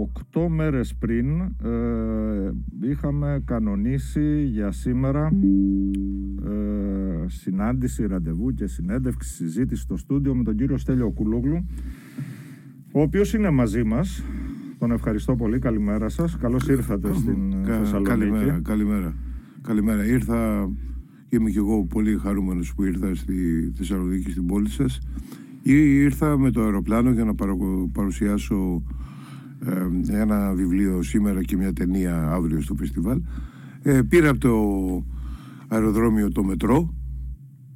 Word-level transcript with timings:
Οκτώ 0.00 0.48
μέρες 0.48 0.94
πριν 0.94 1.40
ε, 1.40 2.52
είχαμε 2.90 3.42
κανονίσει 3.44 4.42
για 4.42 4.70
σήμερα 4.70 5.30
ε, 6.44 7.28
συνάντηση, 7.28 8.06
ραντεβού 8.06 8.54
και 8.54 8.66
συνέντευξη, 8.66 9.34
συζήτηση 9.34 9.82
στο 9.82 9.96
στούντιο 9.96 10.34
με 10.34 10.42
τον 10.42 10.56
κύριο 10.56 10.76
Στέλιο 10.76 11.10
Κουλούγλου 11.10 11.66
ο 12.92 13.00
οποίος 13.00 13.34
είναι 13.34 13.50
μαζί 13.50 13.84
μας. 13.84 14.24
Τον 14.78 14.90
ευχαριστώ 14.90 15.36
πολύ. 15.36 15.58
Καλημέρα 15.58 16.08
σας. 16.08 16.36
Καλώς 16.36 16.68
ήρθατε 16.68 17.14
στην 17.14 17.64
Θεσσαλονίκη. 17.64 18.10
Καλημέρα, 18.10 18.60
καλημέρα. 18.62 19.14
Καλημέρα. 19.62 20.06
Ήρθα, 20.06 20.70
είμαι 21.28 21.50
και 21.50 21.58
εγώ 21.58 21.84
πολύ 21.84 22.18
χαρούμενος 22.18 22.74
που 22.74 22.84
ήρθα 22.84 23.14
στη 23.14 23.34
Θεσσαλονίκη, 23.76 24.30
στην 24.30 24.46
πόλη 24.46 24.68
σας. 24.68 24.98
Ήρθα 25.62 26.38
με 26.38 26.50
το 26.50 26.62
αεροπλάνο 26.62 27.10
για 27.10 27.24
να 27.24 27.34
παρουσιάσω 27.92 28.82
ε, 29.64 30.20
ένα 30.20 30.52
βιβλίο 30.54 31.02
σήμερα 31.02 31.42
και 31.42 31.56
μια 31.56 31.72
ταινία 31.72 32.28
αύριο 32.30 32.60
στο 32.60 32.74
φεστιβάλ. 32.74 33.20
Ε, 33.82 34.00
πήρα 34.08 34.28
από 34.28 34.38
το 34.38 34.54
αεροδρόμιο 35.68 36.32
το 36.32 36.44
μετρό 36.44 36.94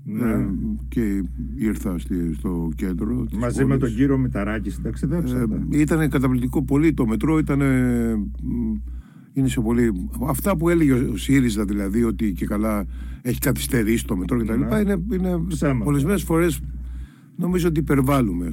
ναι. 0.05 0.31
ε, 0.31 0.49
και 0.89 1.23
ήρθα 1.57 1.99
στο 2.33 2.69
κέντρο. 2.77 3.27
Μαζί 3.39 3.65
με 3.65 3.77
τον 3.77 3.95
κύριο 3.95 4.19
Μηταράκη 4.19 4.75
ταξιδέψατε. 4.83 5.59
Ε, 5.71 5.81
ήταν 5.81 6.09
καταπληκτικό 6.09 6.63
πολύ. 6.63 6.95
Το 6.95 7.07
μετρό 7.07 7.39
ήταν. 7.39 7.61
είναι 9.33 9.49
σε 9.49 9.61
πολύ. 9.61 10.09
Αυτά 10.29 10.57
που 10.57 10.69
έλεγε 10.69 10.93
ο 10.93 11.17
ΣΥΡΙΖΑ 11.17 11.65
δηλαδή 11.65 12.03
ότι 12.03 12.33
και 12.33 12.47
καλά 12.47 12.87
έχει 13.23 13.39
καθυστερήσει 13.39 14.07
το 14.07 14.17
μετρό 14.17 14.39
κτλ. 14.39 14.59
Ναι. 14.59 14.79
Είναι, 14.79 15.03
είναι 15.13 15.41
πολλές 15.85 16.23
φορές 16.23 16.61
νομίζω 17.37 17.69
ότι 17.69 17.81
υπερβάλλουμε. 17.81 18.49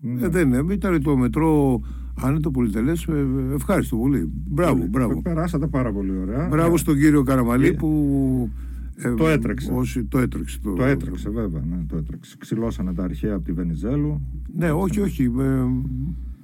Ναι. 0.00 0.24
Ε, 0.24 0.28
δεν 0.28 0.52
είναι. 0.52 0.72
Ήταν 0.72 1.02
το 1.02 1.16
μετρό 1.16 1.80
αν 2.22 2.30
είναι 2.30 2.40
το 2.40 2.50
πολυτελέ, 2.50 2.90
ε, 2.90 3.54
ευχάριστο 3.54 3.96
πολύ. 3.96 4.30
Μπράβο, 4.48 4.82
ε, 4.82 4.86
μπράβο. 4.86 5.22
Περάσατε 5.22 5.66
πάρα 5.66 5.92
πολύ 5.92 6.18
ωραία. 6.18 6.48
Μπράβο 6.48 6.76
στον 6.76 6.96
κύριο 6.96 7.22
Καραμαλή 7.22 7.74
που. 7.74 8.50
Ε, 8.96 9.14
το 9.14 9.28
έτρεξε. 9.28 9.72
Όσοι, 9.72 10.04
το 10.04 10.18
έτρεξε. 10.18 10.58
Το, 10.62 10.72
το 10.72 10.84
έτρεξε, 10.84 11.30
βέβαια. 11.30 11.62
Ναι, 11.70 11.76
το 11.88 11.96
έτρεξε. 11.96 12.36
Ξυλώσανε 12.38 12.94
τα 12.94 13.02
αρχαία 13.02 13.34
από 13.34 13.44
τη 13.44 13.52
Βενιζέλου. 13.52 14.20
Ναι, 14.56 14.70
όχι, 14.70 15.00
όχι. 15.00 15.22
Ε, 15.22 15.64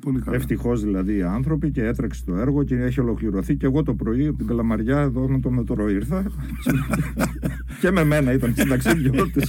πολύ 0.00 0.20
καλά. 0.20 0.36
Ευτυχώς 0.36 0.82
δηλαδή 0.82 1.16
οι 1.16 1.22
άνθρωποι 1.22 1.70
και 1.70 1.84
έτρεξε 1.84 2.24
το 2.24 2.34
έργο 2.34 2.62
και 2.62 2.74
έχει 2.74 3.00
ολοκληρωθεί. 3.00 3.56
Και 3.56 3.66
εγώ 3.66 3.82
το 3.82 3.94
πρωί 3.94 4.26
από 4.26 4.36
την 4.38 4.46
Καλαμαριά 4.46 4.98
εδώ 4.98 5.28
με 5.28 5.40
το 5.40 5.50
μετρό 5.50 5.90
ήρθα. 5.90 6.24
και 7.80 7.90
με 7.90 8.04
μένα 8.04 8.32
ήταν 8.32 8.54
συνταξιδιώτη. 8.56 9.40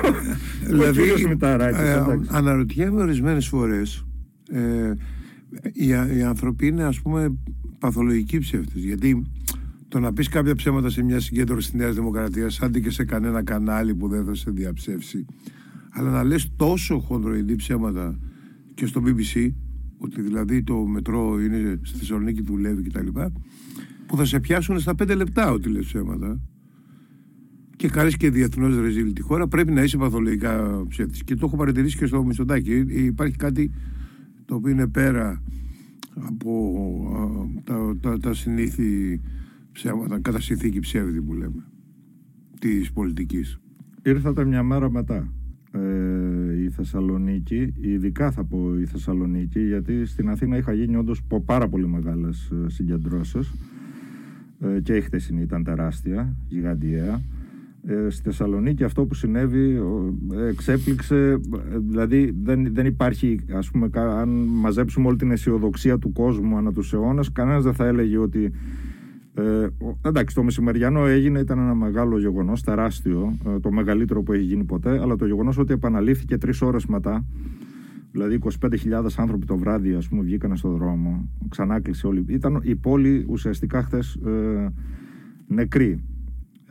δηλαδή, 0.68 1.02
ε, 1.40 2.02
αναρωτιέμαι 2.28 3.02
ορισμένες 3.02 3.48
φορές. 3.48 4.06
Ε, 4.50 4.92
οι, 5.72 5.86
οι 6.16 6.22
άνθρωποι 6.22 6.66
είναι 6.66 6.84
ας 6.84 7.00
πούμε 7.00 7.38
παθολογικοί 7.78 8.38
ψεύτες 8.38 8.82
γιατί 8.82 9.26
το 9.88 10.00
να 10.00 10.12
πεις 10.12 10.28
κάποια 10.28 10.54
ψέματα 10.54 10.90
σε 10.90 11.02
μια 11.02 11.20
συγκέντρωση 11.20 11.70
της 11.70 11.80
Νέας 11.80 11.94
Δημοκρατίας 11.94 12.60
άντε 12.60 12.80
και 12.80 12.90
σε 12.90 13.04
κανένα 13.04 13.42
κανάλι 13.42 13.94
που 13.94 14.08
δεν 14.08 14.24
θα 14.24 14.34
σε 14.34 14.50
διαψεύσει 14.50 15.24
αλλά 15.90 16.10
να 16.10 16.24
λες 16.24 16.50
τόσο 16.56 16.98
χοντροειδή 16.98 17.56
ψέματα 17.56 18.18
και 18.74 18.86
στο 18.86 19.02
BBC 19.06 19.52
ότι 19.98 20.20
δηλαδή 20.22 20.62
το 20.62 20.76
μετρό 20.76 21.40
είναι 21.40 21.80
στη 21.82 21.98
Θεσσαλονίκη 21.98 22.42
δουλεύει 22.42 22.82
κτλ 22.82 23.06
που 24.06 24.16
θα 24.16 24.24
σε 24.24 24.40
πιάσουν 24.40 24.80
στα 24.80 24.94
πέντε 24.94 25.14
λεπτά 25.14 25.50
ότι 25.50 25.68
λες 25.68 25.86
ψέματα 25.86 26.40
και 27.76 27.88
κάνει 27.88 28.12
και 28.12 28.30
διεθνώς 28.30 28.80
ρεζίλ 28.80 29.12
τη 29.12 29.22
χώρα, 29.22 29.48
πρέπει 29.48 29.72
να 29.72 29.82
είσαι 29.82 29.96
παθολογικά 29.96 30.84
ψεύτης. 30.88 31.24
Και 31.24 31.34
το 31.34 31.46
έχω 31.46 31.56
παρατηρήσει 31.56 31.96
και 31.96 32.06
στο 32.06 32.24
Μισθοντάκι. 32.24 32.84
Υπάρχει 32.88 33.36
κάτι 33.36 33.70
το 34.44 34.54
οποίο 34.54 34.70
είναι 34.70 34.86
πέρα 34.86 35.42
από 36.14 37.62
τα, 37.64 37.96
τα, 38.00 38.18
τα 38.18 38.34
συνήθη 38.34 39.20
ψέματα, 39.72 40.20
κατά 40.20 40.40
συνθήκη 40.40 40.80
ψεύδι 40.80 41.22
που 41.22 41.32
λέμε, 41.32 41.64
της 42.60 42.92
πολιτικής. 42.92 43.58
Ήρθατε 44.02 44.44
μια 44.44 44.62
μέρα 44.62 44.90
μετά 44.90 45.32
ε, 45.72 46.62
η 46.62 46.68
Θεσσαλονίκη, 46.70 47.74
ειδικά 47.80 48.30
θα 48.30 48.44
πω 48.44 48.78
η 48.80 48.84
Θεσσαλονίκη, 48.84 49.60
γιατί 49.60 50.06
στην 50.06 50.28
Αθήνα 50.28 50.56
είχα 50.56 50.72
γίνει 50.72 50.96
όντως 50.96 51.22
πάρα 51.44 51.68
πολύ 51.68 51.88
μεγάλες 51.88 52.50
ε, 52.50 52.68
συγκεντρώσεις 52.68 53.52
ε, 54.60 54.80
και 54.80 54.96
η 54.96 55.00
χθεσινή 55.00 55.42
ήταν 55.42 55.64
τεράστια, 55.64 56.36
γιγαντιαία. 56.48 57.22
Ε, 57.86 58.10
στη 58.10 58.22
Θεσσαλονίκη 58.22 58.84
αυτό 58.84 59.04
που 59.04 59.14
συνέβη 59.14 59.80
εξέπληξε, 60.48 61.40
δηλαδή 61.88 62.34
δεν, 62.42 62.74
δεν 62.74 62.86
υπάρχει, 62.86 63.40
ας 63.52 63.70
πούμε, 63.70 63.90
αν 63.94 64.28
μαζέψουμε 64.48 65.06
όλη 65.06 65.16
την 65.16 65.30
αισιοδοξία 65.30 65.98
του 65.98 66.12
κόσμου 66.12 66.56
ανά 66.56 66.72
τους 66.72 66.92
αιώνες, 66.92 67.32
κανένας 67.32 67.62
δεν 67.62 67.74
θα 67.74 67.86
έλεγε 67.86 68.18
ότι 68.18 68.52
ε, 69.34 69.66
εντάξει, 70.06 70.34
το 70.34 70.42
μεσημεριανό 70.42 71.06
έγινε, 71.06 71.38
ήταν 71.38 71.58
ένα 71.58 71.74
μεγάλο 71.74 72.18
γεγονός, 72.18 72.62
τεράστιο, 72.62 73.38
ε, 73.46 73.58
το 73.60 73.72
μεγαλύτερο 73.72 74.22
που 74.22 74.32
έχει 74.32 74.44
γίνει 74.44 74.64
ποτέ, 74.64 75.00
αλλά 75.00 75.16
το 75.16 75.26
γεγονός 75.26 75.58
ότι 75.58 75.72
επαναλήφθηκε 75.72 76.38
τρεις 76.38 76.62
ώρες 76.62 76.86
μετά, 76.86 77.24
δηλαδή 78.10 78.38
25.000 78.60 78.70
άνθρωποι 79.16 79.46
το 79.46 79.56
βράδυ, 79.56 79.94
ας 79.94 80.08
πούμε, 80.08 80.22
βγήκαν 80.22 80.56
στον 80.56 80.76
δρόμο, 80.76 81.28
ξανά 81.48 81.80
κλείσε 81.80 82.06
όλη. 82.06 82.24
Ήταν 82.28 82.60
η 82.62 82.76
πόλη 82.76 83.24
ουσιαστικά 83.28 83.82
χθες 83.82 84.14
ε, 84.14 84.72
νεκρή 85.46 86.04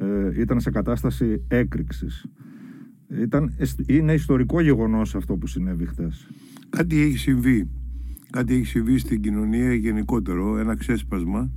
ε, 0.04 0.42
ήταν 0.42 0.60
σε 0.60 0.72
κατάσταση 0.72 1.44
έκρηξης. 1.48 2.26
Ήταν, 3.22 3.54
είναι 3.88 4.14
ιστορικό 4.14 4.62
γεγονός 4.62 5.16
αυτό 5.16 5.36
που 5.36 5.48
συνέβη 5.48 5.86
χθες. 5.86 6.28
Κάτι 6.70 7.02
έχει 7.02 7.18
συμβεί. 7.18 7.70
Κάτι 8.30 8.54
έχει 8.54 8.66
συμβεί 8.66 8.98
στην 8.98 9.22
κοινωνία 9.22 9.74
γενικότερο, 9.74 10.58
ένα 10.58 10.76
ξέσπασμα, 10.76 11.52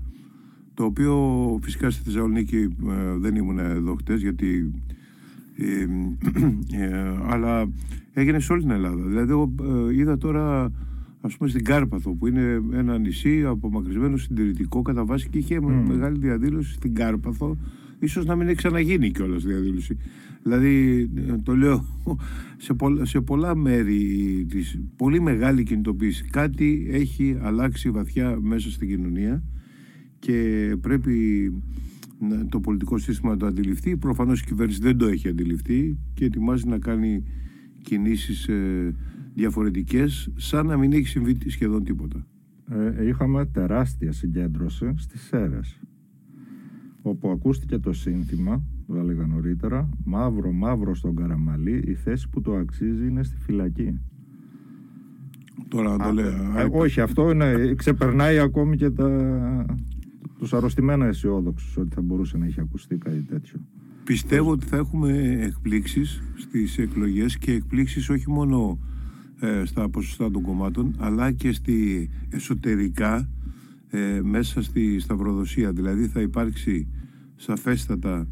το 0.75 0.85
οποίο 0.85 1.15
φυσικά 1.63 1.91
στη 1.91 2.03
Θεσσαλονίκη 2.05 2.57
ε, 2.89 3.17
δεν 3.19 3.35
ήμουν 3.35 3.59
εδώ 3.59 3.95
χτες, 3.95 4.21
γιατί... 4.21 4.71
Ε, 5.59 5.87
ε, 6.85 7.15
αλλά 7.27 7.69
έγινε 8.13 8.39
σε 8.39 8.53
όλη 8.53 8.63
την 8.63 8.71
Ελλάδα. 8.71 9.03
Δηλαδή, 9.03 9.31
εγώ 9.31 9.53
είδα 9.93 10.19
τώρα 10.19 10.73
ας 11.21 11.37
πούμε 11.37 11.51
στην 11.51 11.65
Κάρπαθο 11.65 12.15
που 12.15 12.27
είναι 12.27 12.63
ένα 12.73 12.99
νησί 12.99 13.45
απομακρυσμένο 13.45 14.17
συντηρητικό 14.17 14.83
κατά 14.83 15.05
βάση 15.05 15.29
και 15.29 15.39
είχε 15.39 15.61
μεγάλη 15.61 16.19
διαδήλωση 16.19 16.73
στην 16.73 16.95
Κάρπαθο 16.95 17.57
ίσως 17.99 18.25
να 18.25 18.37
μην 18.37 18.47
έχει 18.47 18.57
ξαναγίνει 18.57 19.11
κιόλας 19.11 19.45
διαδήλωση. 19.45 19.97
Δηλαδή, 20.43 21.09
το 21.43 21.57
λέω, 21.57 21.85
σε, 22.57 22.75
πολλα, 22.75 23.05
σε 23.05 23.21
πολλά 23.21 23.57
μέρη 23.57 24.47
της 24.49 24.81
πολύ 24.97 25.21
μεγάλη 25.21 25.63
κινητοποίηση. 25.63 26.25
Κάτι 26.25 26.87
έχει 26.91 27.39
αλλάξει 27.41 27.91
βαθιά 27.91 28.39
μέσα 28.41 28.71
στην 28.71 28.89
κοινωνία 28.89 29.43
και 30.19 30.77
πρέπει 30.81 31.53
το 32.49 32.61
πολιτικό 32.61 32.99
σύστημα 32.99 33.31
να 33.31 33.37
το 33.37 33.47
αντιληφθεί. 33.47 33.97
Προφανώς 33.97 34.41
η 34.41 34.45
κυβέρνηση 34.45 34.81
δεν 34.81 34.97
το 34.97 35.07
έχει 35.07 35.29
αντιληφθεί 35.29 35.99
και 36.15 36.25
ετοιμάζει 36.25 36.69
να 36.69 36.79
κάνει 36.79 37.25
κινήσεις 37.83 38.49
ε, 38.49 38.95
διαφορετικές 39.35 40.33
σαν 40.37 40.67
να 40.67 40.77
μην 40.77 40.93
έχει 40.93 41.07
συμβεί 41.07 41.37
σχεδόν 41.47 41.85
τίποτα. 41.85 42.27
Ε, 42.71 43.07
είχαμε 43.07 43.47
τεράστια 43.47 44.13
συγκέντρωση 44.13 44.95
στις 44.97 45.21
ΣΕΡΕΣ 45.21 45.81
όπου 47.11 47.31
ακούστηκε 47.31 47.79
το 47.79 47.93
σύνθημα, 47.93 48.63
το 48.87 48.95
έλεγα 48.95 49.27
νωρίτερα, 49.27 49.89
μαύρο 50.05 50.53
μαύρο 50.53 50.95
στον 50.95 51.17
Καραμαλή, 51.17 51.83
η 51.87 51.95
θέση 51.95 52.29
που 52.29 52.41
το 52.41 52.55
αξίζει 52.55 53.07
είναι 53.07 53.23
στη 53.23 53.37
φυλακή. 53.37 54.01
Τώρα 55.69 55.97
το 55.97 56.13
λέω. 56.13 56.29
Ε, 56.57 56.69
όχι, 56.71 57.01
αυτό 57.01 57.31
είναι, 57.31 57.75
ξεπερνάει 57.77 58.39
ακόμη 58.39 58.77
και 58.77 58.91
τα, 58.91 59.67
τους 60.39 60.53
αρρωστημένα 60.53 61.07
αισιόδοξους 61.07 61.77
ότι 61.77 61.95
θα 61.95 62.03
μπορούσε 62.03 62.39
να 62.39 62.47
έχει 62.47 62.61
ακουστεί 62.61 62.97
κάτι 62.97 63.23
τέτοιο. 63.23 63.61
Πιστεύω 64.05 64.51
ότι 64.51 64.67
θα 64.67 64.77
έχουμε 64.77 65.39
εκπλήξεις 65.41 66.23
στις 66.37 66.79
εκλογές 66.79 67.39
και 67.39 67.53
εκπλήξεις 67.53 68.09
όχι 68.09 68.31
μόνο 68.31 68.79
ε, 69.41 69.65
στα 69.65 69.89
ποσοστά 69.89 70.31
των 70.31 70.43
κομμάτων 70.43 70.95
αλλά 70.99 71.33
και 71.33 71.53
στη 71.53 72.09
εσωτερικά 72.29 73.29
ε, 73.97 74.21
μέσα 74.23 74.63
στη 74.63 74.99
σταυροδοσία. 74.99 75.73
Δηλαδή 75.73 76.07
θα 76.07 76.21
υπάρξει 76.21 76.89
σαφέστατα 77.37 78.29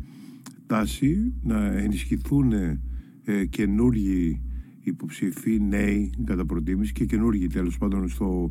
τάση 0.66 1.34
να 1.42 1.66
ενισχυθούν 1.66 2.52
ε, 2.52 3.44
καινούργιοι 3.50 4.42
υποψηφοί 4.80 5.60
νέοι 5.60 6.12
κατά 6.24 6.46
προτίμηση 6.46 6.92
και 6.92 7.04
καινούργιοι 7.04 7.46
τέλος 7.46 7.78
πάντων 7.78 8.08
στο, 8.08 8.50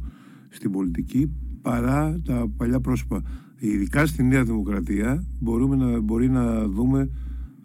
στην 0.49 0.71
πολιτική 0.71 1.31
παρά 1.61 2.19
τα 2.25 2.47
παλιά 2.57 2.79
πρόσωπα. 2.79 3.21
Ειδικά 3.59 4.05
στη 4.05 4.23
Νέα 4.23 4.43
Δημοκρατία 4.43 5.25
μπορούμε 5.39 5.75
να, 5.75 5.99
μπορεί 5.99 6.29
να 6.29 6.67
δούμε 6.67 7.09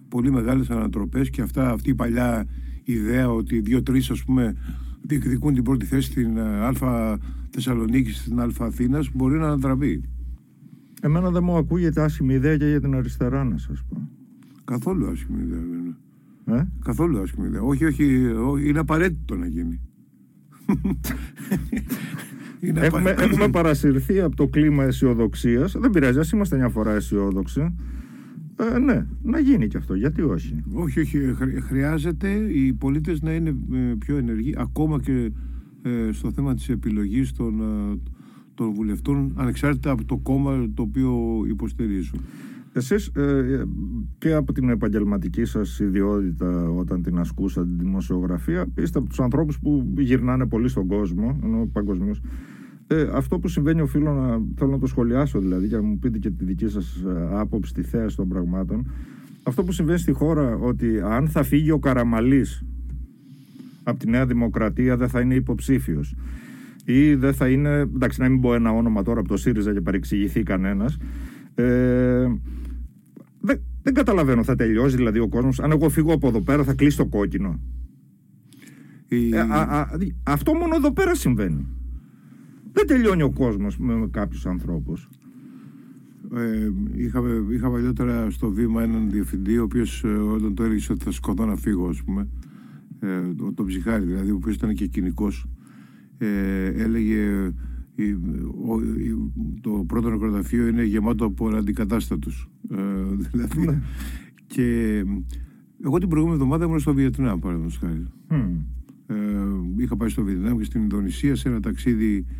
πολύ 0.08 0.30
μεγάλες 0.30 0.70
ανατροπές 0.70 1.30
και 1.30 1.42
αυτά, 1.42 1.70
αυτή 1.70 1.90
η 1.90 1.94
παλιά 1.94 2.46
ιδέα 2.84 3.30
ότι 3.30 3.60
δύο-τρεις 3.60 4.10
ας 4.10 4.24
πούμε 4.24 4.56
διεκδικούν 5.08 5.54
την 5.54 5.62
πρώτη 5.62 5.84
θέση 5.86 6.10
στην 6.10 6.36
ε, 6.36 6.42
Α 6.42 6.72
Θεσσαλονίκη, 7.50 8.10
στην 8.10 8.40
Α 8.40 8.50
Αθήνας, 8.58 9.10
μπορεί 9.14 9.38
να 9.38 9.46
ανατραπεί. 9.46 10.02
Εμένα 11.00 11.30
δεν 11.30 11.42
μου 11.44 11.56
ακούγεται 11.56 12.02
άσχημη 12.02 12.34
ιδέα 12.34 12.56
και 12.56 12.66
για 12.66 12.80
την 12.80 12.94
αριστερά, 12.94 13.44
να 13.44 13.58
σας 13.58 13.84
πω. 13.88 14.08
Καθόλου 14.64 15.06
άσχημη 15.06 15.42
ιδέα 15.42 15.60
δεν 15.60 15.78
είναι. 15.78 16.60
Ε; 16.60 16.66
Καθόλου 16.84 17.20
άσχημη 17.20 17.46
ιδέα. 17.46 17.62
Όχι, 17.62 17.84
όχι, 17.84 18.26
όχι, 18.26 18.68
είναι 18.68 18.78
απαραίτητο 18.78 19.36
να 19.36 19.46
γίνει. 19.46 19.80
έχουμε, 22.74 23.10
έχουμε 23.10 23.48
παρασυρθεί 23.48 24.20
από 24.20 24.36
το 24.36 24.46
κλίμα 24.46 24.84
αισιοδοξίας. 24.84 25.76
Δεν 25.78 25.90
πειράζει, 25.90 26.18
ας 26.18 26.30
είμαστε 26.30 26.56
μια 26.56 26.68
φορά 26.68 26.92
αισιόδοξοι. 26.92 27.74
Ε, 28.60 28.78
ναι, 28.78 29.06
να 29.22 29.38
γίνει 29.38 29.66
και 29.66 29.76
αυτό. 29.76 29.94
Γιατί 29.94 30.22
όχι; 30.22 30.62
Όχι, 30.72 31.00
όχι. 31.00 31.18
Χρειάζεται 31.60 32.30
οι 32.30 32.72
πολίτες 32.72 33.22
να 33.22 33.32
είναι 33.32 33.48
ε, 33.72 33.94
πιο 33.98 34.16
ενεργοί, 34.16 34.54
ακόμα 34.56 35.00
και 35.00 35.30
ε, 35.82 36.12
στο 36.12 36.32
θέμα 36.32 36.54
της 36.54 36.68
επιλογής 36.68 37.32
των, 37.32 37.60
ε, 37.60 37.98
των 38.54 38.72
βουλευτών, 38.72 39.32
ανεξάρτητα 39.36 39.90
από 39.90 40.04
το 40.04 40.16
κόμμα 40.16 40.66
το 40.74 40.82
οποίο 40.82 41.42
υποστηρίζουν. 41.48 42.20
Εσείς 42.72 43.06
ε, 43.06 43.64
και 44.18 44.32
από 44.32 44.52
την 44.52 44.68
επαγγελματική 44.68 45.44
σας 45.44 45.80
ιδιότητα 45.80 46.70
όταν 46.70 47.02
την 47.02 47.18
ασκούσατε 47.18 47.66
τη 47.66 47.84
δημοσιογραφία 47.84 48.66
είστε 48.78 48.98
από 48.98 49.08
τους 49.08 49.20
ανθρώπους 49.20 49.58
που 49.58 49.92
γυρνάνε 49.98 50.46
πολύ 50.46 50.68
στον 50.68 50.86
κόσμο 50.86 51.38
ενώ 51.44 51.68
παγκοσμίως 51.72 52.20
ε, 52.90 53.08
αυτό 53.12 53.38
που 53.38 53.48
συμβαίνει 53.48 53.80
οφείλω 53.80 54.12
να, 54.12 54.40
θέλω 54.56 54.70
να 54.70 54.78
το 54.78 54.86
σχολιάσω 54.86 55.38
δηλαδή 55.38 55.68
και 55.68 55.76
να 55.76 55.82
μου 55.82 55.98
πείτε 55.98 56.18
και 56.18 56.30
τη 56.30 56.44
δική 56.44 56.68
σας 56.68 57.02
ε, 57.06 57.28
άποψη, 57.32 57.74
τη 57.74 57.82
θέαση 57.82 58.16
των 58.16 58.28
πραγμάτων. 58.28 58.90
Αυτό 59.42 59.64
που 59.64 59.72
συμβαίνει 59.72 59.98
στη 59.98 60.12
χώρα 60.12 60.54
ότι 60.54 61.00
αν 61.00 61.28
θα 61.28 61.42
φύγει 61.42 61.70
ο 61.70 61.78
Καραμαλής 61.78 62.64
από 63.82 63.98
τη 63.98 64.10
Νέα 64.10 64.26
Δημοκρατία 64.26 64.96
δεν 64.96 65.08
θα 65.08 65.20
είναι 65.20 65.34
υποψήφιος. 65.34 66.14
Ή 66.84 67.14
δεν 67.14 67.34
θα 67.34 67.48
είναι, 67.48 67.78
εντάξει 67.78 68.20
να 68.20 68.28
μην 68.28 68.40
πω 68.40 68.54
ένα 68.54 68.70
όνομα 68.70 69.02
τώρα 69.02 69.20
από 69.20 69.28
το 69.28 69.36
ΣΥΡΙΖΑ 69.36 69.72
και 69.72 69.80
παρεξηγηθεί 69.80 70.42
κανένας. 70.42 70.96
Ε, 71.54 72.26
δεν, 73.40 73.60
δεν 73.82 73.94
καταλαβαίνω, 73.94 74.42
θα 74.42 74.54
τελειώσει 74.54 74.96
δηλαδή 74.96 75.18
ο 75.18 75.28
κόσμος. 75.28 75.60
Αν 75.60 75.70
εγώ 75.70 75.88
φύγω 75.88 76.12
από 76.12 76.28
εδώ 76.28 76.40
πέρα 76.40 76.64
θα 76.64 76.74
κλείσει 76.74 76.96
το 76.96 77.06
κόκκινο. 77.06 77.60
Ε, 79.08 79.44
αυτό 80.22 80.54
μόνο 80.54 80.74
εδώ 80.76 80.92
πέρα 80.92 81.14
συμβαίνει 81.14 81.66
δεν 82.78 82.86
τελειώνει 82.86 83.22
ο 83.22 83.30
κόσμος 83.30 83.78
με, 83.78 83.94
με 83.94 84.08
κάποιους 84.10 84.46
ανθρώπους. 84.46 85.08
Ε, 86.34 86.70
είχα, 86.94 87.22
είχα 87.50 87.70
παλιότερα 87.70 88.30
στο 88.30 88.50
βήμα 88.50 88.82
έναν 88.82 89.10
διευθυντή 89.10 89.58
ο 89.58 89.62
οποίος 89.62 90.04
ε, 90.04 90.08
όταν 90.08 90.54
το 90.54 90.62
έλεγε 90.62 90.92
ότι 90.92 91.04
θα 91.04 91.10
σκοτώ 91.10 91.46
να 91.46 91.56
φύγω 91.56 91.88
ας 91.88 92.02
πούμε 92.02 92.28
ε, 93.00 93.20
τον 93.54 93.66
ψυχάρι 93.66 94.04
δηλαδή 94.04 94.30
ο 94.30 94.34
οποίος 94.34 94.54
ήταν 94.54 94.74
και 94.74 94.86
κοινικός 94.86 95.46
ε, 96.18 96.66
έλεγε 96.66 97.52
το 99.60 99.84
πρώτο 99.86 100.10
νεκροταφείο 100.10 100.66
είναι 100.66 100.84
γεμάτο 100.84 101.24
από 101.24 101.48
αντικατάστατους 101.48 102.48
ε, 102.70 102.76
δηλαδή 103.30 103.66
ναι. 103.66 103.82
και 104.46 104.96
εγώ 105.84 105.98
την 105.98 106.08
προηγούμενη 106.08 106.40
εβδομάδα 106.40 106.64
ήμουν 106.64 106.80
στο 106.80 106.94
Βιετνάμ 106.94 107.38
παραδείγματος 107.38 107.78
χάρη 107.78 108.06
mm. 108.30 108.34
ε, 109.06 109.14
είχα 109.76 109.96
πάει 109.96 110.08
στο 110.08 110.24
Βιετνάμ 110.24 110.58
και 110.58 110.64
στην 110.64 110.82
Ινδονησία 110.82 111.36
σε 111.36 111.48
ένα 111.48 111.60
ταξίδι 111.60 112.16
ε, 112.16 112.32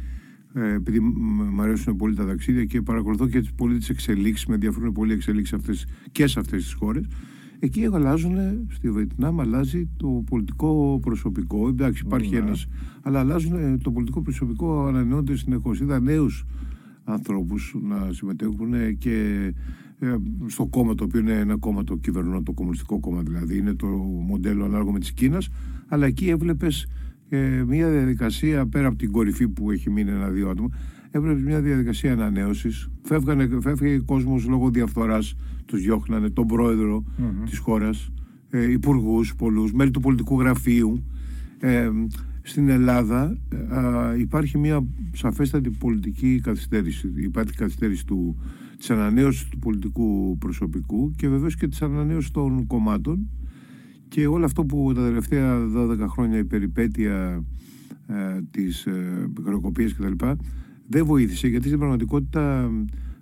επειδή 0.54 1.00
μου 1.00 1.62
αρέσουν 1.62 1.96
πολύ 1.96 2.14
τα 2.14 2.26
ταξίδια 2.26 2.64
και 2.64 2.82
παρακολουθώ 2.82 3.28
και 3.28 3.44
πολύ 3.56 3.78
τις 3.78 3.88
εξελίξεις, 3.88 4.46
με 4.46 4.54
ενδιαφέρουν 4.54 4.92
πολύ 4.92 5.12
εξελίξεις 5.12 5.54
αυτές, 5.54 5.86
και 6.12 6.26
σε 6.26 6.40
αυτές 6.40 6.62
τις 6.62 6.72
χώρες. 6.72 7.06
Εκεί 7.58 7.88
αλλάζουν, 7.92 8.36
στη 8.68 8.90
Βιετνάμ 8.90 9.40
αλλάζει 9.40 9.88
το 9.96 10.24
πολιτικό 10.30 10.98
προσωπικό. 11.02 11.68
Εντάξει, 11.68 12.02
υπάρχει 12.06 12.34
ναι. 12.34 12.38
ένας, 12.38 12.66
αλλά 13.02 13.18
αλλάζουν 13.18 13.82
το 13.82 13.90
πολιτικό 13.90 14.22
προσωπικό, 14.22 14.86
ανανεώνται 14.86 15.36
συνεχώς. 15.36 15.80
Είδα 15.80 16.00
νέους 16.00 16.44
ανθρώπους 17.04 17.76
να 17.82 18.12
συμμετέχουν 18.12 18.98
και 18.98 19.46
ε, 19.98 20.16
στο 20.46 20.66
κόμμα 20.66 20.94
το 20.94 21.04
οποίο 21.04 21.20
είναι 21.20 21.32
ένα 21.38 21.56
κόμμα 21.56 21.84
το 21.84 21.96
κυβερνό, 21.96 22.42
το 22.42 22.52
κομμουνιστικό 22.52 23.00
κόμμα 23.00 23.22
δηλαδή, 23.22 23.56
είναι 23.58 23.74
το 23.74 23.86
μοντέλο 24.26 24.64
ανάλογο 24.64 24.92
με 24.92 24.98
της 24.98 25.12
Κίνας. 25.12 25.48
Αλλά 25.88 26.06
εκεί 26.06 26.28
έβλεπες 26.28 26.86
και 27.28 27.64
μια 27.66 27.88
διαδικασία 27.88 28.66
πέρα 28.66 28.88
από 28.88 28.96
την 28.96 29.12
κορυφή 29.12 29.48
που 29.48 29.70
έχει 29.70 29.90
μείνει 29.90 30.10
ένα-δύο 30.10 30.50
άτομα, 30.50 30.69
έπρεπε 31.10 31.40
μια 31.40 31.60
διαδικασία 31.60 32.12
ανανέωσης. 32.12 32.88
Φεύγανε, 33.02 33.48
ο 33.98 34.02
κόσμος 34.04 34.46
λόγω 34.46 34.70
διαφθοράς, 34.70 35.34
τους 35.64 35.80
διώχνανε, 35.80 36.30
τον 36.30 36.46
πρόεδρο 36.46 37.04
mm-hmm. 37.06 37.48
της 37.48 37.58
χώρας, 37.58 38.10
ε, 38.50 38.70
υπουργούς 38.70 39.34
πολλούς, 39.34 39.72
μέλη 39.72 39.90
του 39.90 40.00
πολιτικού 40.00 40.40
γραφείου. 40.40 41.04
Ε, 41.58 41.90
στην 42.42 42.69
Ελλάδα 42.69 43.38
ε, 44.14 44.19
υπάρχει 44.19 44.58
μια 44.58 44.86
σαφέστατη 45.12 45.70
πολιτική 45.70 46.40
καθυστέρηση. 46.42 47.12
Υπάρχει 47.16 47.52
καθυστέρηση 47.52 48.06
του, 48.06 48.36
της 48.78 48.90
ανανέωσης 48.90 49.48
του 49.48 49.58
πολιτικού 49.58 50.36
προσωπικού 50.38 51.12
και 51.16 51.28
βεβαίως 51.28 51.56
και 51.56 51.69
της 51.69 51.82
ανανέωσης 51.82 52.31
των 52.31 52.66
κομμάτων 52.66 53.28
και 54.08 54.26
όλο 54.26 54.44
αυτό 54.44 54.64
που 54.64 54.93
τα 54.94 55.02
τελευταία 55.02 55.58
12 55.76 55.99
χρόνια 56.08 56.38
η 56.38 56.44
περιπέτεια 56.44 57.44
ε, 58.06 58.40
της 58.50 58.87
ε, 58.87 59.31
χρεοκοπίας 59.44 59.94
κτλ. 59.94 60.26
δεν 60.87 61.05
βοήθησε 61.05 61.49
γιατί 61.49 61.66
στην 61.66 61.78
πραγματικότητα 61.78 62.70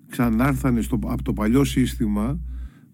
ξανάρθανε 0.09 0.81
στο, 0.81 0.99
από 1.07 1.23
το 1.23 1.33
παλιό 1.33 1.65
σύστημα 1.65 2.41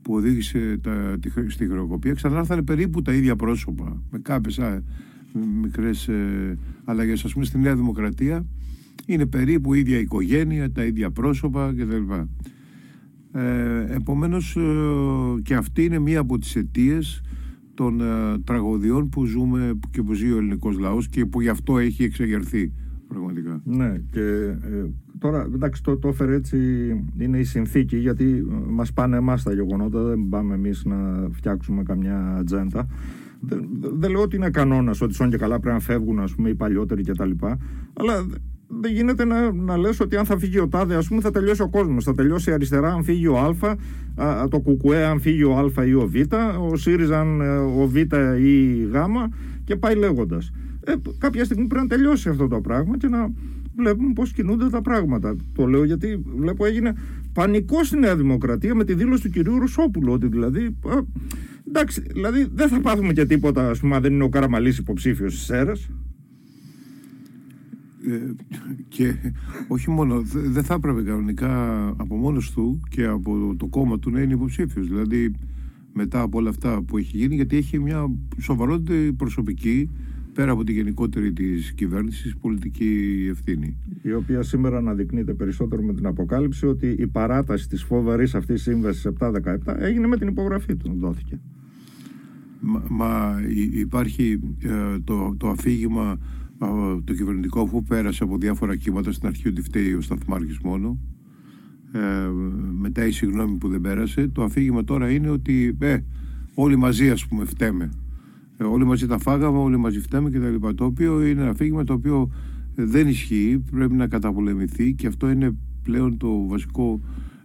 που 0.02 0.14
οδήγησε 0.14 0.78
τα, 0.82 1.16
τη, 1.20 1.50
στη 1.50 1.66
χρεοκοπία 1.66 2.12
ξανάρθανε 2.12 2.62
περίπου 2.62 3.02
τα 3.02 3.12
ίδια 3.12 3.36
πρόσωπα 3.36 4.02
με 4.10 4.18
κάποιες 4.18 4.58
α, 4.58 4.82
μικρές 5.62 6.08
ε, 6.08 6.58
αλλαγές 6.84 7.24
ας 7.24 7.32
πούμε 7.32 7.44
στη 7.44 7.58
Νέα 7.58 7.74
Δημοκρατία 7.74 8.46
είναι 9.06 9.26
περίπου 9.26 9.74
η 9.74 9.78
ίδια 9.78 9.98
οικογένεια, 9.98 10.72
τα 10.72 10.84
ίδια 10.84 11.10
πρόσωπα 11.10 11.74
κτλ. 11.76 12.12
Ε, 13.32 13.94
επομένως 13.94 14.56
ε, 14.56 15.40
και 15.42 15.54
αυτή 15.54 15.84
είναι 15.84 15.98
μία 15.98 16.20
από 16.20 16.38
τις 16.38 16.56
αιτίες 16.56 17.20
των 17.82 18.00
ε, 18.00 18.38
τραγωδιών 18.44 19.08
που 19.08 19.24
ζούμε 19.24 19.78
και 19.90 20.02
που 20.02 20.12
ζει 20.12 20.32
ο 20.32 20.36
ελληνικός 20.36 20.78
λαός 20.78 21.08
και 21.08 21.26
που 21.26 21.40
γι' 21.40 21.48
αυτό 21.48 21.78
έχει 21.78 22.04
εξεγερθεί 22.04 22.72
πραγματικά. 23.08 23.60
Ναι 23.64 23.94
και 24.10 24.20
ε, 24.20 24.86
τώρα 25.18 25.48
εντάξει 25.54 25.82
το, 25.82 25.98
το 25.98 26.08
έφερε 26.08 26.34
έτσι 26.34 26.58
είναι 27.18 27.38
η 27.38 27.44
συνθήκη 27.44 27.96
γιατί 27.96 28.46
ε, 28.50 28.70
μας 28.70 28.92
πάνε 28.92 29.16
εμάς 29.16 29.42
τα 29.42 29.52
γεγονότα 29.52 30.02
δεν 30.02 30.28
πάμε 30.28 30.54
εμείς 30.54 30.84
να 30.84 31.28
φτιάξουμε 31.30 31.82
καμιά 31.82 32.36
ατζέντα 32.38 32.86
δεν, 33.40 33.68
δεν 33.98 34.10
λέω 34.10 34.20
ότι 34.22 34.36
είναι 34.36 34.50
κανόνας 34.50 35.00
ότι 35.00 35.14
σόν 35.14 35.30
και 35.30 35.36
καλά 35.36 35.60
πρέπει 35.60 35.74
να 35.74 35.80
φεύγουν 35.80 36.20
ας 36.20 36.34
πούμε 36.34 36.48
οι 36.48 36.54
παλιότεροι 36.54 37.02
κτλ 37.02 37.30
αλλά 37.92 38.26
δεν 38.80 38.92
γίνεται 38.92 39.24
να, 39.24 39.52
να 39.52 39.76
λες 39.76 40.00
ότι 40.00 40.16
αν 40.16 40.24
θα 40.24 40.38
φύγει 40.38 40.58
ο 40.58 40.68
Τάδε, 40.68 40.94
ας 40.94 41.08
πούμε, 41.08 41.20
θα 41.20 41.30
τελειώσει 41.30 41.62
ο 41.62 41.68
κόσμος. 41.68 42.04
Θα 42.04 42.14
τελειώσει 42.14 42.50
η 42.50 42.52
αριστερά 42.52 42.92
αν 42.92 43.04
φύγει 43.04 43.26
ο 43.26 43.38
Α, 43.38 43.76
α 44.16 44.48
το 44.48 44.60
Κουκουέ 44.60 45.04
αν 45.04 45.20
φύγει 45.20 45.42
ο 45.42 45.56
Α 45.56 45.84
ή 45.84 45.94
ο 45.94 46.08
Β, 46.08 46.14
ο 46.72 46.76
ΣΥΡΙΖΑ 46.76 47.20
αν 47.20 47.40
ε, 47.40 47.56
ο 47.56 47.86
Β 47.86 47.96
ή 47.96 48.04
η 48.40 48.88
Γ 48.92 48.94
και 49.64 49.76
πάει 49.76 49.94
λέγοντας. 49.94 50.52
Ε, 50.84 50.92
κάποια 51.18 51.44
στιγμή 51.44 51.66
πρέπει 51.66 51.82
να 51.88 51.96
τελειώσει 51.96 52.28
αυτό 52.28 52.48
το 52.48 52.60
πράγμα 52.60 52.96
και 52.96 53.08
να 53.08 53.32
βλέπουμε 53.76 54.12
πώς 54.12 54.32
κινούνται 54.32 54.68
τα 54.68 54.82
πράγματα. 54.82 55.36
Το 55.54 55.66
λέω 55.66 55.84
γιατί 55.84 56.22
βλέπω 56.36 56.66
έγινε 56.66 56.94
πανικό 57.32 57.84
στη 57.84 57.98
Νέα 57.98 58.16
Δημοκρατία 58.16 58.74
με 58.74 58.84
τη 58.84 58.94
δήλωση 58.94 59.22
του 59.22 59.30
κυρίου 59.30 59.58
Ρουσόπουλου 59.58 60.12
ότι 60.12 60.26
δηλαδή... 60.26 60.76
Ε, 60.86 60.98
εντάξει, 61.68 62.02
δηλαδή 62.12 62.48
δεν 62.54 62.68
θα 62.68 62.80
πάθουμε 62.80 63.12
και 63.12 63.24
τίποτα, 63.24 63.70
ας 63.70 63.80
πούμε, 63.80 63.96
αν 63.96 64.02
δεν 64.02 64.12
είναι 64.12 64.24
ο 64.24 64.28
Καραμαλής 64.28 64.78
υποψήφιος 64.78 65.34
στις 65.34 65.50
αίρες. 65.50 65.88
Ε, 68.06 68.34
και 68.88 69.14
όχι 69.68 69.90
μόνο, 69.90 70.20
δεν 70.24 70.62
θα 70.62 70.74
έπρεπε 70.74 71.02
κανονικά 71.02 71.88
από 71.88 72.16
μόνος 72.16 72.50
του 72.52 72.80
και 72.88 73.04
από 73.04 73.54
το 73.56 73.66
κόμμα 73.66 73.98
του 73.98 74.10
να 74.10 74.20
είναι 74.20 74.32
υποψήφιος. 74.32 74.88
Δηλαδή 74.88 75.32
μετά 75.92 76.20
από 76.20 76.38
όλα 76.38 76.48
αυτά 76.48 76.82
που 76.82 76.98
έχει 76.98 77.16
γίνει, 77.16 77.34
γιατί 77.34 77.56
έχει 77.56 77.78
μια 77.78 78.10
σοβαρότερη 78.40 79.12
προσωπική 79.12 79.90
πέρα 80.32 80.52
από 80.52 80.64
τη 80.64 80.72
γενικότερη 80.72 81.32
της 81.32 81.72
κυβέρνησης 81.72 82.36
πολιτική 82.36 83.26
ευθύνη. 83.30 83.76
Η 84.02 84.12
οποία 84.12 84.42
σήμερα 84.42 84.76
αναδεικνύεται 84.76 85.34
περισσότερο 85.34 85.82
με 85.82 85.94
την 85.94 86.06
αποκάλυψη 86.06 86.66
ότι 86.66 86.86
η 86.98 87.06
παράταση 87.06 87.68
της 87.68 87.82
φοβερής 87.82 88.34
αυτής 88.34 88.62
σύμβασης 88.62 89.08
7-17 89.18 89.30
έγινε 89.78 90.06
με 90.06 90.16
την 90.16 90.28
υπογραφή 90.28 90.76
του, 90.76 90.96
δόθηκε. 90.98 91.40
Μα, 92.60 92.82
μα 92.90 93.40
υπάρχει 93.72 94.40
ε, 94.62 94.98
το, 95.04 95.34
το 95.38 95.48
αφήγημα 95.48 96.18
το 97.04 97.14
κυβερνητικό 97.14 97.66
που 97.66 97.82
πέρασε 97.82 98.24
από 98.24 98.36
διάφορα 98.36 98.76
κύματα 98.76 99.12
στην 99.12 99.28
αρχή 99.28 99.48
ότι 99.48 99.62
φταίει 99.62 99.94
ο 99.94 100.00
Σταθμάρχης 100.00 100.58
μόνο. 100.58 100.98
Ε, 101.92 101.98
μετά 102.78 103.06
η 103.06 103.10
συγγνώμη 103.10 103.56
που 103.56 103.68
δεν 103.68 103.80
πέρασε. 103.80 104.28
Το 104.28 104.42
αφήγημα 104.42 104.84
τώρα 104.84 105.10
είναι 105.10 105.28
ότι 105.28 105.76
ε, 105.80 105.98
όλοι 106.54 106.76
μαζί 106.76 107.10
ας 107.10 107.26
πούμε 107.26 107.44
φταίμε. 107.44 107.90
Ε, 108.56 108.64
όλοι 108.64 108.84
μαζί 108.84 109.06
τα 109.06 109.18
φάγαμε, 109.18 109.58
όλοι 109.58 109.76
μαζί 109.76 110.00
φταίμε 110.00 110.30
και 110.30 110.40
τα 110.40 110.48
λοιπά. 110.48 110.74
Το 110.74 110.84
οποίο 110.84 111.26
είναι 111.26 111.40
ένα 111.40 111.50
αφήγημα 111.50 111.84
το 111.84 111.92
οποίο 111.92 112.30
δεν 112.74 113.08
ισχύει 113.08 113.62
πρέπει 113.70 113.94
να 113.94 114.06
καταπολεμηθεί 114.06 114.94
και 114.94 115.06
αυτό 115.06 115.30
είναι 115.30 115.56
πλέον 115.82 116.16
το 116.16 116.46
βασικό 116.46 117.00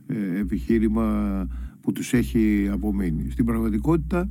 ε, 0.08 0.40
επιχείρημα 0.40 1.48
που 1.82 1.92
τους 1.92 2.14
έχει 2.14 2.70
απομείνει. 2.72 3.30
Στην 3.30 3.46
πραγματικότητα 3.46 4.20
ε, 4.20 4.28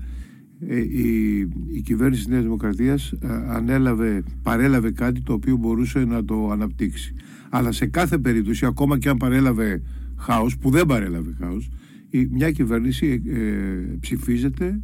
η, 0.58 1.38
η 1.72 1.80
κυβέρνηση 1.84 2.22
της 2.22 2.30
Νέας 2.30 2.42
Δημοκρατίας 2.42 3.12
ε, 3.12 3.28
ανέλαβε, 3.48 4.22
παρέλαβε 4.42 4.90
κάτι 4.90 5.20
το 5.20 5.32
οποίο 5.32 5.56
μπορούσε 5.56 6.04
να 6.04 6.24
το 6.24 6.50
αναπτύξει. 6.50 7.14
Αλλά 7.50 7.72
σε 7.72 7.86
κάθε 7.86 8.18
περίπτωση, 8.18 8.66
ακόμα 8.66 8.98
και 8.98 9.08
αν 9.08 9.16
παρέλαβε 9.16 9.82
χάος, 10.16 10.58
που 10.58 10.70
δεν 10.70 10.86
παρέλαβε 10.86 11.36
χάος, 11.40 11.70
η, 12.10 12.26
μια 12.30 12.50
κυβέρνηση 12.50 13.22
ε, 13.26 13.96
ψηφίζεται 14.00 14.80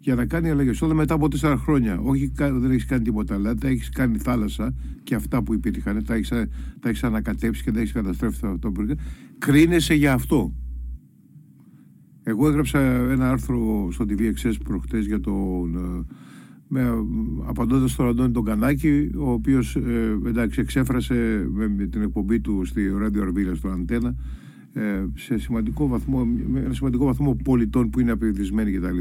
για 0.00 0.14
να 0.14 0.26
κάνει 0.26 0.50
αλλαγές. 0.50 0.82
Όταν 0.82 0.96
μετά 0.96 1.14
από 1.14 1.28
τέσσερα 1.28 1.56
χρόνια, 1.56 2.00
όχι 2.00 2.32
δεν 2.36 2.70
έχεις 2.70 2.84
κάνει 2.84 3.02
τίποτα, 3.02 3.34
αλλά 3.34 3.54
τα 3.54 3.68
έχεις 3.68 3.88
κάνει 3.88 4.18
θάλασσα 4.18 4.74
και 5.02 5.14
αυτά 5.14 5.42
που 5.42 5.54
υπήρχαν, 5.54 6.04
τα 6.04 6.14
έχεις 6.14 6.28
τα 6.80 6.88
έχεις 6.88 7.04
ανακατέψει 7.04 7.62
και 7.62 7.70
τα 7.70 7.80
έχεις 7.80 7.92
καταστρέψει 7.92 8.40
αυτό 8.44 8.70
που 8.70 8.86
κρίνεσαι 9.38 9.94
για 9.94 10.12
αυτό. 10.12 10.52
Εγώ 12.24 12.48
έγραψα 12.48 12.80
ένα 13.10 13.30
άρθρο 13.30 13.88
στο 13.92 14.04
TVXS 14.08 14.54
προχτές 14.64 15.06
για 15.06 15.20
τον 15.20 15.74
ε, 15.76 16.14
με, 16.68 17.04
απαντώντας 17.44 17.90
στον 17.90 18.08
Αντώνη 18.08 18.32
τον 18.32 18.44
Κανάκη 18.44 19.10
ο 19.16 19.30
οποίος 19.30 19.76
ε, 19.76 20.18
εντάξει 20.26 20.60
εξέφρασε 20.60 21.48
με, 21.52 21.86
την 21.86 22.02
εκπομπή 22.02 22.40
του 22.40 22.64
στη 22.64 22.82
Radio 23.02 23.20
Αρβίλα 23.20 23.54
στο 23.54 23.68
Αντένα 23.68 24.14
ε, 24.72 25.04
σε 25.14 25.38
σημαντικό 25.38 25.88
βαθμό, 25.88 26.24
με 26.24 26.60
ένα 26.60 26.72
σημαντικό 26.72 27.04
βαθμό 27.04 27.36
πολιτών 27.44 27.90
που 27.90 28.00
είναι 28.00 28.10
απειδισμένοι 28.10 28.72
κτλ 28.72 28.98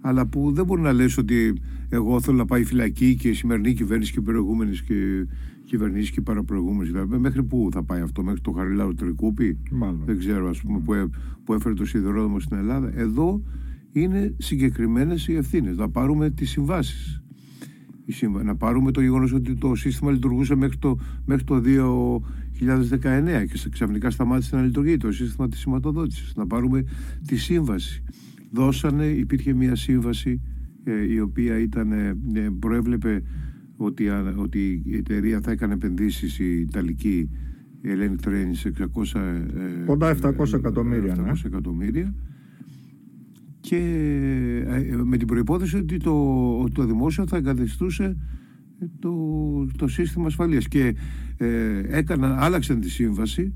αλλά 0.00 0.26
που 0.26 0.52
δεν 0.52 0.64
μπορεί 0.64 0.80
να 0.80 0.92
λες 0.92 1.18
ότι 1.18 1.54
εγώ 1.88 2.20
θέλω 2.20 2.36
να 2.36 2.44
πάει 2.44 2.64
φυλακή 2.64 3.16
και 3.16 3.28
η 3.28 3.32
σημερινή 3.32 3.74
κυβέρνηση 3.74 4.12
και 4.12 4.18
οι 4.18 4.22
προηγούμενες 4.22 4.82
και 4.82 5.26
κυβερνήσει 5.66 6.12
και 6.12 6.20
παραπροηγούμενε. 6.20 6.90
Δηλαδή, 6.90 7.18
μέχρι 7.18 7.42
πού 7.42 7.68
θα 7.72 7.82
πάει 7.82 8.00
αυτό, 8.00 8.22
μέχρι 8.22 8.40
το 8.40 8.50
Χαριλάου 8.50 8.94
Τρικούπι. 8.94 9.58
Δεν 10.04 10.18
ξέρω, 10.18 10.48
ας 10.48 10.60
πούμε, 10.60 10.78
που, 10.78 11.10
που 11.44 11.54
έφερε 11.54 11.74
το 11.74 11.84
σιδηρόδρομο 11.84 12.40
στην 12.40 12.56
Ελλάδα. 12.56 12.92
Εδώ 12.94 13.42
είναι 13.92 14.34
συγκεκριμένες 14.38 15.28
οι 15.28 15.34
ευθύνες. 15.34 15.76
Να 15.76 15.88
πάρουμε 15.88 16.30
τις 16.30 16.50
συμβάσεις. 16.50 17.20
Να 18.44 18.56
πάρουμε 18.56 18.90
το 18.90 19.00
γεγονός 19.00 19.32
ότι 19.32 19.54
το 19.54 19.74
σύστημα 19.74 20.10
λειτουργούσε 20.10 20.54
μέχρι 20.54 20.76
το, 20.78 20.98
μέχρι 21.24 21.44
το 21.44 21.62
2019 21.62 22.20
και 23.52 23.68
ξαφνικά 23.70 24.10
σταμάτησε 24.10 24.56
να 24.56 24.62
λειτουργεί 24.62 24.96
το 24.96 25.12
σύστημα 25.12 25.48
της 25.48 25.60
σηματοδότησης. 25.60 26.34
Να 26.36 26.46
πάρουμε 26.46 26.84
τη 27.26 27.36
σύμβαση 27.36 28.04
δώσανε, 28.50 29.06
υπήρχε 29.06 29.52
μια 29.52 29.74
σύμβαση 29.74 30.40
ε, 30.84 31.12
η 31.12 31.20
οποία 31.20 31.58
ήταν, 31.58 31.92
ε, 31.92 32.16
ε, 32.34 32.48
προέβλεπε 32.58 33.22
ότι, 33.76 34.08
ότι 34.36 34.82
η 34.84 34.96
εταιρεία 34.96 35.40
θα 35.40 35.50
έκανε 35.50 35.74
επενδύσεις 35.74 36.38
η 36.38 36.60
Ιταλική 36.60 37.30
Hellenic 37.84 38.28
Train 38.28 38.50
σε 38.52 38.72
600 39.12 39.42
Κοντά 39.86 40.16
700 40.22 40.52
εκατομμύρια, 40.52 41.14
700 41.14 41.22
ναι. 41.22 41.32
εκατομμύρια. 41.44 42.14
Και 43.60 43.80
με 45.04 45.16
την 45.16 45.26
προϋπόθεση 45.26 45.76
ότι 45.76 45.96
το, 45.96 46.68
το 46.72 46.84
δημόσιο 46.84 47.26
θα 47.26 47.36
εγκαθιστούσε 47.36 48.16
το, 48.98 49.12
το 49.76 49.88
σύστημα 49.88 50.26
ασφαλείας. 50.26 50.68
Και 50.68 50.94
ε, 51.36 51.80
έκαναν, 51.86 52.38
άλλαξαν 52.38 52.80
τη 52.80 52.90
σύμβαση 52.90 53.54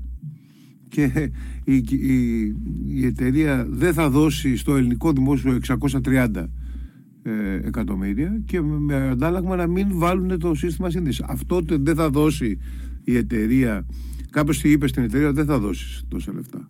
και 0.87 1.31
η, 1.63 1.75
η, 1.75 2.43
η 2.87 3.05
εταιρεία 3.05 3.67
δεν 3.69 3.93
θα 3.93 4.09
δώσει 4.09 4.57
στο 4.57 4.75
ελληνικό 4.75 5.11
δημόσιο 5.11 5.59
630 5.67 6.35
ε, 6.35 6.43
εκατομμύρια 7.63 8.41
και 8.45 8.61
με 8.61 9.09
αντάλλαγμα 9.09 9.55
να 9.55 9.67
μην 9.67 9.87
βάλουν 9.91 10.39
το 10.39 10.55
σύστημα 10.55 10.89
σύνδεσης. 10.89 11.21
Αυτό 11.27 11.61
δεν 11.65 11.95
θα 11.95 12.09
δώσει 12.09 12.57
η 13.03 13.15
εταιρεία. 13.15 13.85
Κάποιος 14.29 14.63
είπε 14.63 14.87
στην 14.87 15.03
εταιρεία 15.03 15.31
δεν 15.31 15.45
θα 15.45 15.59
δώσει 15.59 16.05
τόσα 16.07 16.33
λεφτά. 16.33 16.69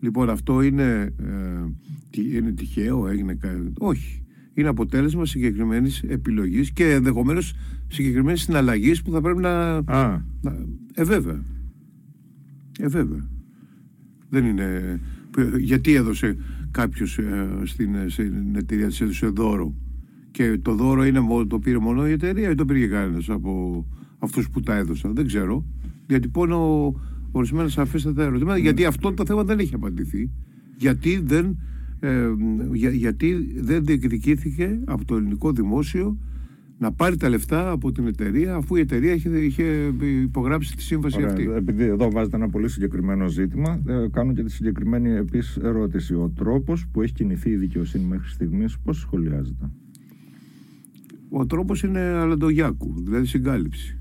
Λοιπόν, 0.00 0.30
αυτό 0.30 0.62
είναι, 0.62 1.14
ε, 1.18 2.30
είναι 2.36 2.52
τυχαίο, 2.52 3.08
έγινε 3.08 3.38
Όχι. 3.78 4.20
Είναι 4.54 4.68
αποτέλεσμα 4.68 5.26
συγκεκριμένης 5.26 6.02
επιλογής 6.02 6.72
και 6.72 6.90
ενδεχομένως 6.90 7.54
συγκεκριμένης 7.86 8.42
συναλλαγής 8.42 9.02
που 9.02 9.10
θα 9.10 9.20
πρέπει 9.20 9.40
να. 9.40 9.76
Α. 9.76 10.22
να 10.40 10.66
ε, 10.94 11.04
βέβαια. 11.04 11.44
Ε, 12.78 12.88
βέβαια. 12.88 13.28
Δεν 14.28 14.44
είναι. 14.44 15.00
Γιατί 15.58 15.94
έδωσε 15.94 16.36
κάποιος 16.76 17.18
ε, 17.18 17.48
στην, 17.64 17.94
στην 18.06 18.56
εταιρεία 18.56 18.86
της 18.86 19.00
έδωσε 19.00 19.26
δώρο. 19.26 19.74
Και 20.30 20.58
το 20.62 20.74
δώρο 20.74 21.04
είναι, 21.04 21.20
το 21.48 21.58
πήρε 21.58 21.78
μόνο 21.78 22.08
η 22.08 22.10
εταιρεία 22.10 22.50
ή 22.50 22.54
το 22.54 22.64
πήρε 22.64 22.86
κανένας 22.86 23.28
από 23.28 23.84
αυτούς 24.18 24.50
που 24.50 24.60
τα 24.60 24.74
έδωσαν. 24.76 25.14
Δεν 25.14 25.26
ξέρω. 25.26 25.64
Γιατί 26.06 26.28
πόνο 26.28 26.92
ορισμένα 27.32 27.68
σαφέστατα 27.68 28.22
ερωτήματα. 28.22 28.58
Γιατί 28.58 28.84
αυτό 28.84 29.12
το 29.12 29.24
θέμα 29.26 29.44
δεν 29.44 29.58
έχει 29.58 29.74
απαντηθεί. 29.74 30.30
Γιατί 30.76 31.20
δεν, 31.24 31.58
ε, 32.00 32.28
για, 32.72 32.90
γιατί 32.90 33.52
δεν 33.60 33.84
διεκδικήθηκε 33.84 34.80
από 34.84 35.04
το 35.04 35.16
ελληνικό 35.16 35.52
δημόσιο 35.52 36.18
να 36.78 36.92
πάρει 36.92 37.16
τα 37.16 37.28
λεφτά 37.28 37.70
από 37.70 37.92
την 37.92 38.06
εταιρεία 38.06 38.54
αφού 38.54 38.76
η 38.76 38.80
εταιρεία 38.80 39.12
είχε, 39.12 39.28
είχε 39.28 39.92
υπογράψει 40.22 40.76
τη 40.76 40.82
σύμβαση 40.82 41.16
Ωραία, 41.16 41.28
αυτή. 41.28 41.50
Επειδή 41.56 41.84
εδώ 41.84 42.10
βάζετε 42.10 42.36
ένα 42.36 42.48
πολύ 42.48 42.68
συγκεκριμένο 42.68 43.26
ζήτημα, 43.26 43.80
ε, 43.86 44.06
κάνω 44.12 44.32
και 44.32 44.42
τη 44.42 44.50
συγκεκριμένη 44.50 45.10
επίσης 45.10 45.56
ερώτηση. 45.56 46.14
Ο 46.14 46.32
τρόπος 46.36 46.86
που 46.92 47.02
έχει 47.02 47.12
κινηθεί 47.12 47.50
η 47.50 47.56
δικαιοσύνη 47.56 48.04
μέχρι 48.04 48.28
στιγμής, 48.28 48.78
πώς 48.78 48.98
σχολιάζεται; 48.98 49.70
Ο 51.28 51.46
τρόπος 51.46 51.82
είναι 51.82 52.00
αλαντογιάκου, 52.00 52.94
δηλαδή 53.04 53.26
συγκάλυψη. 53.26 53.98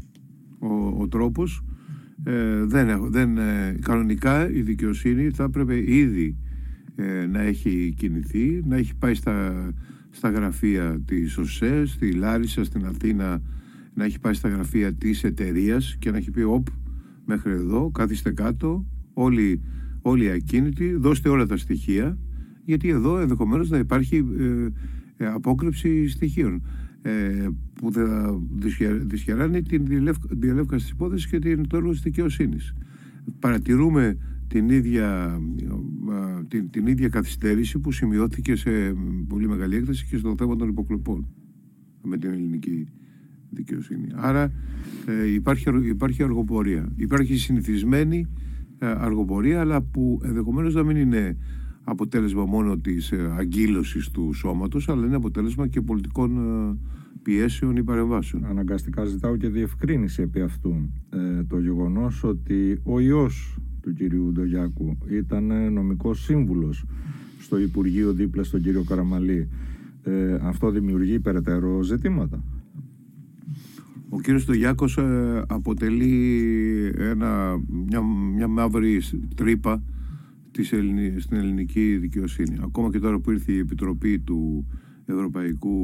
Ο, 0.59 1.01
ο 1.01 1.07
τρόπος 1.07 1.63
ε, 2.23 2.63
δεν, 2.65 3.11
δεν, 3.11 3.37
ε, 3.37 3.77
κανονικά 3.81 4.51
η 4.51 4.61
δικαιοσύνη 4.61 5.29
θα 5.29 5.43
έπρεπε 5.43 5.91
ήδη 5.93 6.37
ε, 6.95 7.25
να 7.25 7.41
έχει 7.41 7.93
κινηθεί, 7.97 8.61
να 8.67 8.75
έχει 8.75 8.95
πάει 8.95 9.13
στα 9.13 9.53
στα 10.15 10.29
γραφεία 10.29 11.01
της 11.05 11.37
ΟΣΕ, 11.37 11.85
στη 11.85 12.11
Λάρισα, 12.11 12.63
στην 12.63 12.85
Αθήνα 12.85 13.41
να 13.93 14.03
έχει 14.03 14.19
πάει 14.19 14.33
στα 14.33 14.49
γραφεία 14.49 14.93
της 14.93 15.23
εταιρείας 15.23 15.95
και 15.99 16.11
να 16.11 16.17
έχει 16.17 16.31
πει 16.31 16.41
όπ 16.41 16.67
μέχρι 17.25 17.51
εδώ, 17.51 17.91
κάθιστε 17.91 18.31
κάτω 18.31 18.85
όλοι, 19.13 19.61
όλοι 20.01 20.31
ακίνητοι, 20.31 20.95
δώστε 20.95 21.29
όλα 21.29 21.45
τα 21.45 21.57
στοιχεία 21.57 22.17
γιατί 22.65 22.89
εδώ 22.89 23.19
ενδεχομένως 23.19 23.69
να 23.69 23.77
υπάρχει 23.77 24.25
ε, 24.39 24.67
ε 25.25 25.27
απόκρυψη 25.27 26.07
στοιχείων 26.07 26.63
ε, 27.01 27.47
που 27.73 27.91
θα 27.91 28.39
δυσχεράνει 29.05 29.61
την 29.61 29.85
διαλεύκαση 30.29 30.83
της 30.83 30.89
υπόθεσης 30.89 31.27
και 31.27 31.39
την, 31.39 31.67
το 31.67 31.77
έργο 31.77 31.91
της 31.91 32.01
δικαιοσύνης. 32.01 32.73
Παρατηρούμε 33.39 34.17
την 34.47 34.69
ίδια, 34.69 35.39
την, 36.47 36.69
την 36.69 36.87
ίδια 36.87 37.07
καθυστέρηση 37.07 37.79
που 37.79 37.91
σημειώθηκε 37.91 38.55
σε 38.55 38.71
πολύ 39.27 39.47
μεγάλη 39.47 39.75
έκταση 39.75 40.05
και 40.05 40.17
στο 40.17 40.35
θέμα 40.37 40.55
των 40.55 40.69
υποκλοπών 40.69 41.27
με 42.03 42.17
την 42.17 42.29
ελληνική 42.29 42.87
δικαιοσύνη. 43.49 44.07
Άρα 44.13 44.51
ε, 45.05 45.33
υπάρχει, 45.33 45.69
υπάρχει 45.87 46.23
αργοπορία. 46.23 46.91
Υπάρχει 46.95 47.37
συνηθισμένη 47.37 48.27
ε, 48.79 48.85
αργοπορία 48.87 49.59
αλλά 49.59 49.81
που 49.81 50.21
ενδεχομένως 50.23 50.73
να 50.73 50.83
μην 50.83 50.97
είναι 50.97 51.37
αποτέλεσμα 51.83 52.45
μόνο 52.45 52.77
της 52.77 53.11
ε, 53.11 53.33
αγκύλωσης 53.37 54.09
του 54.09 54.33
σώματος 54.33 54.89
αλλά 54.89 55.05
είναι 55.05 55.15
αποτέλεσμα 55.15 55.67
και 55.67 55.81
πολιτικών 55.81 56.37
ε, 56.37 56.77
πιέσεων 57.21 57.75
ή 57.75 57.83
παρεμβάσεων. 57.83 58.45
Αναγκαστικά 58.45 59.05
ζητάω 59.05 59.37
και 59.37 59.49
διευκρίνηση 59.49 60.21
επί 60.21 60.41
αυτού. 60.41 60.89
Ε, 61.09 61.43
το 61.43 61.59
γεγονός 61.59 62.23
ότι 62.23 62.79
ο 62.83 62.99
ιός 62.99 63.57
του 63.85 63.93
κυρίου 63.93 64.31
Ντογιάκου. 64.31 64.97
Ήταν 65.09 65.73
νομικός 65.73 66.23
σύμβουλος 66.23 66.85
στο 67.39 67.59
Υπουργείο 67.59 68.13
δίπλα 68.13 68.43
στον 68.43 68.61
κύριο 68.61 68.83
Καραμαλή. 68.83 69.47
Ε, 70.03 70.37
αυτό 70.41 70.71
δημιουργεί 70.71 71.19
περαιτέρω 71.19 71.81
ζητήματα. 71.81 72.43
Ο 74.09 74.19
κύριος 74.19 74.45
Ντογιάκος 74.45 74.97
ε, 74.97 75.43
αποτελεί 75.47 76.15
ένα, 76.97 77.61
μια, 77.87 78.01
μια 78.35 78.47
μαύρη 78.47 79.01
τρύπα 79.35 79.83
της 80.51 80.67
στην 81.17 81.37
ελληνική 81.37 81.97
δικαιοσύνη. 81.97 82.57
Ακόμα 82.63 82.89
και 82.91 82.99
τώρα 82.99 83.19
που 83.19 83.31
ήρθε 83.31 83.51
η 83.51 83.57
Επιτροπή 83.57 84.19
του 84.19 84.67
Ευρωπαϊκού 85.05 85.75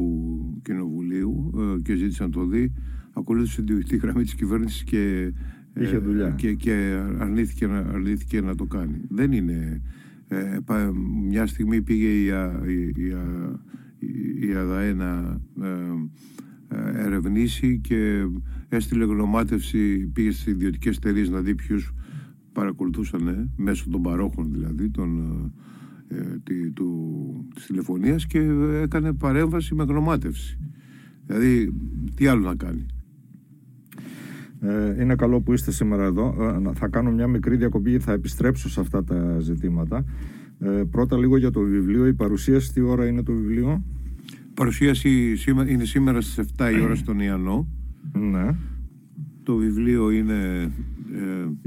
Κοινοβουλίου 0.61 1.51
ε, 1.57 1.81
και 1.81 1.95
ζήτησαν 1.95 2.27
να 2.27 2.33
το 2.33 2.45
δει, 2.45 2.71
ακολούθησε 3.13 3.61
τη 3.61 3.97
γραμμή 3.97 4.23
της 4.23 4.35
κυβέρνησης 4.35 4.83
και 4.83 5.33
Είχε 5.79 5.97
δουλειά. 5.97 6.29
Και, 6.29 6.53
και 6.53 7.01
αρνήθηκε, 7.17 7.65
αρνήθηκε 7.65 8.41
να 8.41 8.55
το 8.55 8.65
κάνει. 8.65 9.01
Δεν 9.09 9.31
είναι. 9.31 9.81
Ε, 10.27 10.59
μια 11.29 11.47
στιγμή 11.47 11.81
πήγε 11.81 12.07
η, 12.07 12.25
η, 12.67 13.05
η, 13.99 14.47
η 14.47 14.53
ΑΔΑΕ 14.55 14.93
να 14.93 15.41
ε, 15.61 15.69
ε, 16.73 17.05
ερευνήσει 17.05 17.79
και 17.79 18.27
έστειλε 18.69 19.05
γνωμάτευση, 19.05 20.07
πήγε 20.13 20.31
στις 20.31 20.45
ιδιωτικές 20.45 20.95
εταιρείες 20.97 21.29
να 21.29 21.41
δει 21.41 21.55
ποιους 21.55 21.93
παρακολουθούσαν 22.51 23.27
ε, 23.27 23.49
μέσω 23.55 23.89
των 23.89 24.01
παρόχων 24.01 24.51
δηλαδή 24.51 24.89
των, 24.89 25.19
ε, 26.07 26.37
τη, 26.43 26.71
του, 26.71 27.47
της 27.55 27.65
τηλεφωνίας 27.65 28.25
και 28.25 28.39
έκανε 28.81 29.13
παρέμβαση 29.13 29.75
με 29.75 29.83
γνωμάτευση. 29.83 30.57
Δηλαδή 31.25 31.73
τι 32.15 32.27
άλλο 32.27 32.41
να 32.41 32.55
κάνει. 32.55 32.85
Ε, 34.63 35.01
είναι 35.01 35.15
καλό 35.15 35.41
που 35.41 35.53
είστε 35.53 35.71
σήμερα 35.71 36.03
εδώ. 36.03 36.35
Ε, 36.39 36.71
θα 36.73 36.87
κάνω 36.87 37.11
μια 37.11 37.27
μικρή 37.27 37.55
διακοπή 37.55 37.89
γιατί 37.89 38.05
θα 38.05 38.11
επιστρέψω 38.11 38.69
σε 38.69 38.79
αυτά 38.79 39.03
τα 39.03 39.39
ζητήματα. 39.39 40.05
Ε, 40.59 40.83
πρώτα 40.91 41.17
λίγο 41.17 41.37
για 41.37 41.51
το 41.51 41.59
βιβλίο. 41.59 42.07
Η 42.07 42.13
παρουσίαση, 42.13 42.73
τι 42.73 42.81
ώρα 42.81 43.07
είναι 43.07 43.23
το 43.23 43.33
βιβλίο; 43.33 43.83
Η 44.29 44.53
παρουσίαση 44.53 45.35
είναι 45.67 45.85
σήμερα 45.85 46.21
στις 46.21 46.45
7 46.57 46.71
η 46.77 46.81
ώρα 46.81 46.95
στον 46.95 47.19
Ιαννό. 47.19 47.67
Ναι. 48.13 48.55
Το 49.43 49.55
βιβλίο 49.55 50.11
είναι 50.11 50.71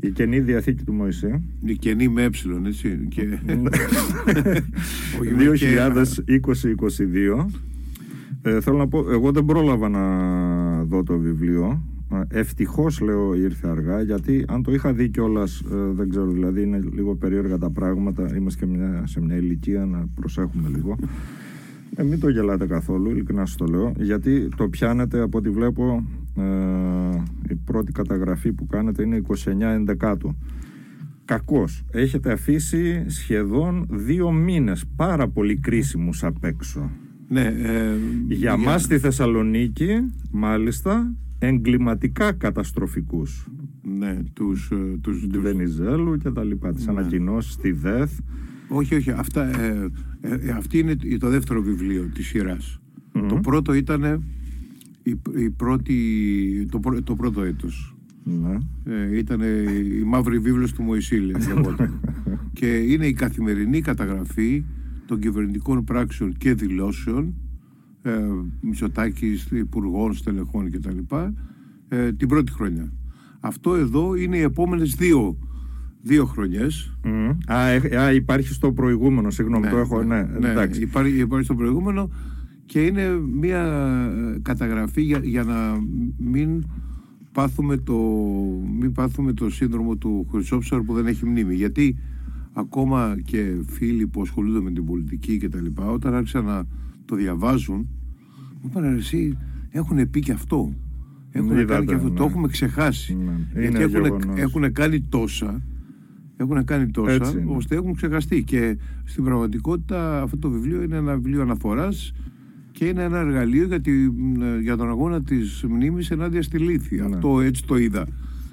η 0.01 0.11
καινή 0.11 0.41
διαθήκη 0.41 0.85
του 0.85 0.93
Μωυσή. 0.93 1.43
Η 1.65 1.77
καινή 1.77 2.09
με 2.09 2.23
έψιλον, 2.23 2.67
έτσι. 2.67 3.07
Και... 3.09 3.23
2020-2022. 7.39 7.47
Ε, 8.43 8.61
θέλω 8.61 8.77
να 8.77 8.89
πω, 8.89 9.11
εγώ 9.11 9.33
δεν 9.33 9.45
πρόλαβα 9.45 9.89
να 9.89 10.05
δω 10.85 11.03
το 11.03 11.19
βιβλίο. 11.19 11.83
Ευτυχώς 12.29 13.01
λέω 13.01 13.35
ήρθε 13.35 13.69
αργά, 13.69 14.03
γιατί 14.03 14.45
αν 14.49 14.63
το 14.63 14.73
είχα 14.73 14.93
δει 14.93 15.09
κιόλας, 15.09 15.61
ε, 15.61 15.93
δεν 15.93 16.09
ξέρω, 16.09 16.27
δηλαδή 16.27 16.63
είναι 16.63 16.81
λίγο 16.93 17.15
περίεργα 17.15 17.59
τα 17.59 17.71
πράγματα. 17.71 18.37
Είμαστε 18.37 18.65
και 18.65 18.71
μια, 18.71 19.03
σε 19.07 19.21
μια 19.21 19.37
ηλικία 19.37 19.87
να 19.87 20.07
προσέχουμε 20.15 20.69
λίγο. 20.69 20.97
Ε, 21.97 22.03
μην 22.03 22.21
το 22.21 22.29
γελάτε 22.29 22.67
καθόλου, 22.67 23.11
ειλικρινά 23.11 23.47
σας 23.47 23.57
το 23.57 23.67
λέω, 23.67 23.93
γιατί 23.97 24.49
το 24.57 24.69
πιάνετε 24.69 25.21
από 25.21 25.39
ό,τι 25.39 25.51
βλέπω. 25.51 26.07
Ε, 26.37 26.43
η 27.49 27.55
πρώτη 27.55 27.93
καταγραφή 27.93 28.53
που 28.53 28.67
κάνετε 28.67 29.03
είναι 29.03 29.23
29 29.29 29.61
ενδεκάτου. 29.61 30.37
Κακός. 31.25 31.85
Έχετε 31.91 32.33
αφήσει 32.33 33.05
σχεδόν 33.07 33.87
δύο 33.91 34.33
μήνες 34.33 34.85
πάρα 34.97 35.29
πολύ 35.29 35.57
κρίσιμους 35.57 36.25
απ' 36.25 36.45
έξω. 36.45 36.91
Ναι, 37.29 37.41
ε, 37.41 37.97
για, 38.27 38.37
για 38.37 38.57
μας 38.57 38.83
στη 38.83 38.99
Θεσσαλονίκη, 38.99 40.13
μάλιστα, 40.31 41.15
εγκληματικά 41.47 42.33
καταστροφικούς. 42.33 43.47
Ναι, 43.99 44.19
τους... 44.33 44.71
Ε, 44.71 44.99
τους, 45.01 45.27
του 45.27 45.41
Βενιζέλου 45.41 46.17
και 46.17 46.31
τα 46.31 46.45
λοιπά, 46.45 46.73
τις 46.73 46.87
ναι. 46.87 46.93
ανακοινώσεις, 46.93 47.57
τη 47.57 47.73
ΔΕΘ. 47.73 48.11
Όχι, 48.69 48.95
όχι, 48.95 49.11
αυτά, 49.11 49.61
ε, 49.61 49.91
ε, 50.21 50.35
ε 50.35 50.51
αυτή 50.51 50.79
είναι 50.79 50.97
το 51.19 51.29
δεύτερο 51.29 51.63
βιβλίο 51.63 52.11
της 52.15 52.27
σειρας 52.27 52.81
Το 53.29 53.39
πρώτο 53.43 53.73
ήταν 53.75 54.25
η, 55.03 55.21
η 55.37 55.51
πρώτη, 55.51 55.97
το, 56.71 56.81
το 57.05 57.15
πρώτο 57.15 57.43
έτος. 57.43 57.95
Ναι. 58.25 58.59
Ε, 58.85 59.19
ήταν 59.19 59.41
η 59.41 60.03
μαύρη 60.05 60.39
βίβλος 60.39 60.73
του 60.73 60.83
Μωυσήλη 60.83 61.35
και 62.59 62.67
είναι 62.67 63.07
η 63.07 63.13
καθημερινή 63.13 63.81
καταγραφή 63.81 64.65
των 65.07 65.21
κυβερνητικών 65.21 65.85
πράξεων 65.85 66.33
και 66.33 66.55
δηλώσεων 66.55 67.35
ε, 68.05 68.11
Μητσοτάκης, 68.61 69.49
υπουργών, 69.51 70.15
στελεχών 70.15 70.71
κτλ. 70.71 70.99
Ε, 71.89 72.13
την 72.13 72.29
πρώτη 72.29 72.53
χρονιά. 72.53 72.93
Αυτό 73.41 73.75
εδώ 73.75 74.15
είναι 74.15 74.37
οι 74.37 74.41
επόμενες 74.41 74.95
δύο, 74.95 75.39
δύο 76.03 76.25
χρονιές. 76.25 76.97
Mm. 77.05 77.37
Α, 77.47 77.57
α, 78.01 78.13
υπάρχει 78.13 78.49
στο 78.49 78.73
προηγούμενο, 78.73 79.31
συγγνώμη, 79.31 79.65
ναι, 79.65 79.71
το 79.71 79.77
έχω, 79.77 80.03
ναι, 80.03 80.23
ναι, 80.23 80.53
ναι 80.53 80.69
υπάρχει, 80.81 81.21
υπάρχει 81.21 81.45
στο 81.45 81.55
προηγούμενο 81.55 82.11
και 82.67 82.87
είναι 82.87 83.21
μια 83.41 83.65
ε, 84.35 84.39
καταγραφή 84.43 85.03
για, 85.03 85.21
για 85.23 85.43
να 85.43 85.79
μην 86.19 86.65
πάθουμε 87.33 87.77
το, 87.77 87.99
μην 88.79 88.93
πάθουμε 88.93 89.33
το 89.33 89.51
σύνδρομο 89.51 89.97
του 89.97 90.27
Χρυσόψαρου 90.31 90.85
που 90.85 90.95
δεν 90.95 91.07
έχει 91.07 91.27
μνήμη. 91.27 91.55
Γιατί 91.55 91.97
ακόμα 92.53 93.17
και 93.25 93.55
φίλοι 93.67 94.07
που 94.07 94.21
ασχολούνται 94.21 94.61
με 94.61 94.71
την 94.71 94.85
πολιτική 94.85 95.39
και 95.39 95.49
τα 95.49 95.61
λοιπά, 95.61 95.91
όταν 95.91 96.15
άρχισαν 96.15 96.45
να 96.45 96.67
το 97.05 97.17
διαβάζουν, 97.17 97.89
μου 98.63 98.69
είπαν 98.71 98.97
εσύ 98.97 99.39
έχουν 99.71 100.11
πει 100.11 100.21
και 100.21 100.33
αυτό. 100.33 100.75
Έχουν 101.31 101.67
κάνει 101.67 101.87
και 101.87 101.95
αυτό. 101.95 102.11
Το 102.11 102.23
ναι. 102.23 102.31
έχουμε 102.31 102.49
ξεχάσει. 102.49 103.17
Ναι. 103.55 103.61
Γιατί 103.61 103.83
έχουν, 103.83 104.37
έχουν 104.37 104.73
κάνει 104.73 105.01
τόσα 105.01 105.63
έχουν 106.37 106.65
κάνει 106.65 106.91
τόσα 106.91 107.33
ώστε 107.47 107.75
έχουν 107.75 107.95
ξεχαστεί 107.95 108.45
και 108.45 108.79
στην 109.05 109.25
πραγματικότητα 109.25 110.23
αυτό 110.23 110.39
το 110.39 110.51
βιβλίο 110.51 110.83
είναι 110.83 110.97
ένα 110.97 111.15
βιβλίο 111.15 111.43
αναφοράς 111.43 112.13
και 112.73 112.85
είναι 112.85 113.03
ένα 113.03 113.19
εργαλείο 113.19 113.65
για, 113.65 113.81
για 114.63 114.77
τον 114.77 114.89
αγώνα 114.89 115.23
της 115.23 115.65
μνήμης 115.69 116.11
ενάντια 116.11 116.43
στη 116.43 116.59
λύθη. 116.59 116.97
Ναι. 116.97 117.05
Αυτό 117.05 117.41
έτσι 117.41 117.65
το 117.67 117.77
είδα. 117.77 118.07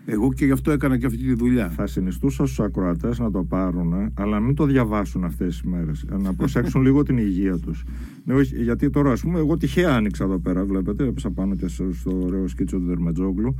Εγώ 0.05 0.34
και 0.34 0.46
γι' 0.46 0.51
αυτό 0.51 0.72
έκανα 0.72 0.98
και 0.98 1.05
αυτή 1.05 1.17
τη 1.17 1.34
δουλειά. 1.34 1.70
Θα 1.70 1.88
συνιστούσα 1.88 2.46
στους 2.46 2.60
ακροατές 2.60 3.20
να 3.20 3.31
το 3.31 3.43
πάρουν, 3.43 3.93
αλλά 4.13 4.39
μην 4.39 4.55
το 4.55 4.65
διαβάσουν 4.65 5.24
αυτές 5.24 5.48
τις 5.48 5.63
μέρες. 5.63 6.05
Να 6.20 6.34
προσέξουν 6.34 6.81
λίγο 6.81 7.03
την 7.03 7.17
υγεία 7.17 7.58
τους. 7.58 7.84
Ναι, 8.24 8.41
γιατί 8.41 8.89
τώρα, 8.89 9.12
ας 9.12 9.22
πούμε, 9.22 9.39
εγώ 9.39 9.58
τυχαία 9.58 9.96
άνοιξα 9.96 10.24
εδώ 10.24 10.39
πέρα, 10.39 10.65
βλέπετε, 10.65 11.08
έπεσα 11.08 11.31
πάνω 11.31 11.55
και 11.55 11.67
στο 11.67 12.22
ωραίο 12.24 12.48
σκίτσο 12.48 12.77
του 12.77 12.86
Δερμετζόγλου. 12.86 13.55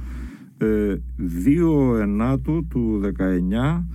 Ε, 0.58 0.96
2 1.46 2.00
Ενάτου 2.00 2.68
του 2.68 3.02
19 3.02 3.86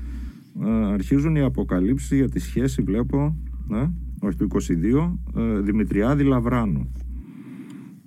ε, 0.65 0.93
αρχίζουν 0.93 1.37
οι 1.37 1.43
αποκαλύψεις 1.43 2.19
για 2.19 2.28
τη 2.28 2.39
σχέση, 2.39 2.82
βλέπω, 2.82 3.37
ναι, 3.69 3.91
όχι 4.21 4.37
του 4.37 4.49
22, 4.52 5.19
ε, 5.37 5.61
Δημητριάδη 5.61 6.23
Λαβράνου. 6.23 6.93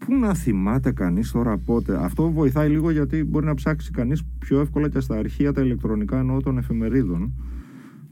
Πού 0.06 0.16
να 0.16 0.34
θυμάται 0.34 0.92
κανείς 0.92 1.32
τώρα 1.32 1.58
πότε; 1.58 2.04
Αυτό 2.04 2.32
βοηθάει 2.32 2.70
λίγο 2.70 2.92
γιατί 2.92 3.24
μπορεί 3.24 3.46
να 3.46 3.54
ψάξει 3.54 3.92
κανείς 3.92 4.24
πιο 4.40 4.60
εύκολα 4.60 4.90
και 4.90 5.00
στα 5.00 5.18
αρχεία 5.18 5.54
τα 5.54 5.62
ηλεκτρονικά 5.62 6.20
εννοώ 6.20 6.42
των 6.42 6.58
εφημερίδων 6.58 7.34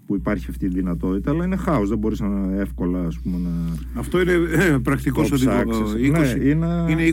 που 0.08 0.16
υπάρχει 0.16 0.46
αυτή 0.50 0.66
η 0.66 0.70
δυνατότητα, 0.70 1.32
αλλά 1.32 1.46
είναι 1.46 1.56
χάος. 1.56 1.90
Δεν 1.90 1.98
μπορείς 1.98 2.20
να 2.20 2.60
εύκολα 2.60 3.06
ας 3.06 3.20
πούμε, 3.20 3.38
να. 3.38 3.50
Αυτό 4.00 4.22
είναι 4.22 4.32
ε, 4.32 4.78
πρακτικός 4.84 5.32
οδηγό. 5.32 5.64
Ναι, 6.12 6.50
είναι... 6.50 6.86
είναι 6.90 7.12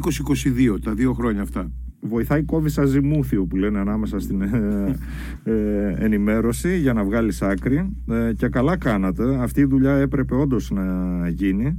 20-22 0.75 0.81
τα 0.85 0.95
δύο 0.95 1.13
χρόνια 1.13 1.43
αυτά. 1.43 1.71
Βοηθάει 2.01 2.43
κόβει 2.43 2.71
ζυμούθιο 2.87 3.45
που 3.45 3.57
λένε 3.57 3.79
ανάμεσα 3.79 4.19
στην 4.19 4.43
ε, 4.43 4.97
ε, 5.45 5.95
ενημέρωση 5.99 6.79
για 6.79 6.93
να 6.93 7.05
βγάλεις 7.05 7.43
άκρη. 7.43 7.91
Ε, 8.09 8.33
και 8.37 8.49
καλά 8.49 8.77
κάνατε. 8.77 9.37
Αυτή 9.43 9.61
η 9.61 9.65
δουλειά 9.65 9.95
έπρεπε 9.95 10.35
όντως 10.35 10.71
να 10.71 11.29
γίνει 11.29 11.79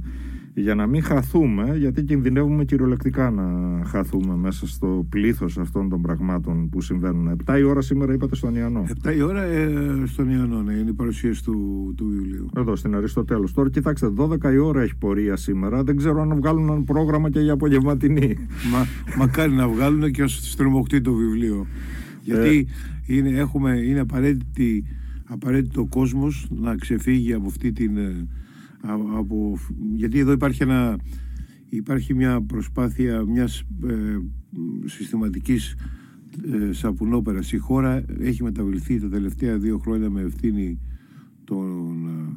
για 0.58 0.74
να 0.74 0.86
μην 0.86 1.02
χαθούμε, 1.02 1.76
γιατί 1.76 2.02
κινδυνεύουμε 2.02 2.64
κυριολεκτικά 2.64 3.30
να 3.30 3.44
χαθούμε 3.84 4.36
μέσα 4.36 4.66
στο 4.66 5.06
πλήθος 5.08 5.58
αυτών 5.58 5.88
των 5.88 6.02
πραγμάτων 6.02 6.68
που 6.68 6.80
συμβαίνουν. 6.80 7.36
7 7.46 7.58
η 7.58 7.62
ώρα 7.62 7.80
σήμερα 7.80 8.12
είπατε 8.12 8.34
στον 8.34 8.54
Ιαννό. 8.54 8.86
7 9.04 9.16
η 9.16 9.20
ώρα 9.20 9.42
ε, 9.42 9.68
στον 10.06 10.30
Ιαννό, 10.30 10.62
ναι, 10.62 10.72
είναι 10.72 10.90
η 10.90 10.92
παρουσίαση 10.92 11.44
του, 11.44 11.92
του 11.96 12.06
βιβλίου. 12.06 12.50
Εδώ 12.56 12.76
στην 12.76 12.94
Αριστοτέλους. 12.94 13.52
Τώρα 13.52 13.70
κοιτάξτε, 13.70 14.12
12 14.16 14.52
η 14.52 14.56
ώρα 14.56 14.82
έχει 14.82 14.96
πορεία 14.96 15.36
σήμερα. 15.36 15.82
Δεν 15.82 15.96
ξέρω 15.96 16.20
αν 16.20 16.34
βγάλουν 16.34 16.68
ένα 16.68 16.82
πρόγραμμα 16.82 17.30
και 17.30 17.40
για 17.40 17.52
απογευματινή. 17.52 18.36
Μα, 18.72 18.86
μακάρι 19.18 19.52
να 19.52 19.68
βγάλουν 19.68 20.10
και 20.10 20.22
ως 20.22 20.50
στριμωχτεί 20.50 21.00
το 21.00 21.12
βιβλίο. 21.12 21.66
Γιατί 22.22 22.66
ε. 23.06 23.14
είναι, 23.14 23.28
έχουμε, 23.28 23.70
είναι 23.70 24.04
απαραίτητο 25.26 25.80
ο 25.80 25.86
κόσμος 25.86 26.46
να 26.50 26.74
ξεφύγει 26.74 27.32
από 27.32 27.46
αυτή 27.46 27.72
την 27.72 27.96
ε, 27.96 28.26
από, 29.16 29.58
γιατί 29.94 30.18
εδώ 30.18 30.32
υπάρχει, 30.32 30.62
ένα, 30.62 30.98
υπάρχει 31.68 32.14
μια 32.14 32.42
προσπάθεια 32.42 33.24
μιας 33.24 33.62
ε, 33.86 34.18
συστηματικής 34.84 35.74
ε, 36.52 36.72
σαπουνόπερας. 36.72 37.52
Η 37.52 37.56
χώρα 37.56 38.04
έχει 38.18 38.42
μεταβληθεί 38.42 39.00
τα 39.00 39.08
τελευταία 39.08 39.58
δύο 39.58 39.78
χρόνια 39.78 40.10
με 40.10 40.20
ευθύνη 40.20 40.80
των 41.44 42.06
ε, 42.06 42.36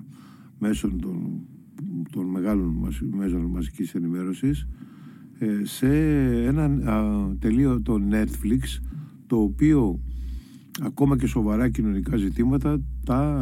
μέσων 0.59 0.99
των, 0.99 1.41
των 2.11 2.25
μεγάλων 2.25 2.87
μέσων 3.15 3.41
μαζικής 3.41 3.95
ενημέρωσης 3.95 4.67
ε, 5.39 5.65
σε 5.65 5.87
ένα 6.45 6.79
τελείο 7.39 7.81
το 7.81 7.99
Netflix 8.11 8.81
το 9.27 9.37
οποίο 9.41 9.99
ακόμα 10.81 11.17
και 11.17 11.27
σοβαρά 11.27 11.69
κοινωνικά 11.69 12.17
ζητήματα 12.17 12.81
τα, 13.05 13.41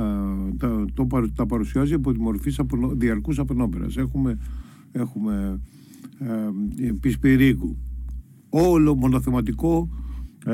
τα, 0.58 0.86
το, 0.94 1.08
τα 1.36 1.46
παρουσιάζει 1.46 1.94
από 1.94 2.12
τη 2.12 2.20
μορφή 2.20 2.50
σαπονο, 2.50 2.90
διαρκούς 2.96 3.40
απενόπερας. 3.40 3.98
Έχουμε, 3.98 4.38
έχουμε 4.92 5.60
ε, 6.80 6.92
Πισπυρίκου. 7.00 7.78
Όλο 8.50 8.96
μονοθεματικό 8.96 9.90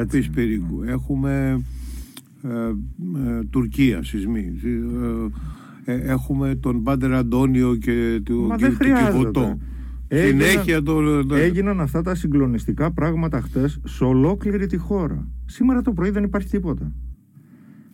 Πισπυρίκου. 0.09 0.83
Έχουμε 0.83 1.63
ε, 2.43 2.49
ε, 2.49 3.43
Τουρκία, 3.49 4.03
σεισμοί. 4.03 4.59
Ε, 5.85 5.93
ε, 5.93 6.11
έχουμε 6.11 6.55
τον 6.55 6.83
Πάντερ 6.83 7.13
Αντώνιο 7.13 7.75
και 7.75 8.21
του 8.25 8.51
Κιβωτό. 9.11 9.57
Έγιναν, 10.07 10.83
το, 10.83 11.35
έγιναν 11.35 11.81
αυτά 11.81 12.01
τα 12.01 12.15
συγκλονιστικά 12.15 12.91
πράγματα 12.91 13.41
χτες 13.41 13.79
σε 13.83 14.03
ολόκληρη 14.03 14.67
τη 14.67 14.77
χώρα. 14.77 15.27
Σήμερα 15.53 15.81
το 15.81 15.93
πρωί 15.93 16.09
δεν 16.09 16.23
υπάρχει 16.23 16.49
τίποτα. 16.49 16.91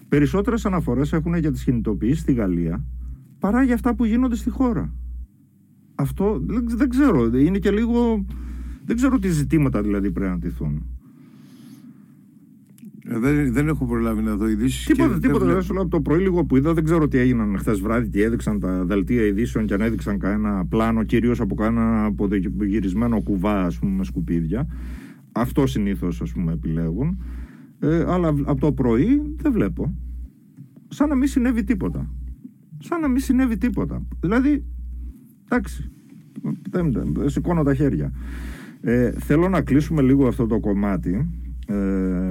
Περισσότερες 0.10 0.65
αναφορές 0.65 1.13
έχουν 1.13 1.36
για 1.36 1.52
τις 1.52 1.63
κινητοποιήσεις 1.63 2.19
στη 2.19 2.34
Γαλλία 2.34 2.84
παρά 3.39 3.63
για 3.63 3.74
αυτά 3.74 3.95
που 3.95 4.06
γίνονται 4.06 4.36
στη 4.36 4.50
χώρα. 4.50 4.93
Αυτό 5.95 6.41
δεν, 6.65 6.89
ξέρω. 6.89 7.38
Είναι 7.38 7.58
και 7.58 7.72
λίγο. 7.72 8.26
Δεν 8.86 8.95
ξέρω 8.95 9.19
τι 9.19 9.30
ζητήματα 9.30 9.82
δηλαδή 9.82 10.12
πρέπει 10.12 10.32
να 10.32 10.39
τηθούν. 10.39 10.86
Ε, 13.06 13.19
δεν, 13.19 13.54
δεν 13.54 13.67
έχω 13.67 13.86
προλάβει 13.86 14.22
να 14.22 14.36
δω 14.36 14.48
ειδήσεις. 14.48 14.86
Τίποτα, 14.86 15.13
και 15.13 15.19
τίποτα. 15.19 15.45
Δεν 15.45 15.78
από 15.78 15.88
το 15.88 16.02
πρωί 16.02 16.19
λίγο 16.19 16.45
που 16.45 16.58
είδα, 16.58 16.74
δεν 16.74 16.84
ξέρω 16.84 17.08
τι 17.08 17.17
έγιναν 17.17 17.58
χθες 17.58 17.80
βράδυ, 17.80 18.10
τι 18.10 18.22
έδειξαν 18.22 18.60
τα 18.60 18.86
δελτία 18.86 19.26
ειδήσεων 19.26 19.65
και 19.65 19.74
αν 19.74 19.82
έδειξαν 19.82 20.19
κανένα 20.19 20.65
πλάνο, 20.65 21.04
κυρίως 21.04 21.39
από 21.39 21.56
κανένα 21.56 22.06
απογυρισμένο 22.06 23.22
κουβά, 23.22 23.65
ας 23.65 23.80
πούμε, 23.80 23.91
με 23.91 24.04
σκουπίδια. 24.04 24.67
Αυτό 25.32 25.67
συνήθως, 25.67 26.22
ας 26.22 26.32
πούμε, 26.32 26.52
επιλέγουν. 26.52 27.17
Ε, 27.89 28.06
αλλά 28.08 28.28
από 28.28 28.60
το 28.60 28.71
πρωί 28.71 29.36
δεν 29.36 29.52
βλέπω. 29.52 29.93
Σαν 30.88 31.10
να 31.10 31.15
μην 31.15 31.28
συνέβη 31.28 31.63
τίποτα. 31.63 32.10
Σαν 32.80 33.02
να 33.02 33.08
μην 33.08 33.21
συνέβη 33.21 33.58
τίποτα. 33.58 34.02
Δηλαδή, 34.19 34.65
εντάξει, 35.45 35.91
δεν, 36.69 36.93
σηκώνω 37.25 37.63
τα 37.63 37.73
χέρια. 37.73 38.12
Ε, 38.82 39.12
θέλω 39.12 39.49
να 39.49 39.62
κλείσουμε 39.62 40.02
λίγο 40.02 40.28
αυτό 40.28 40.47
το 40.47 40.60
κομμάτι 40.60 41.30
ε, 41.67 41.73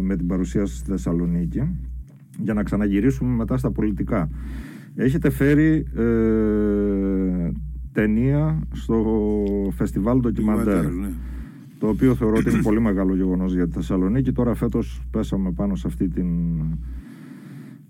με 0.00 0.16
την 0.16 0.26
παρουσία 0.26 0.66
στη 0.66 0.90
Θεσσαλονίκη 0.90 1.62
για 2.38 2.54
να 2.54 2.62
ξαναγυρίσουμε 2.62 3.34
μετά 3.34 3.56
στα 3.56 3.70
πολιτικά. 3.70 4.30
Έχετε 4.94 5.30
φέρει 5.30 5.86
ε, 5.96 7.50
ταινία 7.92 8.62
στο 8.72 9.24
φεστιβάλ 9.74 10.20
ντοκιμαντέρ. 10.20 10.84
Ναι. 10.92 11.08
Το 11.78 11.88
οποίο 11.88 12.14
θεωρώ 12.14 12.36
ότι 12.36 12.50
είναι 12.50 12.62
πολύ 12.62 12.80
μεγάλο 12.80 13.14
γεγονός 13.14 13.54
για 13.54 13.66
τη 13.66 13.72
Θεσσαλονίκη. 13.72 14.32
Τώρα 14.32 14.54
φέτος 14.54 15.02
πέσαμε 15.10 15.52
πάνω 15.52 15.74
σε 15.74 15.86
αυτή 15.86 16.08
την. 16.08 16.26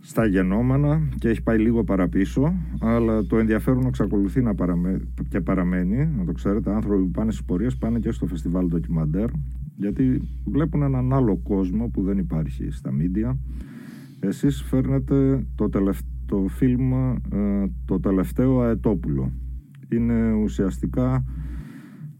στα 0.01 0.27
γενόμενα 0.27 1.09
και 1.19 1.29
έχει 1.29 1.43
πάει 1.43 1.59
λίγο 1.59 1.85
παραπίσω. 1.85 2.55
Αλλά 2.81 3.25
το 3.25 3.39
ενδιαφέρον 3.39 3.87
εξακολουθεί 3.87 4.43
να 4.43 4.55
παραμέ... 4.55 5.01
και 5.29 5.41
παραμένει. 5.41 6.09
Να 6.17 6.25
το 6.25 6.33
ξέρετε, 6.33 6.75
άνθρωποι 6.75 7.03
που 7.03 7.11
πάνε 7.11 7.31
στις 7.31 7.45
πορείες 7.45 7.77
πάνε 7.77 7.99
και 7.99 8.11
στο 8.11 8.27
φεστιβάλ 8.27 8.67
ντοκιμαντέρ. 8.67 9.29
Γιατί 9.77 10.21
βλέπουν 10.45 10.83
έναν 10.83 11.13
άλλο 11.13 11.37
κόσμο 11.37 11.89
που 11.89 12.03
δεν 12.03 12.19
υπάρχει 12.19 12.71
στα 12.71 12.93
μίντια. 12.93 13.39
Εσείς 14.21 14.63
φέρνετε 14.63 15.47
το, 15.55 15.69
το 16.27 16.47
φιλμ 16.49 16.93
ε, 16.93 17.17
το 17.85 18.01
τελευταίο 18.01 18.61
αετόπουλο 18.61 19.33
είναι 19.89 20.33
ουσιαστικά 20.33 21.15
ε, 21.15 21.48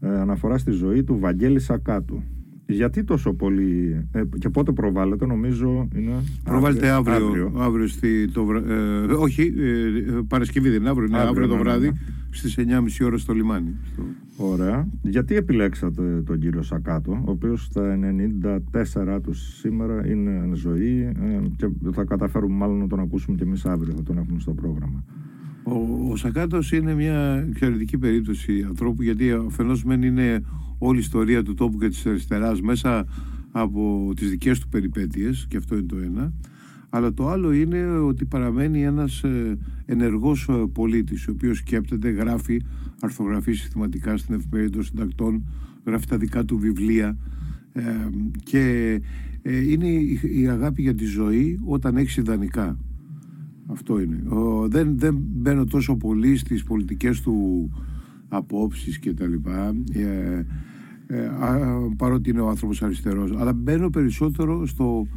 αναφορά 0.01 0.57
στη 0.57 0.71
ζωή 0.71 1.03
του 1.03 1.19
Βαγγέλη 1.19 1.59
Σακάτου. 1.59 2.23
Γιατί 2.65 3.03
τόσο 3.03 3.33
πολύ 3.33 4.01
ε, 4.11 4.21
και 4.39 4.49
πότε 4.49 4.71
προβάλλεται 4.71 5.25
νομίζω 5.25 5.87
είναι 5.95 6.11
Προβάλλεται 6.43 6.89
αύριο, 6.89 7.53
αύριο, 7.57 7.87
στη, 7.87 8.27
το, 8.27 8.63
ε, 8.67 9.13
όχι 9.13 9.53
ε, 9.57 10.19
Παρασκευή 10.27 10.69
δεν 10.69 10.79
είναι 10.79 10.89
αύριο, 10.89 11.07
είναι 11.07 11.17
αύριο, 11.17 11.47
το 11.47 11.55
ναι, 11.55 11.61
βράδυ 11.61 11.85
ναι, 11.85 11.91
ναι. 11.91 11.97
στις 12.29 12.55
9.30 12.57 13.05
ώρα 13.05 13.17
στο 13.17 13.33
λιμάνι. 13.33 13.75
Ωραία. 14.37 14.87
Γιατί 15.01 15.35
επιλέξατε 15.35 16.21
τον 16.25 16.39
κύριο 16.39 16.61
Σακάτο 16.61 17.11
ο 17.11 17.31
οποίος 17.31 17.63
στα 17.63 17.99
94 19.15 19.21
του 19.23 19.33
σήμερα 19.33 20.07
είναι 20.07 20.49
ζωή 20.53 21.01
ε, 21.01 21.39
και 21.55 21.69
θα 21.91 22.03
καταφέρουμε 22.03 22.55
μάλλον 22.55 22.77
να 22.77 22.87
τον 22.87 22.99
ακούσουμε 22.99 23.37
και 23.37 23.43
εμείς 23.43 23.65
αύριο 23.65 23.93
θα 23.93 24.03
τον 24.03 24.17
έχουμε 24.17 24.39
στο 24.39 24.53
πρόγραμμα 24.53 25.03
ο, 25.63 26.11
ο 26.11 26.15
Σακάτος 26.15 26.71
είναι 26.71 26.93
μια 26.93 27.45
εξαιρετική 27.49 27.97
περίπτωση 27.97 28.65
ανθρώπου 28.67 29.01
γιατί 29.01 29.31
αφενός 29.31 29.83
μεν 29.83 30.03
είναι 30.03 30.43
όλη 30.77 30.97
η 30.97 31.01
ιστορία 31.01 31.43
του 31.43 31.53
τόπου 31.53 31.77
και 31.77 31.87
της 31.87 32.05
αριστεράς 32.05 32.61
μέσα 32.61 33.05
από 33.51 34.11
τις 34.15 34.29
δικές 34.29 34.59
του 34.59 34.67
περιπέτειες 34.67 35.45
και 35.49 35.57
αυτό 35.57 35.75
είναι 35.75 35.85
το 35.85 35.97
ένα 35.97 36.33
αλλά 36.89 37.13
το 37.13 37.29
άλλο 37.29 37.51
είναι 37.51 37.87
ότι 37.87 38.25
παραμένει 38.25 38.83
ένας 38.83 39.23
ε, 39.23 39.57
ενεργός 39.85 40.47
ε, 40.49 40.53
πολίτης 40.73 41.27
ο 41.27 41.31
οποίος 41.31 41.57
σκέπτεται, 41.57 42.09
γράφει, 42.09 42.61
αρθογραφεί 43.01 43.53
συστηματικά 43.53 44.17
στην 44.17 44.35
εφημερίδα 44.35 44.71
των 44.71 44.83
συντακτών 44.83 45.45
γράφει 45.85 46.07
τα 46.07 46.17
δικά 46.17 46.45
του 46.45 46.57
βιβλία 46.57 47.17
ε, 47.73 47.81
και 48.43 48.93
είναι 49.43 49.87
η 50.21 50.47
αγάπη 50.49 50.81
για 50.81 50.95
τη 50.95 51.05
ζωή 51.05 51.59
όταν 51.65 51.97
έχεις 51.97 52.17
ιδανικά 52.17 52.77
αυτό 53.71 53.99
είναι. 53.99 54.23
Ο, 54.29 54.67
δεν, 54.67 54.99
δεν 54.99 55.17
μπαίνω 55.19 55.65
τόσο 55.65 55.95
πολύ 55.95 56.37
στις 56.37 56.63
πολιτικές 56.63 57.21
του 57.21 57.69
απόψεις 58.27 58.99
και 58.99 59.13
τα 59.13 59.27
λοιπά. 59.27 59.73
Ε, 59.91 60.45
ε, 61.07 61.29
παρότι 61.97 62.29
είναι 62.29 62.41
ο 62.41 62.49
άνθρωπος 62.49 62.81
αριστερός. 62.81 63.31
Αλλά 63.37 63.53
μπαίνω 63.53 63.89
περισσότερο 63.89 64.65
στο, 64.65 65.07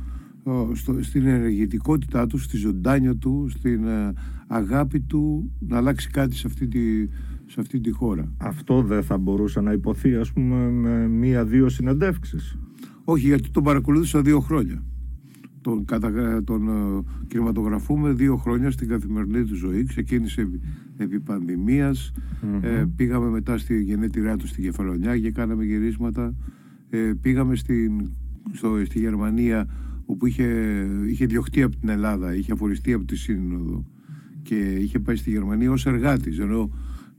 στο, 0.73 1.03
στην 1.03 1.27
ενεργητικότητά 1.27 2.27
του, 2.27 2.39
στη 2.39 2.57
ζωντάνια 2.57 3.17
του, 3.17 3.47
στην 3.49 3.87
ε, 3.87 4.13
αγάπη 4.47 5.01
του 5.01 5.53
να 5.59 5.77
αλλάξει 5.77 6.11
κάτι 6.11 6.37
σε 6.37 6.47
αυτή 6.47 6.69
τη, 6.69 7.09
σε 7.47 7.61
αυτή 7.61 7.81
τη 7.81 7.91
χώρα. 7.91 8.33
Αυτό 8.37 8.83
δεν 8.83 9.03
θα 9.03 9.19
μπορούσε 9.19 9.61
να 9.61 9.73
υποθεί 9.73 10.15
ας 10.15 10.33
πούμε 10.33 10.71
με 10.71 11.09
μία-δύο 11.09 11.69
συνεντεύξεις. 11.69 12.59
Όχι 13.05 13.27
γιατί 13.27 13.51
τον 13.51 13.63
παρακολούθησα 13.63 14.23
δύο 14.23 14.41
χρόνια 14.41 14.83
τον, 15.63 15.85
κατα, 15.85 16.43
τον 16.45 16.69
uh, 16.69 17.05
κινηματογραφούμε 17.29 18.13
δύο 18.13 18.37
χρόνια 18.37 18.71
στην 18.71 18.89
καθημερινή 18.89 19.45
του 19.45 19.55
ζωή. 19.55 19.85
Ξεκίνησε 19.85 20.41
επί, 20.41 20.61
επί 20.97 21.21
πανδημίας, 21.21 22.13
ε, 22.61 22.85
πήγαμε 22.97 23.29
μετά 23.29 23.59
στη 23.59 23.83
γενέτειρά 23.83 24.37
του 24.37 24.47
στην 24.47 24.65
Κεφαλονιά 24.65 25.19
και 25.19 25.31
κάναμε 25.31 25.65
γυρίσματα. 25.65 26.35
Ε, 26.91 27.13
πήγαμε 27.21 27.57
στην, 27.57 28.11
στο, 28.53 28.85
στη 28.85 28.99
Γερμανία 28.99 29.69
όπου 30.07 30.27
είχε, 30.27 30.47
είχε 31.07 31.27
διωχτεί 31.27 31.63
από 31.63 31.77
την 31.77 31.89
Ελλάδα, 31.89 32.35
είχε 32.35 32.53
αφοριστεί 32.53 32.93
από 32.93 33.05
τη 33.05 33.17
Σύνοδο 33.17 33.85
και 34.43 34.55
είχε 34.55 34.99
πάει 34.99 35.17
στη 35.17 35.31
Γερμανία 35.31 35.71
ως 35.71 35.87
εργάτης 35.87 36.39
ενώ 36.39 36.71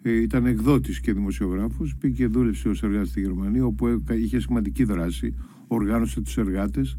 ε, 0.02 0.22
ήταν 0.22 0.46
εκδότης 0.46 1.00
και 1.00 1.14
δημοσιογράφος 1.14 1.96
πήγε 1.96 2.14
και 2.14 2.28
δούλεψε 2.28 2.70
ως 2.70 2.84
εργάτης 2.84 3.10
στη 3.10 3.20
Γερμανία 3.20 3.66
όπου 3.66 4.02
είχε 4.12 4.40
σημαντική 4.40 4.84
δράση 4.84 5.34
οργάνωσε 5.68 6.22
τους 6.22 6.38
εργάτες 6.38 6.98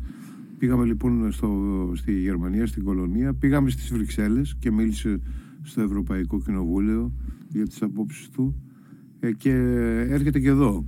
Πήγαμε 0.64 0.84
λοιπόν 0.84 1.32
στο, 1.32 1.50
στη 1.94 2.12
Γερμανία, 2.12 2.66
στην 2.66 2.84
Κολονία, 2.84 3.34
πήγαμε 3.34 3.70
στις 3.70 3.92
Βρυξέλλες 3.92 4.56
και 4.58 4.70
μίλησε 4.70 5.20
στο 5.62 5.80
Ευρωπαϊκό 5.80 6.40
Κοινοβούλιο 6.40 7.12
για 7.48 7.66
τις 7.66 7.82
απόψεις 7.82 8.28
του 8.28 8.54
ε, 9.20 9.32
και 9.32 9.50
έρχεται 10.08 10.38
και 10.38 10.48
εδώ. 10.48 10.84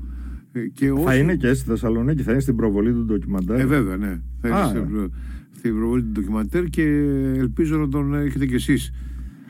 Ε, 0.53 0.61
και 0.67 0.93
θα 1.05 1.17
είναι 1.17 1.37
και 1.37 1.53
στη 1.53 1.69
Θεσσαλονίκη, 1.69 2.23
θα 2.23 2.31
είναι 2.31 2.41
στην 2.41 2.57
προβολή 2.57 2.93
του 2.93 3.05
ντοκιμαντέρ. 3.05 3.61
Ε, 3.61 3.67
βέβαια, 3.67 3.97
ναι. 3.97 4.21
Θα 4.41 4.49
είναι 4.49 4.67
στην, 4.69 4.89
προ... 4.91 5.09
στην 5.51 5.75
προβολή 5.75 6.03
του 6.03 6.11
ντοκιμαντέρ 6.11 6.65
και 6.65 6.83
ελπίζω 7.37 7.77
να 7.77 7.89
τον 7.89 8.15
έχετε 8.15 8.47
κι 8.47 8.55
εσείς. 8.55 8.93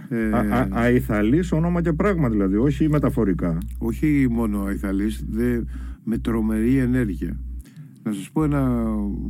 Ε, 0.09 0.31
Αϊθαλής 0.71 1.53
όνομα 1.53 1.83
και 1.83 1.93
πράγμα 1.93 2.29
δηλαδή, 2.29 2.57
όχι 2.57 2.89
μεταφορικά. 2.89 3.59
Όχι 3.79 4.27
μόνο 4.31 4.63
Αϊθαλής, 4.63 5.25
δε, 5.29 5.61
με 6.05 6.19
τρομερή 6.19 6.77
ενέργεια. 6.77 7.37
Να 8.07 8.13
σας 8.13 8.31
πω 8.31 8.45
ένα 8.45 8.87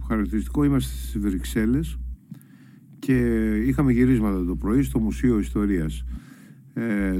χαρακτηριστικό. 0.06 0.64
Είμαστε 0.64 0.96
στις 0.96 1.18
Βρυξέλλες 1.18 1.98
και 2.98 3.16
είχαμε 3.66 3.92
γυρίσματα 3.92 4.44
το 4.44 4.56
πρωί 4.56 4.82
στο 4.82 4.98
Μουσείο 4.98 5.38
Ιστορίας 5.38 6.04
ε, 6.74 7.18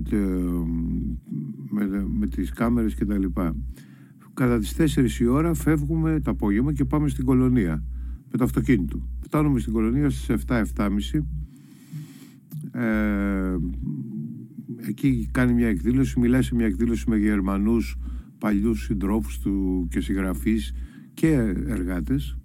με, 1.70 2.06
με 2.18 2.26
τις 2.26 2.50
κάμερες 2.50 2.94
και 2.94 3.04
τα 3.04 3.18
λοιπά. 3.18 3.56
Κατά 4.34 4.58
τις 4.58 4.96
4 4.96 5.20
η 5.20 5.26
ώρα 5.26 5.54
φεύγουμε 5.54 6.20
το 6.20 6.30
απόγευμα 6.30 6.72
και 6.72 6.84
πάμε 6.84 7.08
στην 7.08 7.24
κολονία 7.24 7.84
με 8.30 8.38
το 8.38 8.44
αυτοκίνητο. 8.44 9.08
Φτάνουμε 9.20 9.60
στην 9.60 9.72
κολονία 9.72 10.10
στις 10.10 10.44
7-7.30 10.46 10.90
ε, 12.72 13.56
εκεί 14.88 15.28
κάνει 15.32 15.52
μια 15.52 15.68
εκδήλωση, 15.68 16.20
μιλάει 16.20 16.42
σε 16.42 16.54
μια 16.54 16.66
εκδήλωση 16.66 17.10
με 17.10 17.16
Γερμανούς 17.16 17.96
παλιούς 18.38 18.84
συντρόφους 18.84 19.38
του 19.38 19.86
και 19.90 20.00
συγγραφείς 20.00 20.72
και 21.16 21.54
εργάτες 21.66 22.36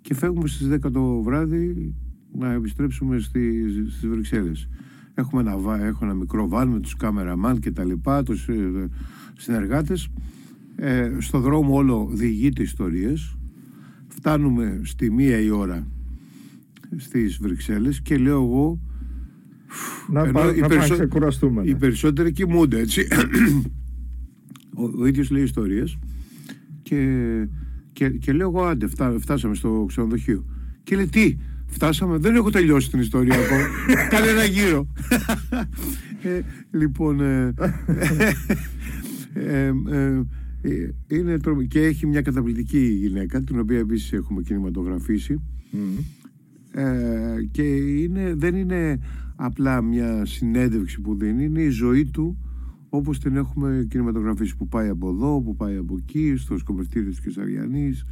και 0.00 0.14
φεύγουμε 0.14 0.48
στις 0.48 0.68
10 0.70 0.92
το 0.92 1.22
βράδυ 1.22 1.94
να 2.38 2.52
επιστρέψουμε 2.52 3.18
στις, 3.18 3.72
στις 3.72 4.08
Βρυξέλλες. 4.08 4.68
Έχουμε 5.14 5.40
ένα, 5.40 5.84
έχω 5.84 6.04
ένα 6.04 6.14
μικρό 6.14 6.48
βάν 6.48 6.68
με 6.68 6.80
τους 6.80 6.96
κάμεραμάν 6.96 7.58
και 7.58 7.70
τα 7.70 7.84
λοιπά, 7.84 8.22
τους 8.22 8.48
ε, 8.48 8.88
συνεργάτες. 9.38 10.08
Ε, 10.76 11.10
στο 11.18 11.40
δρόμο 11.40 11.74
όλο 11.74 12.10
διηγείται 12.12 12.62
ιστορίες. 12.62 13.36
Φτάνουμε 14.08 14.80
στη 14.82 15.10
μία 15.10 15.40
η 15.40 15.50
ώρα 15.50 15.86
στις 16.96 17.38
Βρυξέλλες 17.40 18.00
και 18.02 18.16
λέω 18.16 18.42
εγώ 18.42 18.80
να, 20.08 20.30
πά, 20.30 20.52
να 20.52 20.66
περισσο... 20.66 20.94
ξεκουραστούμε. 20.94 21.62
Οι 21.64 21.74
περισσότεροι 21.74 22.32
κοιμούνται 22.32 22.78
έτσι. 22.78 23.06
ο, 24.80 25.00
ο 25.00 25.06
ίδιος 25.06 25.30
λέει 25.30 25.42
ιστορίες 25.42 25.98
και 26.82 26.98
και, 27.94 28.08
και 28.08 28.32
λέω 28.32 28.48
εγώ 28.48 28.62
άντε 28.62 28.86
φτάσαμε 29.18 29.54
στο 29.54 29.84
ξενοδοχείο. 29.88 30.44
Και 30.82 30.96
λέει 30.96 31.08
τι, 31.08 31.36
φτάσαμε, 31.66 32.16
δεν 32.16 32.34
έχω 32.34 32.50
τελειώσει 32.50 32.90
την 32.90 33.00
ιστορία 33.00 33.34
ακόμα. 33.34 33.62
Κάνε 34.10 34.30
ένα 34.30 34.44
γύρο. 34.44 34.86
ε, 36.22 36.40
λοιπόν, 36.70 37.20
ε, 37.20 37.54
ε, 39.34 39.72
ε, 40.62 40.94
είναι 41.08 41.36
και 41.68 41.80
έχει 41.80 42.06
μια 42.06 42.22
καταπληκτική 42.22 42.78
γυναίκα 42.78 43.40
την 43.40 43.58
οποία 43.58 43.78
επίσης 43.78 44.12
έχουμε 44.12 44.42
κινηματογραφήσει 44.42 45.40
και 47.50 47.62
είναι, 47.76 48.34
δεν 48.34 48.54
είναι 48.54 48.98
απλά 49.36 49.82
μια 49.82 50.24
συνέντευξη 50.24 51.00
που 51.00 51.16
δίνει 51.16 51.44
είναι 51.44 51.62
η 51.62 51.68
ζωή 51.68 52.04
του 52.04 52.38
όπως 52.96 53.18
την 53.18 53.36
έχουμε 53.36 53.86
κινηματογραφήσει 53.90 54.56
που 54.56 54.68
πάει 54.68 54.88
από 54.88 55.08
εδώ, 55.08 55.42
που 55.42 55.56
πάει 55.56 55.76
από 55.76 55.96
εκεί, 55.98 56.34
στο 56.36 56.58
σκοπευτήριο 56.58 57.10
της 57.10 57.20
Κεσαριανής, 57.20 58.04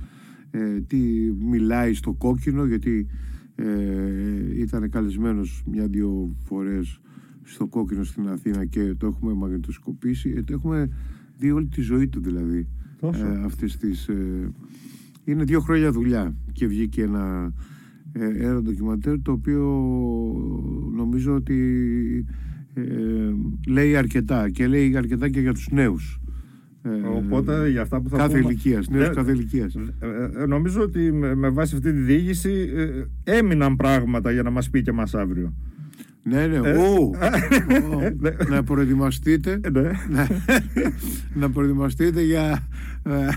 ε, 0.51 0.81
τι 0.81 0.99
μιλάει 1.39 1.95
στο 1.95 2.13
κόκκινο 2.13 2.65
γιατί 2.65 3.07
ε, 3.55 4.61
ήταν 4.61 4.91
καλεσμένος 4.91 5.65
μια-δυο 5.71 6.37
φορές 6.45 7.01
στο 7.43 7.67
κόκκινο 7.67 8.05
στην 8.05 8.29
Αθήνα 8.29 8.65
και 8.65 8.95
το 8.95 9.07
έχουμε 9.07 9.33
μαγνητοσκοπήσει. 9.33 10.35
Ε, 10.37 10.43
το 10.43 10.53
έχουμε 10.53 10.89
δει 11.37 11.51
όλη 11.51 11.67
τη 11.67 11.81
ζωή 11.81 12.09
του 12.09 12.21
δηλαδή. 12.21 12.69
Ε, 13.01 13.45
αυτές 13.45 13.77
τις, 13.77 14.09
ε, 14.09 14.53
είναι 15.25 15.45
δύο 15.45 15.61
χρόνια 15.61 15.93
δουλειά 15.93 16.35
και 16.53 16.67
βγήκε 16.67 17.03
ένα, 17.03 17.53
ε, 18.13 18.47
ένα 18.47 18.63
ντοκιμαντέρ 18.63 19.23
το 19.23 19.33
οποίο 19.33 19.65
νομίζω 20.95 21.35
ότι 21.35 21.57
ε, 22.29 22.52
λέει 23.69 23.97
αρκετά 23.97 24.51
και 24.51 24.67
λέει 24.67 24.97
αρκετά 24.97 25.29
και 25.29 25.41
για 25.41 25.53
τους 25.53 25.69
νέους 25.71 26.21
Οπότε 27.17 27.69
για 27.69 27.83
αυτά 27.83 28.01
που 28.01 28.09
θα 28.09 28.17
κάθε 28.17 28.39
πούμε... 28.39 28.51
ηλικίας, 28.51 28.89
νέος 28.89 29.09
Ε, 29.09 29.13
κάθε 29.15 29.33
ηλικίας. 29.33 29.75
ε, 29.75 30.43
ε, 30.43 30.47
νομίζω 30.47 30.81
ότι 30.83 31.13
με, 31.13 31.35
με 31.35 31.49
βάση 31.49 31.77
αυτή 31.77 31.93
τη 31.93 31.99
διήγηση 31.99 32.71
ε, 33.25 33.37
έμειναν 33.39 33.77
πράγματα 33.77 34.31
για 34.31 34.43
να 34.43 34.51
μας 34.51 34.71
πει 34.71 34.83
και 34.83 34.93
μας 34.93 35.15
αύριο. 35.15 35.55
Ναι, 36.23 36.47
ναι. 36.47 36.57
Ε, 36.69 36.77
Ου, 36.77 37.11
ναι. 37.69 37.79
ου, 37.79 38.19
να 38.51 38.63
προετοιμαστείτε. 38.63 39.61
Ε, 39.63 39.71
ναι. 39.71 39.91
να, 40.11 40.29
να 41.35 41.51
προετοιμαστείτε 41.51 42.23
για, 42.23 42.69
ε, 43.05 43.29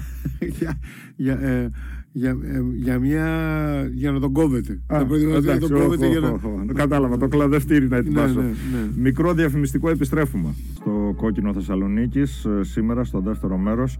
για, 2.17 2.37
για, 2.41 2.49
ε, 2.49 2.51
για, 2.51 2.59
ε, 2.59 2.63
για 2.75 2.99
μια. 2.99 3.89
για 3.93 4.11
να 4.11 4.19
τον 4.19 4.31
κόβετε. 4.31 4.79
Α, 4.87 4.97
να 4.97 5.05
προετοιμαστείτε 5.05 5.47
να 5.47 5.53
εντάξει, 5.53 5.71
τον 5.71 5.81
κόβετε 5.81 6.05
οχ, 6.05 6.11
για 6.11 6.19
να. 6.19 6.29
οχ, 6.29 6.43
οχ. 6.43 6.73
Κατάλαβα, 6.73 7.17
το 7.17 7.27
κλαδευτήρι 7.27 7.87
να 7.87 7.97
ετοιμάσω. 7.97 8.39
ναι, 8.41 8.47
ναι. 8.47 8.89
Μικρό 8.95 9.33
διαφημιστικό 9.33 9.89
επιστρέφουμε. 9.89 10.49
Στο 10.75 11.13
κόκκινο 11.15 11.53
Θεσσαλονίκης, 11.53 12.47
σήμερα 12.61 13.03
στο 13.03 13.19
δεύτερο 13.19 13.57
μέρος. 13.57 13.97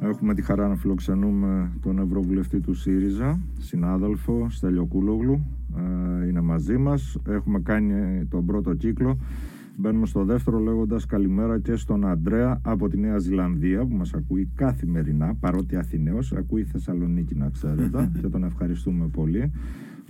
Έχουμε 0.00 0.34
τη 0.34 0.42
χαρά 0.42 0.68
να 0.68 0.76
φιλοξενούμε 0.76 1.70
τον 1.82 1.98
Ευρωβουλευτή 1.98 2.60
του 2.60 2.74
ΣΥΡΙΖΑ, 2.74 3.40
συνάδελφο 3.58 4.46
Στέλιο 4.50 4.84
Κούλογλου. 4.84 5.46
Ε, 6.22 6.26
Είναι 6.28 6.40
μαζί 6.40 6.76
μας. 6.76 7.16
Έχουμε 7.28 7.60
κάνει 7.60 8.24
τον 8.30 8.46
πρώτο 8.46 8.74
κύκλο. 8.74 9.18
Μπαίνουμε 9.80 10.06
στο 10.06 10.24
δεύτερο 10.24 10.58
λέγοντας 10.58 11.06
καλημέρα 11.06 11.58
και 11.58 11.76
στον 11.76 12.06
Αντρέα 12.06 12.60
από 12.62 12.88
τη 12.88 12.98
Νέα 12.98 13.18
Ζηλανδία 13.18 13.86
που 13.86 13.96
μας 13.96 14.14
ακούει 14.14 14.50
καθημερινά, 14.54 15.34
παρότι 15.40 15.76
Αθηναίος, 15.76 16.32
ακούει 16.32 16.64
Θεσσαλονίκη 16.64 17.34
να 17.34 17.48
ξέρετε 17.48 18.10
και 18.20 18.28
τον 18.28 18.44
ευχαριστούμε 18.44 19.08
πολύ 19.08 19.50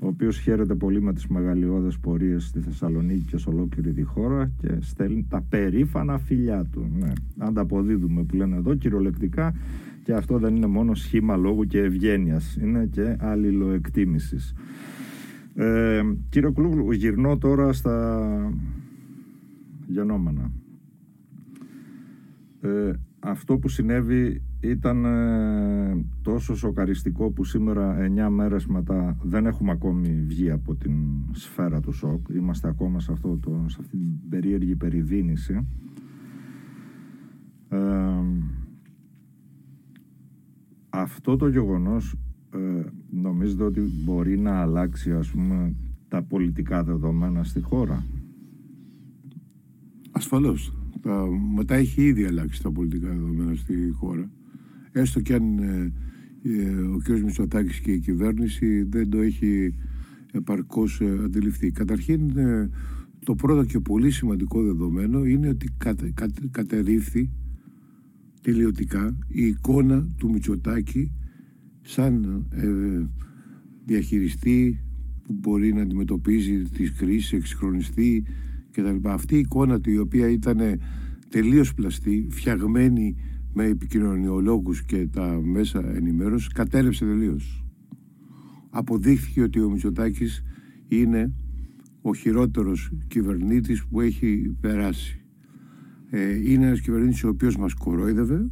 ο 0.01 0.07
οποίος 0.07 0.39
χαίρεται 0.39 0.75
πολύ 0.75 1.03
με 1.03 1.13
τις 1.13 1.27
μεγαλειώδες 1.27 1.99
πορείες 1.99 2.45
στη 2.45 2.61
Θεσσαλονίκη 2.61 3.25
και 3.25 3.39
σε 3.39 3.49
ολόκληρη 3.49 3.93
τη 3.93 4.03
χώρα 4.03 4.51
και 4.61 4.69
στέλνει 4.81 5.27
τα 5.29 5.45
περήφανα 5.49 6.19
φιλιά 6.19 6.65
του. 6.73 6.91
Ναι. 6.99 7.13
Ανταποδίδουμε 7.39 8.23
που 8.23 8.37
λένε 8.37 8.57
εδώ 8.57 8.75
κυριολεκτικά 8.75 9.55
και 10.03 10.13
αυτό 10.13 10.39
δεν 10.39 10.57
είναι 10.57 10.67
μόνο 10.67 10.95
σχήμα 10.95 11.37
λόγου 11.37 11.65
και 11.65 11.79
ευγένειας, 11.79 12.57
είναι 12.63 12.89
και 12.93 13.17
αλληλοεκτίμησης. 13.21 14.55
Ε, 15.55 16.03
κύριε 16.29 16.51
Κουλούγλου, 16.51 16.93
γυρνώ 16.93 17.39
τώρα 17.39 17.73
στα 17.73 18.29
γενόμενα. 19.89 20.53
Ε, 22.61 22.93
αυτό 23.21 23.59
που 23.59 23.69
συνέβη 23.69 24.43
ήταν 24.61 25.05
ε, 25.05 26.05
τόσο 26.23 26.57
σοκαριστικό 26.57 27.31
που 27.31 27.45
σήμερα 27.45 27.97
9 28.27 28.29
μέρες 28.31 28.67
μετά 28.67 29.17
δεν 29.23 29.47
έχουμε 29.47 29.71
ακόμη 29.71 30.25
βγει 30.27 30.51
από 30.51 30.75
την 30.75 30.93
σφαίρα 31.33 31.81
του 31.81 31.93
σοκ. 31.93 32.29
Είμαστε 32.29 32.69
ακόμα 32.69 33.01
σε, 33.01 33.13
αυτό 33.13 33.39
το, 33.43 33.65
σε 33.67 33.77
αυτή 33.81 33.97
την 33.97 34.29
περίεργη 34.29 34.77
περιδίνηση. 34.77 35.67
Ε, 37.69 37.79
αυτό 40.91 41.37
το 41.37 41.49
γεγονός 41.49 42.17
ε, 42.55 42.83
νομίζετε 43.11 43.63
ότι 43.65 43.81
μπορεί 44.05 44.39
να 44.39 44.61
αλλάξει 44.61 45.13
ας 45.13 45.31
πούμε 45.31 45.75
τα 46.09 46.23
πολιτικά 46.23 46.83
δεδομένα 46.83 47.45
στη 47.45 47.61
χώρα; 47.61 48.05
Ασφαλώς. 50.19 50.73
Τα, 51.01 51.27
μετά 51.55 51.75
έχει 51.75 52.03
ήδη 52.03 52.25
αλλάξει 52.25 52.63
τα 52.63 52.73
πολιτικά 52.73 53.09
δεδομένα 53.09 53.55
στη 53.55 53.91
χώρα. 53.95 54.31
Έστω 54.93 55.21
και 55.21 55.35
αν 55.35 55.59
ε, 55.59 55.93
ε, 56.43 56.81
ο 56.81 56.99
κ. 56.99 57.09
Μητσοτάκης 57.09 57.81
και 57.81 57.93
η 57.93 57.99
κυβέρνηση 57.99 58.83
δεν 58.83 59.11
το 59.11 59.19
έχει 59.19 59.75
επαρκώς 60.33 61.01
ε, 61.01 61.19
αντιληφθεί. 61.25 61.71
Καταρχήν, 61.71 62.37
ε, 62.37 62.71
το 63.25 63.35
πρώτο 63.35 63.65
και 63.65 63.81
πολύ 63.81 64.11
σημαντικό 64.11 64.63
δεδομένο 64.63 65.25
είναι 65.25 65.49
ότι 65.49 65.69
κατε, 65.79 66.13
κατε, 66.15 66.49
κατερρίφθη 66.51 67.31
τελειωτικά 68.43 69.17
η 69.29 69.47
εικόνα 69.47 70.09
του 70.17 70.31
Μητσοτάκη 70.31 71.13
σαν 71.81 72.47
ε, 72.51 72.69
διαχειριστή 73.85 74.81
που 75.23 75.33
μπορεί 75.33 75.73
να 75.73 75.83
αντιμετωπίζει 75.83 76.63
τις 76.63 76.93
κρίσεις, 76.93 77.33
εξυγχρονιστεί 77.33 78.25
κτλ. 78.83 79.09
Αυτή 79.09 79.35
η 79.35 79.39
εικόνα 79.39 79.81
του 79.81 79.91
η 79.91 79.99
οποία 79.99 80.29
ήταν 80.29 80.59
τελείως 81.29 81.75
πλαστή, 81.75 82.27
φτιαγμένη 82.31 83.17
με 83.53 83.65
επικοινωνιολόγους 83.65 84.85
και 84.85 85.07
τα 85.13 85.41
μέσα 85.43 85.95
ενημέρωσης, 85.95 86.49
κατέρευσε 86.49 87.05
τελείως. 87.05 87.65
Αποδείχθηκε 88.71 89.43
ότι 89.43 89.61
ο 89.61 89.71
Μητσοτάκης 89.71 90.43
είναι 90.89 91.33
ο 92.03 92.15
χειρότερος 92.15 92.91
κυβερνήτης 93.09 93.85
που 93.87 94.01
έχει 94.01 94.57
περάσει. 94.61 95.21
Ε, 96.11 96.51
είναι 96.53 96.67
ένας 96.67 96.81
κυβερνήτης 96.81 97.25
ο 97.25 97.29
οποίος 97.29 97.57
μας 97.57 97.75
κορόιδευε 97.75 98.47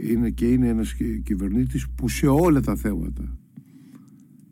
είναι 0.00 0.30
και 0.30 0.46
είναι 0.46 0.68
ένας 0.68 0.94
κυβερνήτης 1.22 1.86
που 1.94 2.08
σε 2.08 2.26
όλα 2.26 2.60
τα 2.60 2.76
θέματα 2.76 3.38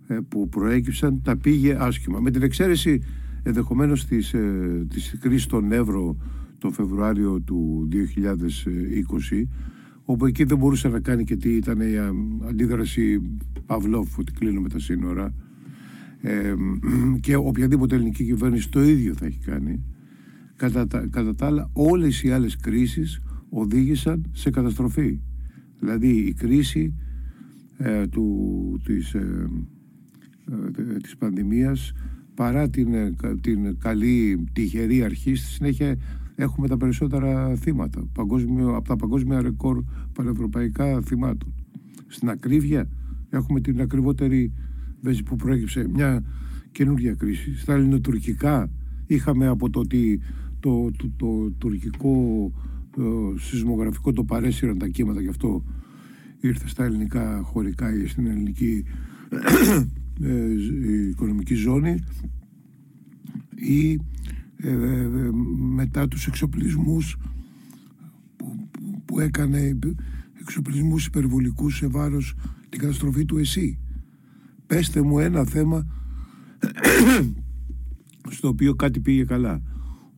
ε, 0.07 0.19
που 0.29 0.49
προέκυψαν 0.49 1.23
τα 1.23 1.37
πήγε 1.37 1.77
άσχημα. 1.79 2.21
Με 2.21 2.31
την 2.31 2.43
εξαίρεση 2.43 3.01
ενδεχομένως 3.42 4.07
της, 4.07 4.35
ε, 4.35 4.87
της 4.88 5.16
κρίσης 5.20 5.46
των 5.46 5.72
Εύρο 5.72 6.16
το 6.59 6.70
Φεβρουάριο 6.70 7.40
του 7.40 7.88
2020 7.88 9.48
όπου 10.05 10.26
εκεί 10.26 10.44
δεν 10.44 10.59
μπορούσε 10.59 10.88
να 10.88 11.00
κάνει 11.00 11.24
και 11.24 11.37
τι 11.37 11.57
ήταν 11.57 11.81
η 11.81 11.98
αντίδραση 12.48 13.20
Παυλόφ 13.66 14.18
ότι 14.18 14.33
κλείνουμε 14.33 14.68
τα 14.68 14.79
σύνορα. 14.79 15.35
Ε, 16.20 16.55
και 17.20 17.37
οποιαδήποτε 17.37 17.94
ελληνική 17.94 18.24
κυβέρνηση 18.24 18.68
το 18.70 18.83
ίδιο 18.83 19.14
θα 19.14 19.26
έχει 19.26 19.38
κάνει. 19.38 19.85
Κατά 20.57 20.87
τα, 20.87 21.07
κατά 21.11 21.35
τα 21.35 21.46
άλλα 21.46 21.70
όλες 21.72 22.22
οι 22.22 22.31
άλλες 22.31 22.57
κρίσεις 22.57 23.20
οδήγησαν 23.48 24.31
σε 24.33 24.50
καταστροφή. 24.50 25.20
Δηλαδή 25.79 26.09
η 26.09 26.33
κρίση 26.33 26.94
ε, 27.79 28.07
του, 28.07 28.81
της, 28.85 29.14
ε, 29.14 29.48
ε, 30.76 30.96
της 30.96 31.16
πανδημίας 31.16 31.92
παρά 32.40 32.70
την, 32.70 32.88
την 33.40 33.79
καλή 33.79 34.44
τυχερή 34.53 35.03
αρχή 35.03 35.35
στη 35.35 35.46
συνέχεια 35.46 35.96
έχουμε 36.35 36.68
τα 36.68 36.76
περισσότερα 36.76 37.57
θύματα. 37.57 38.07
Παγκόσμιο, 38.12 38.76
από 38.76 38.88
τα 38.88 38.96
παγκόσμια 38.96 39.42
ρεκόρ 39.42 39.83
πανευρωπαϊκά 40.12 41.00
θυμάτων. 41.00 41.53
Στην 42.07 42.29
ακρίβεια 42.29 42.88
έχουμε 43.31 43.61
την 43.61 43.81
ακριβότερη 43.81 44.53
βέζη 45.00 45.22
που 45.22 45.37
προέκυψε 45.37 45.88
μια 45.88 46.22
καινούργια 46.72 47.14
κρίση. 47.14 47.57
Στα 47.57 47.72
ελληνοτουρκικά 47.72 48.70
είχαμε 49.07 49.46
από 49.46 49.70
το 49.70 49.81
ότι 49.81 50.20
το, 50.61 50.90
το, 50.96 51.11
το, 51.16 51.50
τουρκικό 51.59 52.53
το 52.90 53.35
σεισμογραφικό 53.38 54.12
το 54.12 54.24
παρέσυραν 54.24 54.79
τα 54.79 54.87
κύματα 54.87 55.20
γι' 55.20 55.29
αυτό 55.29 55.64
ήρθε 56.40 56.68
στα 56.68 56.85
ελληνικά 56.85 57.40
χωρικά 57.42 57.94
ή 57.94 58.07
στην 58.07 58.26
ελληνική 58.26 58.85
ε, 60.23 61.09
οικονομική 61.09 61.55
ζώνη 61.55 61.95
ή 63.55 63.99
ε, 64.57 64.71
ε, 64.71 65.09
μετά 65.75 66.09
τους 66.09 66.27
εξοπλισμούς 66.27 67.17
που, 68.37 68.69
που, 68.71 69.03
που 69.05 69.21
έκανε 69.21 69.79
εξοπλισμούς 70.41 71.07
υπερβολικούς 71.07 71.77
σε 71.77 71.87
βάρος 71.87 72.35
την 72.69 72.81
καταστροφή 72.81 73.25
του 73.25 73.39
ΕΣΥ. 73.39 73.79
Πέστε 74.67 75.03
μου 75.03 75.19
ένα 75.19 75.45
θέμα 75.45 75.87
στο 78.37 78.49
οποίο 78.49 78.75
κάτι 78.75 79.01
πήγε 79.01 79.25
καλά. 79.25 79.63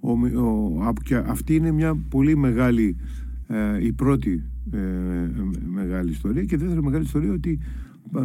Ο, 0.01 0.11
ο, 0.11 0.93
και 1.03 1.17
αυτή 1.17 1.55
είναι 1.55 1.71
μια 1.71 1.95
πολύ 1.95 2.37
μεγάλη 2.37 2.97
ε, 3.47 3.85
η 3.85 3.93
πρώτη 3.93 4.43
ε, 4.73 4.79
μεγάλη 5.65 6.11
ιστορία 6.11 6.45
και 6.45 6.57
δεύτερη 6.57 6.83
μεγάλη 6.83 7.05
ιστορία 7.05 7.33
ότι 7.33 7.59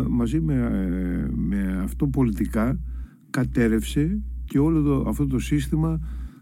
μαζί 0.09 0.41
με, 0.41 0.53
ε, 0.53 1.31
με 1.35 1.79
αυτό 1.83 2.07
πολιτικά 2.07 2.79
κατέρευσε 3.29 4.21
και 4.45 4.59
όλο 4.59 4.81
το, 4.81 5.09
αυτό 5.09 5.27
το 5.27 5.39
σύστημα 5.39 5.99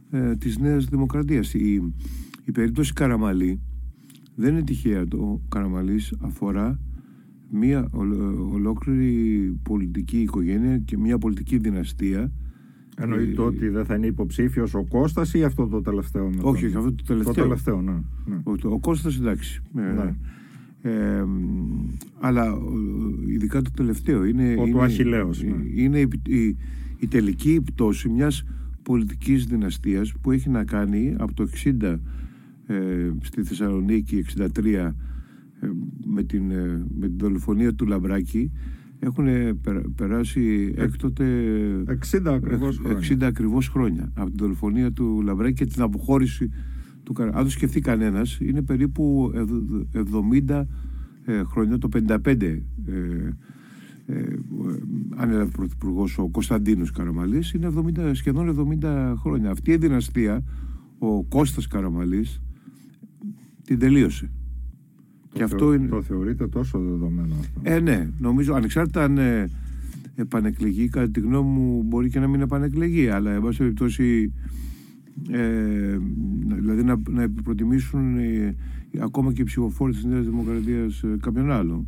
ε, 0.09 0.35
της 0.35 0.57
Νέας 0.57 0.85
Δημοκρατίας. 0.85 1.53
Η, 1.53 1.93
η 2.45 2.51
περίπτωση 2.51 2.93
Καραμαλή 2.93 3.61
δεν 4.35 4.53
είναι 4.53 4.63
τυχαία. 4.63 5.05
Το 5.05 5.41
Καραμαλής 5.49 6.13
αφορά 6.21 6.79
μια 7.51 7.89
ολόκληρη 8.51 9.59
πολιτική 9.63 10.21
οικογένεια 10.21 10.77
και 10.77 10.97
μια 10.97 11.17
πολιτική 11.17 11.57
δυναστεία 11.57 12.31
Εννοείται 12.97 13.41
ε, 13.41 13.45
ότι 13.45 13.69
δεν 13.69 13.85
θα 13.85 13.95
είναι 13.95 14.05
υποψήφιος 14.05 14.73
ο 14.73 14.83
Κώστας 14.83 15.33
ή 15.33 15.43
αυτό 15.43 15.67
το 15.67 15.81
τελευταίο. 15.81 16.29
Με 16.29 16.41
όχι, 16.41 16.65
όχι, 16.65 16.75
αυτό 16.75 16.93
το 16.93 17.03
τελευταίο. 17.03 17.33
Το 17.33 17.41
τελευταίο, 17.41 17.81
ναι. 17.81 17.91
ναι. 18.25 18.41
Ο, 18.43 18.53
ο 18.63 18.79
Κώστας 18.79 19.17
εντάξει. 19.19 19.61
Ναι. 19.71 20.15
Ε, 20.85 21.25
αλλά 22.19 22.57
ειδικά 23.27 23.61
το 23.61 23.71
τελευταίο 23.71 24.23
είναι, 24.23 24.43
ο 24.43 24.51
είναι, 24.51 24.71
του 24.71 24.81
Αχιλέως, 24.81 25.43
ναι. 25.43 25.81
είναι 25.81 25.99
η, 25.99 26.07
η, 26.27 26.57
η, 26.99 27.07
τελική 27.07 27.61
πτώση 27.65 28.09
μιας 28.09 28.43
πολιτικής 28.83 29.45
δυναστείας 29.45 30.13
που 30.21 30.31
έχει 30.31 30.49
να 30.49 30.63
κάνει 30.63 31.15
από 31.17 31.33
το 31.33 31.47
60 31.81 31.97
ε, 32.67 33.11
στη 33.21 33.43
Θεσσαλονίκη 33.43 34.25
63 34.37 34.65
ε, 34.65 34.91
με, 36.05 36.23
την, 36.23 36.51
ε, 36.51 36.85
με 36.99 37.07
την 37.07 37.17
δολοφονία 37.17 37.73
του 37.73 37.85
Λαμπράκη 37.85 38.51
έχουν 38.99 39.27
περάσει 39.95 40.73
έκτοτε 40.77 41.25
60 42.11 42.21
ακριβώς 42.25 42.77
χρόνια. 42.77 42.99
60 42.99 43.23
ακριβώς 43.23 43.67
χρόνια 43.67 44.11
από 44.13 44.27
την 44.27 44.37
δολοφονία 44.37 44.91
του 44.91 45.21
Λαμπράκη 45.21 45.53
και 45.53 45.65
την 45.65 45.81
αποχώρηση 45.81 46.49
του, 47.05 47.15
αν 47.19 47.43
το 47.43 47.49
σκεφτεί 47.49 47.79
κανένας, 47.79 48.37
είναι 48.39 48.61
περίπου 48.61 49.31
70 50.47 50.65
ε, 51.25 51.43
χρόνια, 51.43 51.77
το 51.77 51.89
55 51.93 52.41
ε, 52.41 52.59
ε, 54.07 54.23
ανέλαβε 55.15 55.51
πρωθυπουργός 55.51 56.17
ο 56.17 56.27
Κωνσταντίνος 56.27 56.91
Καραμαλής 56.91 57.51
είναι 57.51 57.71
70, 57.97 58.11
σχεδόν 58.13 58.77
70 58.81 59.13
χρόνια. 59.17 59.51
Αυτή 59.51 59.71
η 59.71 59.77
δυναστεία 59.77 60.43
ο 60.99 61.23
Κώστας 61.23 61.67
Καραμαλής 61.67 62.41
την 63.63 63.79
τελείωσε. 63.79 64.29
Το, 65.29 65.37
και 65.37 65.43
αυτό 65.43 65.73
είναι... 65.73 65.87
το 65.87 66.01
θεωρείτε 66.01 66.47
τόσο 66.47 66.79
δεδομένο 66.79 67.35
αυτό. 67.39 67.59
Ε 67.63 67.79
ναι 67.79 68.09
νομίζω 68.19 68.53
ανεξάρτητα 68.53 69.03
αν 69.03 69.17
ε, 69.17 69.49
επανεκλεγεί 70.15 70.89
κατά 70.89 71.09
τη 71.09 71.19
γνώμη 71.19 71.49
μου 71.49 71.83
μπορεί 71.83 72.09
και 72.09 72.19
να 72.19 72.27
μην 72.27 72.41
επανεκλεγεί 72.41 73.07
αλλά 73.07 73.31
εν 73.31 73.41
πάση 73.41 73.57
περιπτώσει 73.57 74.33
ε, 75.29 75.97
δηλαδή 76.55 76.83
να, 76.83 77.01
να 77.09 77.29
προτιμήσουν 77.43 78.17
ε, 78.17 78.55
ακόμα 78.99 79.33
και 79.33 79.41
οι 79.41 79.45
ψηφοφόροι 79.45 79.93
της 79.93 80.03
Νέας 80.03 80.25
Δημοκρατίας 80.25 81.03
ε, 81.03 81.17
κάποιον 81.21 81.51
άλλο 81.51 81.85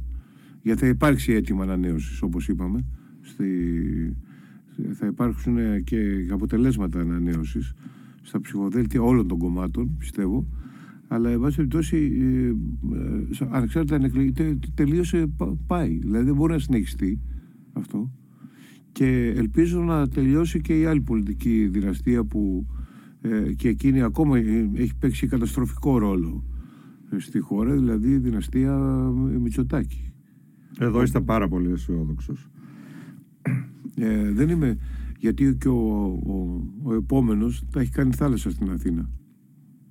γιατί 0.61 0.79
θα 0.79 0.87
υπάρξει 0.87 1.33
έτοιμα 1.33 1.63
ανανέωσης, 1.63 2.21
όπως 2.21 2.47
είπαμε 2.47 2.85
στη, 3.21 3.45
θα 4.93 5.05
υπάρξουν 5.05 5.83
και 5.83 6.27
αποτελέσματα 6.31 6.99
ανανέωσης 6.99 7.73
στα 8.21 8.41
ψηφοδέλτια 8.41 9.01
όλων 9.01 9.27
των 9.27 9.37
κομμάτων 9.37 9.95
πιστεύω. 9.97 10.47
Αλλά 11.07 11.29
εν 11.29 11.39
πάση 11.39 11.55
περιπτώσει 11.55 12.11
ανεξάρτητα 13.49 13.95
αν 13.95 14.03
εκλεγεί 14.03 14.33
τελείωσε 14.73 15.29
πάει. 15.67 15.97
Δηλαδή 15.97 16.25
δεν 16.25 16.35
μπορεί 16.35 16.53
να 16.53 16.59
συνεχιστεί 16.59 17.19
αυτό. 17.73 18.11
Και 18.91 19.33
ελπίζω 19.35 19.81
να 19.81 20.07
τελειώσει 20.07 20.61
και 20.61 20.79
η 20.79 20.85
άλλη 20.85 21.01
πολιτική 21.01 21.67
δυναστεία 21.67 22.23
που 22.23 22.67
ε, 23.31 23.53
και 23.53 23.67
εκείνη 23.67 24.01
ακόμα 24.01 24.37
ε, 24.37 24.69
έχει 24.73 24.95
παίξει 24.99 25.27
καταστροφικό 25.27 25.97
ρόλο 25.97 26.43
ε, 27.09 27.19
στη 27.19 27.39
χώρα, 27.39 27.73
δηλαδή 27.73 28.09
η 28.09 28.17
δυναστεία 28.17 28.77
Μητσοτάκη. 29.41 30.13
Εδώ 30.79 31.01
είστε 31.01 31.21
πάρα 31.21 31.47
πολύ 31.47 31.71
αισιόδοξος. 31.71 32.49
Ε, 33.95 34.31
δεν 34.31 34.49
είμαι, 34.49 34.77
γιατί 35.19 35.55
και 35.59 35.67
ο, 35.67 36.03
ο, 36.05 36.63
ο 36.83 36.93
επόμενος 36.93 37.63
θα 37.69 37.79
έχει 37.79 37.91
κάνει 37.91 38.13
θάλασσα 38.13 38.49
στην 38.49 38.69
Αθήνα. 38.69 39.09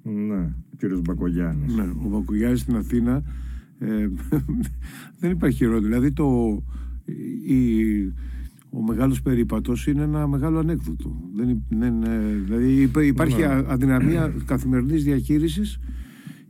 Ναι, 0.03 0.55
ο 0.73 0.77
κύριος 0.79 1.01
Μπακογιάννης. 1.01 1.75
Ναι, 1.75 1.83
ο 1.83 2.09
Μπακογιάννης 2.09 2.61
στην 2.61 2.77
Αθήνα 2.77 3.23
ε, 3.79 4.09
δεν 5.21 5.31
υπάρχει 5.31 5.57
χειρότερο. 5.57 5.85
Δηλαδή 5.85 6.13
το, 6.13 6.63
η, 7.47 7.61
ο 8.77 8.83
μεγάλος 8.83 9.23
περίπατος 9.23 9.87
είναι 9.87 10.03
ένα 10.03 10.27
μεγάλο 10.27 10.59
ανέκδοτο. 10.59 11.17
Δεν, 11.35 11.63
δεν, 11.69 11.95
δηλαδή 12.45 12.91
υπάρχει 13.07 13.41
ναι. 13.41 13.63
αδυναμία 13.67 14.35
καθημερινής 14.47 15.05
διαχείρισης 15.05 15.79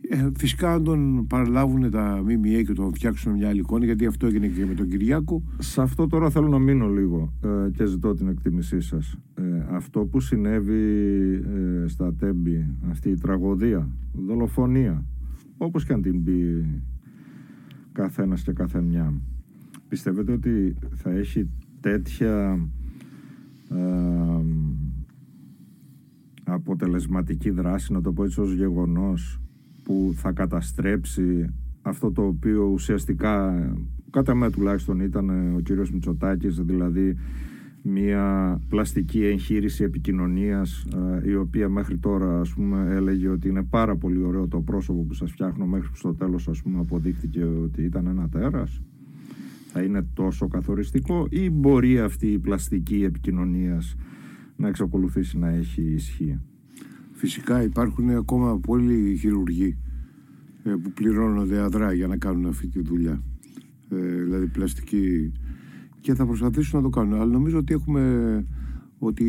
ε, 0.08 0.28
φυσικά 0.36 0.72
αν 0.72 0.84
τον 0.84 1.26
παραλάβουν 1.26 1.90
τα 1.90 2.22
ΜΜΕ 2.22 2.62
και 2.62 2.72
τον 2.72 2.94
φτιάξουν 2.94 3.32
μια 3.32 3.48
άλλη 3.48 3.58
εικόνα 3.58 3.84
γιατί 3.84 4.06
αυτό 4.06 4.26
έγινε 4.26 4.46
και 4.46 4.66
με 4.66 4.74
τον 4.74 4.88
Κυριάκο 4.88 5.42
Σε 5.58 5.82
αυτό 5.82 6.06
τώρα 6.06 6.30
θέλω 6.30 6.48
να 6.48 6.58
μείνω 6.58 6.88
λίγο 6.88 7.32
ε, 7.44 7.70
και 7.70 7.86
ζητώ 7.86 8.14
την 8.14 8.28
εκτίμησή 8.28 8.80
σας 8.80 9.18
ε, 9.34 9.42
Αυτό 9.70 10.00
που 10.00 10.20
συνέβη 10.20 10.82
ε, 11.84 11.88
στα 11.88 12.14
Τέμπη 12.14 12.66
αυτή 12.90 13.10
η 13.10 13.14
τραγωδία, 13.14 13.88
δολοφονία 14.12 15.04
όπως 15.56 15.84
και 15.84 15.92
αν 15.92 16.02
την 16.02 16.24
πει 16.24 16.66
καθένας 17.92 18.42
και 18.42 18.52
καθεμιά 18.52 19.14
πιστεύετε 19.88 20.32
ότι 20.32 20.74
θα 20.94 21.10
έχει 21.10 21.48
τέτοια 21.86 22.58
ε, 23.70 24.44
αποτελεσματική 26.44 27.50
δράση, 27.50 27.92
να 27.92 28.00
το 28.00 28.12
πω 28.12 28.24
έτσι 28.24 28.40
ως 28.40 28.52
γεγονός, 28.52 29.40
που 29.82 30.12
θα 30.14 30.32
καταστρέψει 30.32 31.54
αυτό 31.82 32.12
το 32.12 32.22
οποίο 32.22 32.64
ουσιαστικά, 32.64 33.54
κατά 34.10 34.34
με 34.34 34.50
τουλάχιστον 34.50 35.00
ήταν 35.00 35.54
ο 35.56 35.60
κύριος 35.60 35.90
Μητσοτάκης, 35.90 36.60
δηλαδή 36.60 37.16
μια 37.82 38.58
πλαστική 38.68 39.24
εγχείρηση 39.24 39.84
επικοινωνίας 39.84 40.86
ε, 41.24 41.30
η 41.30 41.34
οποία 41.34 41.68
μέχρι 41.68 41.98
τώρα 41.98 42.40
ας 42.40 42.52
πούμε 42.54 42.86
έλεγε 42.94 43.28
ότι 43.28 43.48
είναι 43.48 43.62
πάρα 43.62 43.96
πολύ 43.96 44.22
ωραίο 44.22 44.48
το 44.48 44.60
πρόσωπο 44.60 45.02
που 45.02 45.14
σας 45.14 45.30
φτιάχνω 45.30 45.66
μέχρι 45.66 45.88
που 45.88 45.96
στο 45.96 46.14
τέλος 46.14 46.48
ας 46.48 46.62
πούμε 46.62 46.78
αποδείχθηκε 46.78 47.44
ότι 47.44 47.82
ήταν 47.82 48.06
ένα 48.06 48.28
τέρας 48.28 48.82
θα 49.76 49.84
είναι 49.84 50.06
τόσο 50.14 50.48
καθοριστικό 50.48 51.26
ή 51.30 51.50
μπορεί 51.50 52.00
αυτή 52.00 52.26
η 52.26 52.38
πλαστική 52.38 53.04
επικοινωνίας 53.04 53.96
να 54.56 54.68
εξακολουθήσει 54.68 55.38
να 55.38 55.48
έχει 55.48 55.82
ισχύ; 55.82 56.40
Φυσικά 57.12 57.62
υπάρχουν 57.62 58.10
ακόμα 58.10 58.58
πολλοί 58.58 59.16
χειρουργοί 59.16 59.78
ε, 60.62 60.70
που 60.70 60.92
πληρώνονται 60.92 61.60
αδρά 61.60 61.92
για 61.92 62.06
να 62.06 62.16
κάνουν 62.16 62.46
αυτή 62.46 62.66
τη 62.68 62.82
δουλειά. 62.82 63.22
Ε, 63.90 64.22
δηλαδή 64.22 64.46
πλαστική 64.46 65.32
και 66.00 66.14
θα 66.14 66.26
προσπαθήσουν 66.26 66.78
να 66.78 66.84
το 66.84 66.88
κάνουν. 66.88 67.14
Αλλά 67.14 67.32
νομίζω 67.32 67.58
ότι 67.58 67.74
έχουμε 67.74 68.44
ότι 68.98 69.24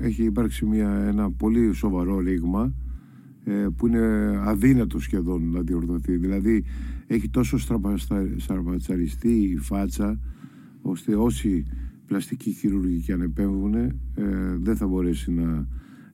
ε, 0.00 0.06
έχει 0.06 0.22
υπάρξει 0.22 0.66
μια, 0.66 0.90
ένα 0.90 1.30
πολύ 1.30 1.72
σοβαρό 1.72 2.18
ρήγμα 2.18 2.74
που 3.76 3.86
είναι 3.86 4.34
αδύνατο 4.44 4.98
σχεδόν 4.98 5.50
να 5.50 5.60
διορθωθεί. 5.60 6.16
Δηλαδή 6.16 6.64
έχει 7.06 7.28
τόσο 7.28 7.58
στραβατσαριστεί 8.36 9.28
η 9.28 9.56
φάτσα 9.56 10.20
ώστε 10.82 11.14
όσοι 11.14 11.64
πλαστικοί 12.10 12.50
χειρουργοί 12.50 13.00
και 13.00 13.12
αν 13.12 13.20
επέμβουν 13.20 13.74
ε, 13.74 13.92
δεν 14.60 14.76
θα 14.76 14.86
μπορέσει 14.86 15.32
να, 15.32 15.66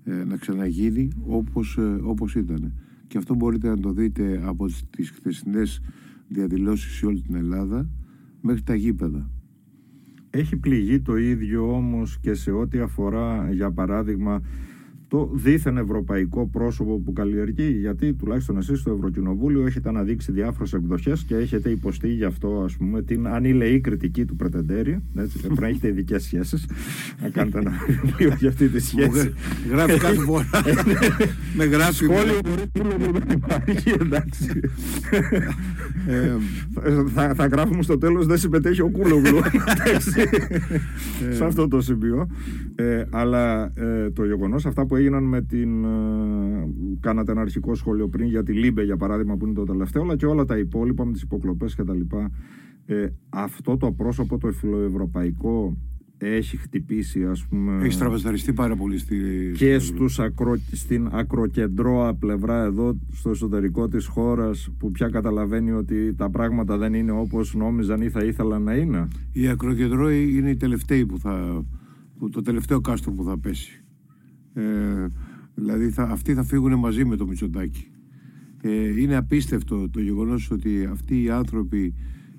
ε, 0.05 0.25
να 0.25 0.37
ξαναγίνει 0.37 1.09
όπως, 1.27 1.77
ε, 1.79 1.99
όπως 2.03 2.35
ήταν. 2.35 2.73
Και 3.07 3.19
αυτό 3.19 3.35
μπορείτε 3.35 3.69
να 3.69 3.79
το 3.79 3.93
δείτε 3.93 4.43
από 4.45 4.67
τις 4.91 5.11
χθεσινές 5.11 5.81
διαδηλώσεις 6.29 6.93
σε 6.97 7.07
όλη 7.07 7.21
την 7.21 7.35
Ελλάδα 7.35 7.89
μέχρι 8.41 8.63
τα 8.63 8.75
γήπεδα. 8.75 9.31
Έχει 10.31 10.57
πληγεί 10.57 11.01
το 11.01 11.17
ίδιο 11.17 11.75
όμως 11.75 12.19
και 12.21 12.35
σε 12.35 12.51
ό,τι 12.51 12.79
αφορά 12.79 13.53
για 13.53 13.71
παράδειγμα 13.71 14.43
το 15.17 15.31
δίθεν 15.33 15.77
ευρωπαϊκό 15.77 16.47
πρόσωπο 16.47 16.99
που 16.99 17.13
καλλιεργεί, 17.13 17.71
γιατί 17.81 18.15
τουλάχιστον 18.15 18.57
εσείς 18.57 18.79
στο 18.79 18.93
Ευρωκοινοβούλιο 18.93 19.67
έχετε 19.67 19.89
αναδείξει 19.89 20.33
διάφορες 20.33 20.73
εκδοχές 20.73 21.23
και 21.23 21.35
έχετε 21.35 21.71
υποστεί 21.71 22.09
γι' 22.09 22.25
αυτό 22.25 22.63
ας 22.65 22.77
πούμε 22.77 23.03
την 23.03 23.27
ανήλαιη 23.29 23.81
κριτική 23.81 24.25
του 24.25 24.37
Πρετεντέρη, 24.37 25.03
έτσι, 25.19 25.39
πρέπει 25.39 25.61
να 25.61 25.67
έχετε 25.67 25.89
ειδικές 25.89 26.23
σχέσεις, 26.23 26.67
να 27.23 27.29
κάνετε 27.29 27.59
ένα 27.59 27.73
βιβλίο 27.87 28.37
για 28.39 28.49
αυτή 28.49 28.69
τη 28.69 28.81
σχέση. 28.81 29.33
Γράφει 29.71 29.99
κάθε 29.99 30.21
φορά, 30.21 30.49
με 31.57 31.65
γράφει. 31.65 32.05
Σχόλιο 32.05 32.39
μπορεί 32.99 33.19
να 33.27 33.33
υπάρχει, 33.33 33.91
εντάξει. 34.01 34.61
Ε, 36.07 36.37
θα, 37.07 37.35
θα 37.35 37.47
γράφουμε 37.47 37.83
στο 37.83 37.99
τέλος 37.99 38.27
δεν 38.27 38.39
συμμετέχει 38.39 38.81
ο 38.81 38.89
Κούλογλου, 38.89 39.39
σε 41.37 41.45
αυτό 41.45 41.69
το 41.69 41.81
σημείο. 41.81 42.27
Ε, 42.75 43.05
αλλά 43.11 43.73
ε, 43.75 44.11
το 44.11 44.25
γεγονός 44.25 44.67
αυτά 44.67 44.87
που 44.87 44.97
έγιναν 44.97 45.25
με 45.25 45.43
την. 45.43 45.85
Ε, 45.85 45.89
κάνατε 47.01 47.33
ένα 47.33 47.41
αρχικό 47.41 47.75
σχόλιο 47.75 48.09
πριν 48.09 48.27
για 48.27 48.43
τη 48.43 48.53
Λίμπε, 48.53 48.83
για 48.83 48.97
παράδειγμα, 48.97 49.37
που 49.37 49.45
είναι 49.45 49.55
το 49.55 49.65
τελευταίο, 49.65 50.03
αλλά 50.03 50.17
και 50.17 50.27
όλα 50.27 50.45
τα 50.45 50.59
υπόλοιπα 50.59 51.05
με 51.05 51.13
τις 51.13 51.23
υποκλοπές 51.23 51.75
κτλ. 51.75 52.01
Ε, 52.87 53.07
αυτό 53.29 53.77
το 53.77 53.93
πρόσωπο, 53.93 54.39
το 54.39 54.53
φιλοευρωπαϊκό, 54.53 55.77
έχει 56.19 56.57
χτυπήσει, 56.57 57.25
ας 57.25 57.47
πούμε. 57.47 57.83
Έχεις 57.83 57.95
στραβεσταριστεί 57.95 58.53
πάρα 58.53 58.77
πολύ 58.77 58.99
στη. 58.99 59.17
και 59.57 59.79
στους 59.79 60.19
ακρο, 60.19 60.59
στην 60.73 61.09
ακροκεντρώα 61.13 62.15
πλευρά 62.15 62.63
εδώ, 62.63 62.97
στο 63.13 63.31
εσωτερικό 63.31 63.89
της 63.89 64.07
χώρας, 64.07 64.71
που 64.79 64.91
πια 64.91 65.09
καταλαβαίνει 65.09 65.71
ότι 65.71 66.15
τα 66.15 66.31
πράγματα 66.31 66.77
δεν 66.77 66.95
είναι 66.95 67.13
όπως 67.13 67.55
νόμιζαν 67.55 68.01
ή 68.01 68.11
θα 68.11 68.25
ήθελαν 68.25 68.63
να 68.63 68.75
είναι. 68.75 69.09
Η 69.33 69.49
ακροκεντρώη 69.49 70.37
είναι 70.37 70.51
η 70.51 70.57
τελευταία 70.57 71.07
που 71.07 71.19
θα. 71.19 71.65
Που 72.19 72.29
το 72.29 72.43
τελευταίο 72.43 72.81
κάστρο 72.81 73.13
που 73.13 73.25
θα 73.25 73.39
πέσει. 73.39 73.85
Ε, 74.55 74.63
δηλαδή 75.55 75.91
θα, 75.91 76.03
αυτοί 76.03 76.35
θα 76.35 76.43
φύγουν 76.43 76.75
μαζί 76.75 77.05
με 77.05 77.17
το 77.17 77.27
Μητσοτάκι. 77.27 77.91
Ε, 78.63 79.01
είναι 79.01 79.17
απίστευτο 79.17 79.89
το 79.91 80.01
γεγονός 80.01 80.51
ότι 80.51 80.89
αυτοί 80.91 81.23
οι 81.23 81.31
άνθρωποι 81.31 81.95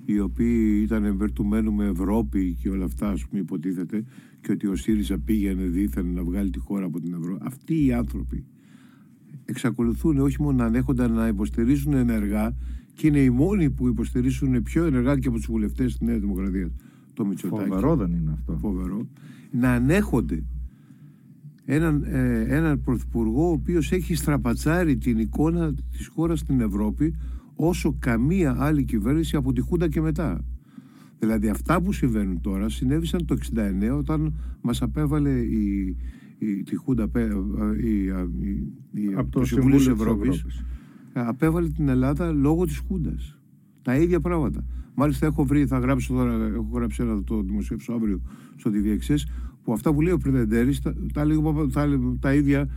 οι 0.09 0.19
οποίοι 0.19 0.81
ήταν 0.83 1.05
εμπερτουμένου 1.05 1.73
με 1.73 1.85
Ευρώπη 1.85 2.57
και 2.61 2.69
όλα 2.69 2.85
αυτά 2.85 3.09
ας 3.09 3.25
πούμε 3.25 3.41
υποτίθεται 3.41 4.03
και 4.41 4.51
ότι 4.51 4.67
ο 4.67 4.75
ΣΥΡΙΖΑ 4.75 5.17
πήγαινε 5.17 5.63
δίθεν 5.63 6.05
να 6.05 6.23
βγάλει 6.23 6.49
τη 6.49 6.59
χώρα 6.59 6.85
από 6.85 6.99
την 6.99 7.13
Ευρώπη. 7.13 7.43
Αυτοί 7.45 7.85
οι 7.85 7.93
άνθρωποι 7.93 8.45
εξακολουθούν 9.45 10.19
όχι 10.19 10.41
μόνο 10.41 10.57
να 10.57 10.65
ανέχονται 10.65 11.07
να 11.07 11.27
υποστηρίζουν 11.27 11.93
ενεργά 11.93 12.55
και 12.93 13.07
είναι 13.07 13.19
οι 13.19 13.29
μόνοι 13.29 13.69
που 13.69 13.87
υποστηρίζουν 13.87 14.63
πιο 14.63 14.85
ενεργά 14.85 15.19
και 15.19 15.27
από 15.27 15.37
τους 15.37 15.45
βουλευτές 15.45 15.97
της 15.97 16.07
Νέας 16.07 16.19
Δημοκρατίας. 16.19 16.71
Το 17.13 17.25
Μητσοτάκι. 17.25 17.69
Φοβερό 17.69 17.95
δεν 17.95 18.11
είναι 18.11 18.31
αυτό. 18.31 18.57
Φοβερό. 18.57 19.07
Να 19.51 19.71
ανέχονται 19.71 20.43
έναν, 21.65 22.03
ε, 22.03 22.45
έναν 22.47 22.81
πρωθυπουργό 22.81 23.47
ο 23.49 23.51
οποίος 23.51 23.91
έχει 23.91 24.15
στραπατσάρει 24.15 24.97
την 24.97 25.17
εικόνα 25.17 25.73
της 25.73 26.07
χώρας 26.07 26.39
στην 26.39 26.61
Ευρώπη 26.61 27.15
όσο 27.59 27.95
καμία 27.99 28.55
άλλη 28.59 28.83
κυβέρνηση 28.83 29.35
από 29.35 29.53
τη 29.53 29.61
Χούντα 29.61 29.87
και 29.89 30.01
μετά. 30.01 30.45
Δηλαδή 31.19 31.49
αυτά 31.49 31.81
που 31.81 31.91
συμβαίνουν 31.91 32.41
τώρα 32.41 32.69
συνέβησαν 32.69 33.25
το 33.25 33.35
69 33.91 33.97
όταν 33.97 34.33
μας 34.61 34.81
απέβαλε 34.81 35.29
η, 35.39 35.95
η, 36.37 36.63
τη 36.63 36.75
Χούντα, 36.75 37.09
η, 37.83 38.03
η, 39.01 39.13
Από 39.15 39.31
το 39.31 39.39
το 39.39 39.45
Συμβούλιο 39.45 39.45
Συμβούλιο 39.45 39.77
της 39.77 39.83
της 39.85 39.87
Ευρώπης, 39.87 40.35
Ευρώπης. 40.35 40.65
απέβαλε 41.13 41.67
την 41.67 41.87
Ελλάδα 41.89 42.31
λόγω 42.31 42.65
της 42.65 42.77
Χούντας. 42.87 43.39
Τα 43.81 43.95
ίδια 43.95 44.19
πράγματα. 44.19 44.65
Μάλιστα 44.95 45.25
έχω 45.25 45.45
βρει, 45.45 45.65
θα 45.65 45.77
γράψω 45.79 46.13
τώρα, 46.13 46.33
έχω 46.45 46.69
γράψει 46.73 47.03
ένα 47.03 47.23
το 47.23 47.41
δημοσίευσο 47.41 47.93
αύριο 47.93 48.21
στο 48.55 48.71
DVXS, 48.73 49.15
που 49.63 49.73
αυτά 49.73 49.93
που 49.93 50.01
λέει 50.01 50.13
ο 50.13 50.17
Πρεδεντέρης 50.17 50.81
τα, 50.81 50.93
τα, 51.13 51.21
έλεγε 51.21 51.39
ο 51.39 51.41
Παπα- 51.41 51.67
τα, 51.71 51.81
έλεγε 51.81 52.03
τα 52.19 52.33
ίδια 52.33 52.67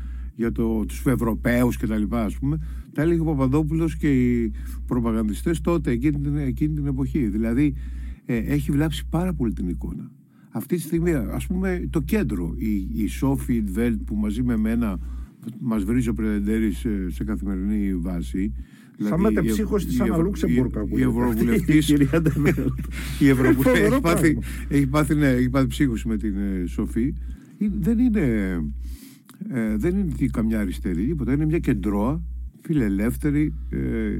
για 0.40 0.52
το, 0.52 0.84
τους 0.86 1.02
Ευρωπαίους 1.06 1.76
και 1.76 1.86
τα 1.86 1.96
λοιπά 1.96 2.24
ας 2.24 2.38
πούμε, 2.38 2.58
τα 2.92 3.02
έλεγε 3.02 3.20
ο 3.20 3.24
Παπαδόπουλος 3.24 3.96
και 3.96 4.10
οι 4.12 4.52
προπαγανδιστές 4.86 5.60
τότε, 5.60 5.90
εκείνη 5.90 6.18
την, 6.20 6.36
εκείνη 6.36 6.74
την 6.74 6.86
εποχή. 6.86 7.18
Δηλαδή, 7.26 7.74
ε, 8.26 8.36
έχει 8.36 8.70
βλάψει 8.72 9.04
πάρα 9.10 9.32
πολύ 9.34 9.52
την 9.52 9.68
εικόνα. 9.68 10.10
Αυτή 10.50 10.76
τη 10.76 10.82
στιγμή, 10.82 11.12
ας 11.12 11.46
πούμε, 11.46 11.86
το 11.90 12.00
κέντρο, 12.00 12.54
η, 12.56 13.02
η 13.02 13.06
Σόφι 13.06 13.54
Ιντβέλτ 13.54 14.00
που 14.02 14.14
μαζί 14.14 14.42
με 14.42 14.56
μένα 14.56 14.98
μας 15.60 15.84
βρίζει 15.84 16.08
ο 16.08 16.12
Πρεδεντέρης 16.12 16.78
σε, 16.78 17.10
σε 17.10 17.24
καθημερινή 17.24 17.94
βάση, 17.94 18.52
Σαν 18.54 19.06
Δηλαδή, 19.16 19.22
η- 19.22 19.24
μετεψύχος 19.34 19.86
της 19.86 19.96
η- 19.98 20.02
Άννα 20.02 20.16
η- 20.16 20.20
Λούξεμπουργκ, 20.22 20.70
η- 20.74 20.78
ακούγεται. 20.78 21.00
Η 21.00 21.02
Ευρωβουλευτής 21.08 21.88
Η 21.88 21.94
κυρία 21.94 22.22
Ντεβέλτ. 22.22 22.56
η 23.18 23.28
Ευρωβουλευτής 23.28 23.64
Φοβερό 23.64 23.92
έχει 23.94 24.00
πάθει, 24.00 24.32
πράγμα. 24.32 24.40
έχει 24.68 24.86
πάθει, 24.86 25.14
ναι, 25.14 25.28
έχει 25.28 25.50
πάθει 25.50 25.66
ψύχωση 25.66 26.08
με 26.08 26.16
την 26.16 26.34
ε, 26.36 26.66
Σοφή. 26.66 27.14
Ε, 27.58 27.66
Δεν 27.78 27.98
είναι, 27.98 28.24
ε, 29.48 29.76
δεν 29.76 29.98
είναι 29.98 30.12
τι- 30.16 30.26
καμιά 30.28 30.60
αριστερή, 30.60 31.04
τίποτα. 31.06 31.32
Είναι 31.32 31.44
μια 31.44 31.58
κεντρώα, 31.58 32.22
φιλελεύθερη, 32.62 33.52
ε, 33.70 34.16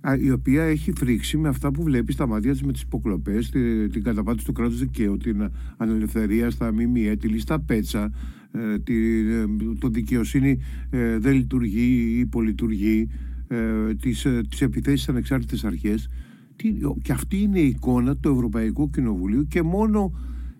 α, 0.00 0.16
η 0.16 0.30
οποία 0.30 0.62
έχει 0.62 0.92
φρίξει 0.96 1.36
με 1.36 1.48
αυτά 1.48 1.70
που 1.70 1.82
βλέπει 1.82 2.12
στα 2.12 2.26
μάτια 2.26 2.52
της 2.52 2.62
με 2.62 2.72
τις 2.72 2.82
υποκλοπές, 2.82 3.50
τη- 3.50 3.88
την 3.88 4.02
καταπάτηση 4.02 4.46
του 4.46 4.52
κράτους 4.52 4.78
δικαίου, 4.78 5.16
την 5.16 5.50
ανελευθερία 5.76 6.50
στα 6.50 6.72
ΜΜΕ, 6.72 7.16
τη 7.16 7.28
λίστα 7.28 7.60
πέτσα, 7.60 8.10
ε, 8.52 8.78
τη, 8.78 8.94
ε, 9.30 9.44
το 9.78 9.88
δικαιοσύνη 9.88 10.58
ε, 10.90 11.18
δεν 11.18 11.34
λειτουργεί 11.34 12.12
ή 12.14 12.18
υπολειτουργεί, 12.18 13.08
ε, 13.48 13.94
τις, 13.94 14.24
ε, 14.24 14.40
τις 14.50 14.60
επιθέσεις 14.62 15.00
στις 15.00 15.12
ανεξάρτητες 15.12 15.64
αρχές. 15.64 16.08
Τι, 16.56 16.74
και 17.02 17.12
αυτή 17.12 17.38
είναι 17.40 17.58
η 17.58 17.66
εικόνα 17.66 18.16
του 18.16 18.28
Ευρωπαϊκού 18.28 18.90
Κοινοβουλίου 18.90 19.46
και 19.48 19.62
μόνο, 19.62 20.12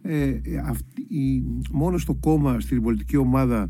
ε, 0.03 0.33
αυτή, 0.67 1.03
η- 1.09 1.45
μόνο 1.73 1.99
στο 1.99 2.15
κόμμα, 2.15 2.61
στην 2.61 2.83
πολιτική 2.83 3.17
ομάδα 3.17 3.69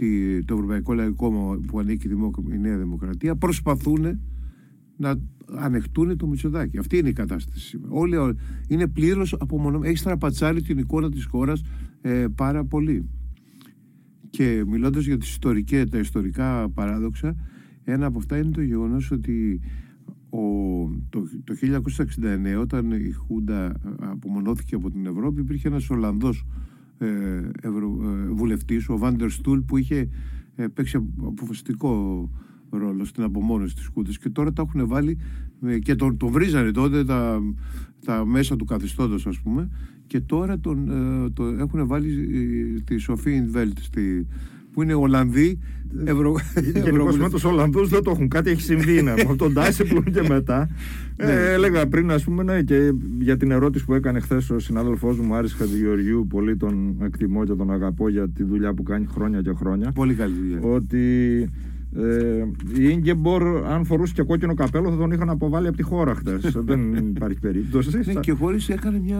τη, 0.00 0.44
το 0.44 0.54
Ευρωπαϊκό 0.54 0.94
Λαϊκό 0.94 1.14
Κόμμα 1.14 1.60
που 1.66 1.78
ανήκει 1.78 2.06
η, 2.06 2.08
Δημοκ- 2.08 2.52
η 2.52 2.58
Νέα 2.58 2.78
Δημοκρατία 2.78 3.36
προσπαθούν 3.36 4.20
να 4.96 5.14
ανεχτούν 5.54 6.16
το 6.16 6.26
Μητσοτάκι. 6.26 6.78
Αυτή 6.78 6.98
είναι 6.98 7.08
η 7.08 7.12
κατάσταση 7.12 7.66
σήμερα. 7.66 7.92
Όλοι, 7.92 8.16
όλοι- 8.16 8.36
είναι 8.68 8.86
πλήρως 8.88 9.36
απομονωμένο. 9.40 9.90
Έχει 9.92 10.02
τραπατσάρει 10.04 10.62
την 10.62 10.78
εικόνα 10.78 11.10
της 11.10 11.24
χώρας 11.24 11.62
ε, 12.00 12.26
πάρα 12.34 12.64
πολύ. 12.64 13.08
Και 14.30 14.64
μιλώντας 14.66 15.04
για 15.04 15.18
τις 15.18 15.30
ιστορικές, 15.30 15.90
τα 15.90 15.98
ιστορικά 15.98 16.68
παράδοξα, 16.70 17.36
ένα 17.84 18.06
από 18.06 18.18
αυτά 18.18 18.38
είναι 18.38 18.50
το 18.50 18.62
γεγονός 18.62 19.10
ότι 19.10 19.60
ο, 20.30 20.40
το, 21.08 21.22
το 21.44 21.54
1969 22.56 22.60
όταν 22.60 22.90
η 22.90 23.12
Χούντα 23.12 23.72
απομονώθηκε 24.00 24.74
από 24.74 24.90
την 24.90 25.06
Ευρώπη 25.06 25.40
υπήρχε 25.40 25.68
ένας 25.68 25.90
Ολλανδός 25.90 26.44
ε, 27.00 27.50
ευρω, 27.62 27.98
ε, 28.02 28.30
βουλευτής, 28.30 28.88
ο 28.88 28.98
Βάντερ 28.98 29.30
Στούλ 29.30 29.58
που 29.58 29.76
είχε 29.76 30.08
ε, 30.54 30.66
παίξει 30.66 31.12
αποφασιστικό 31.26 32.28
ρόλο 32.70 33.04
στην 33.04 33.22
απομόνωση 33.22 33.74
της 33.74 33.86
Χούντας 33.86 34.18
και 34.18 34.28
τώρα 34.28 34.52
τα 34.52 34.62
έχουν 34.66 34.88
βάλει 34.88 35.18
ε, 35.62 35.78
και 35.78 35.94
τον, 35.94 36.16
τον 36.16 36.30
βρίζανε 36.30 36.70
τότε 36.70 37.04
τα, 37.04 37.40
τα 38.04 38.24
μέσα 38.24 38.56
του 38.56 38.64
καθιστώντος 38.64 39.26
ας 39.26 39.40
πούμε 39.40 39.70
και 40.06 40.20
τώρα 40.20 40.58
τον, 40.58 40.90
ε, 40.90 41.30
το 41.30 41.44
έχουν 41.44 41.86
βάλει 41.86 42.10
ε, 42.76 42.80
τη 42.80 42.96
Σοφή 42.96 43.34
Ινβέλτ 43.34 43.78
στη, 43.78 44.26
που 44.72 44.82
είναι 44.82 44.94
Ολλανδοί 44.94 45.58
Ευρω... 46.04 46.34
Γενικώ 46.84 47.12
με 47.16 47.30
του 47.30 47.40
Ολλανδούς 47.44 47.88
δεν 47.88 48.02
το 48.02 48.10
έχουν. 48.10 48.28
Κάτι 48.28 48.50
έχει 48.50 48.60
συμβεί. 48.60 49.02
Ναι. 49.02 49.10
Από 49.22 49.36
τον 49.36 49.52
Ντάισεπλον 49.52 50.04
και 50.04 50.22
μετά. 50.28 50.68
Ναι. 51.16 51.32
ε, 51.32 51.52
έλεγα 51.52 51.86
πριν, 51.86 52.10
ας 52.10 52.24
πούμε, 52.24 52.42
ναι, 52.42 52.62
και 52.62 52.92
για 53.18 53.36
την 53.36 53.50
ερώτηση 53.50 53.84
που 53.84 53.94
έκανε 53.94 54.20
χθες 54.20 54.50
ο 54.50 54.58
συνάδελφός 54.58 55.18
μου, 55.18 55.34
Άρης 55.34 55.52
Χατζηγεωργιού, 55.52 56.26
πολύ 56.28 56.56
τον 56.56 56.96
εκτιμώ 57.02 57.44
και 57.44 57.52
τον 57.52 57.70
αγαπώ 57.70 58.08
για 58.08 58.28
τη 58.28 58.44
δουλειά 58.44 58.74
που 58.74 58.82
κάνει 58.82 59.06
χρόνια 59.10 59.40
και 59.40 59.52
χρόνια. 59.52 59.92
Πολύ 59.94 60.14
καλή 60.14 60.34
δουλειά. 60.34 60.60
Ότι 60.60 60.98
ε, 61.96 62.44
η 62.78 62.88
Ίγκεμπορ, 62.88 63.42
αν 63.66 63.84
φορούσε 63.84 64.12
και 64.14 64.22
κόκκινο 64.22 64.54
καπέλο, 64.54 64.90
θα 64.90 64.96
τον 64.96 65.10
είχαν 65.10 65.30
αποβάλει 65.30 65.66
από 65.66 65.76
τη 65.76 65.82
χώρα 65.82 66.14
χθες. 66.14 66.56
δεν 66.68 66.94
υπάρχει 66.96 67.38
περίπτωση. 67.40 67.98
Ναι, 68.06 68.14
και 68.14 68.32
χωρίς 68.32 68.68
έκανε 68.68 69.00
μια. 69.00 69.18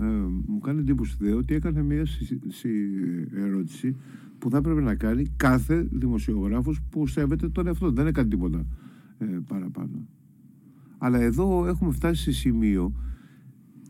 ε, 0.00 0.06
μου 0.46 0.58
κάνει 0.58 0.80
εντύπωση 0.80 1.16
δε, 1.18 1.32
ότι 1.32 1.54
έκανε 1.54 1.82
μια 1.82 2.06
συ- 2.06 2.40
συ- 2.48 2.70
ερώτηση 3.46 3.96
που 4.38 4.50
θα 4.50 4.56
έπρεπε 4.56 4.80
να 4.80 4.94
κάνει 4.94 5.24
κάθε 5.36 5.88
δημοσιογράφος 5.92 6.80
που 6.90 7.06
σέβεται 7.06 7.48
τον 7.48 7.66
εαυτό. 7.66 7.86
του. 7.86 7.94
Δεν 7.94 8.06
έκανε 8.06 8.28
τίποτα 8.28 8.66
ε, 9.18 9.24
παραπάνω. 9.46 10.06
Αλλά 10.98 11.20
εδώ 11.20 11.66
έχουμε 11.66 11.92
φτάσει 11.92 12.22
σε 12.22 12.32
σημείο. 12.32 12.92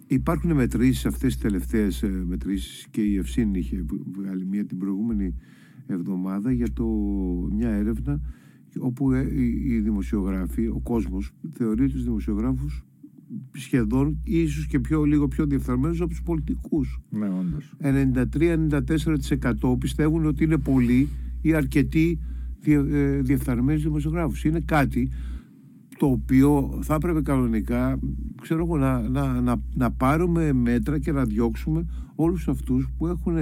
Υπάρχουν 0.07 0.53
μετρήσεις 0.53 1.07
αυτές 1.07 1.33
τις 1.33 1.43
τελευταίες 1.43 2.03
ε, 2.03 2.09
μετρήσεις 2.09 2.87
και 2.91 3.03
η 3.03 3.17
Ευσύν 3.17 3.55
είχε 3.55 3.85
βγάλει 4.13 4.45
μία 4.45 4.65
την 4.65 4.79
προηγούμενη 4.79 5.35
εβδομάδα 5.87 6.53
για 6.53 6.73
το, 6.73 6.87
μια 7.53 7.69
έρευνα 7.69 8.21
όπου 8.79 9.13
ε, 9.13 9.35
οι, 9.35 9.63
οι 9.65 9.81
δημοσιογράφοι, 9.81 10.67
ο 10.67 10.81
κόσμος 10.83 11.33
θεωρεί 11.53 11.89
τους 11.89 12.05
δημοσιογράφους 12.05 12.86
σχεδόν 13.53 14.19
ίσως 14.25 14.67
και 14.67 14.81
πιο, 14.81 15.05
λίγο 15.05 15.29
πιο 15.29 15.47
διεφθαρμένους 15.47 16.01
από 16.01 16.11
τους 16.11 16.23
πολιτικούς. 16.23 17.01
Ναι, 17.11 17.29
όντως. 17.29 17.73
93-94% 17.81 19.77
πιστεύουν 19.79 20.27
ότι 20.27 20.45
είναι 20.45 20.59
πολλοί 20.59 21.09
ή 21.41 21.55
αρκετοί 21.55 22.19
διε, 22.61 22.77
ε, 22.77 23.21
διεφθαρμένους 23.21 23.83
δημοσιογράφους. 23.83 24.45
Είναι 24.45 24.61
κάτι 24.61 25.11
το 25.99 26.07
οποίο 26.07 26.79
θα 26.83 26.95
έπρεπε 26.95 27.23
κανονικά 27.23 27.99
ξέρω 28.43 28.65
εγώ, 28.65 28.77
να, 28.77 29.09
να, 29.09 29.41
να, 29.41 29.63
να 29.75 29.91
πάρουμε 29.91 30.53
μέτρα 30.53 30.99
και 30.99 31.13
να 31.13 31.25
διώξουμε 31.25 31.87
όλους 32.15 32.49
αυτούς 32.49 32.89
που 32.99 33.07
έχουν 33.07 33.37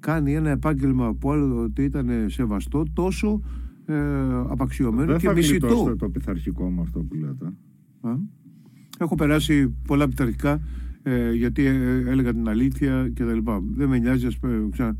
κάνει 0.00 0.34
ένα 0.34 0.50
επάγγελμα 0.50 1.14
που 1.14 1.30
άλλοτε 1.32 1.82
ήταν 1.82 2.08
σεβαστό 2.26 2.84
τόσο 2.92 3.40
ε, 3.86 3.94
απαξιωμένο 4.48 5.06
Δεν 5.10 5.18
και 5.18 5.26
θα 5.26 5.32
μισητό. 5.32 5.66
γλιτώσετε 5.66 5.96
το 5.96 6.08
πειθαρχικό 6.08 6.70
με 6.70 6.80
αυτό 6.80 7.00
που 7.00 7.14
λέτε. 7.14 7.46
Α; 8.00 8.16
Έχω 8.98 9.14
περάσει 9.14 9.68
πολλά 9.86 10.08
πειθαρχικά 10.08 10.60
ε, 11.02 11.32
γιατί 11.32 11.64
ε, 11.64 12.02
έλεγα 12.06 12.32
την 12.32 12.48
αλήθεια 12.48 13.10
και 13.14 13.24
τα 13.24 13.32
λοιπά. 13.32 13.60
Δεν 13.74 13.88
με 13.88 13.98
νοιάζει, 13.98 14.26
ας 14.26 14.38
πούμε, 14.38 14.68
ξανα- 14.70 14.96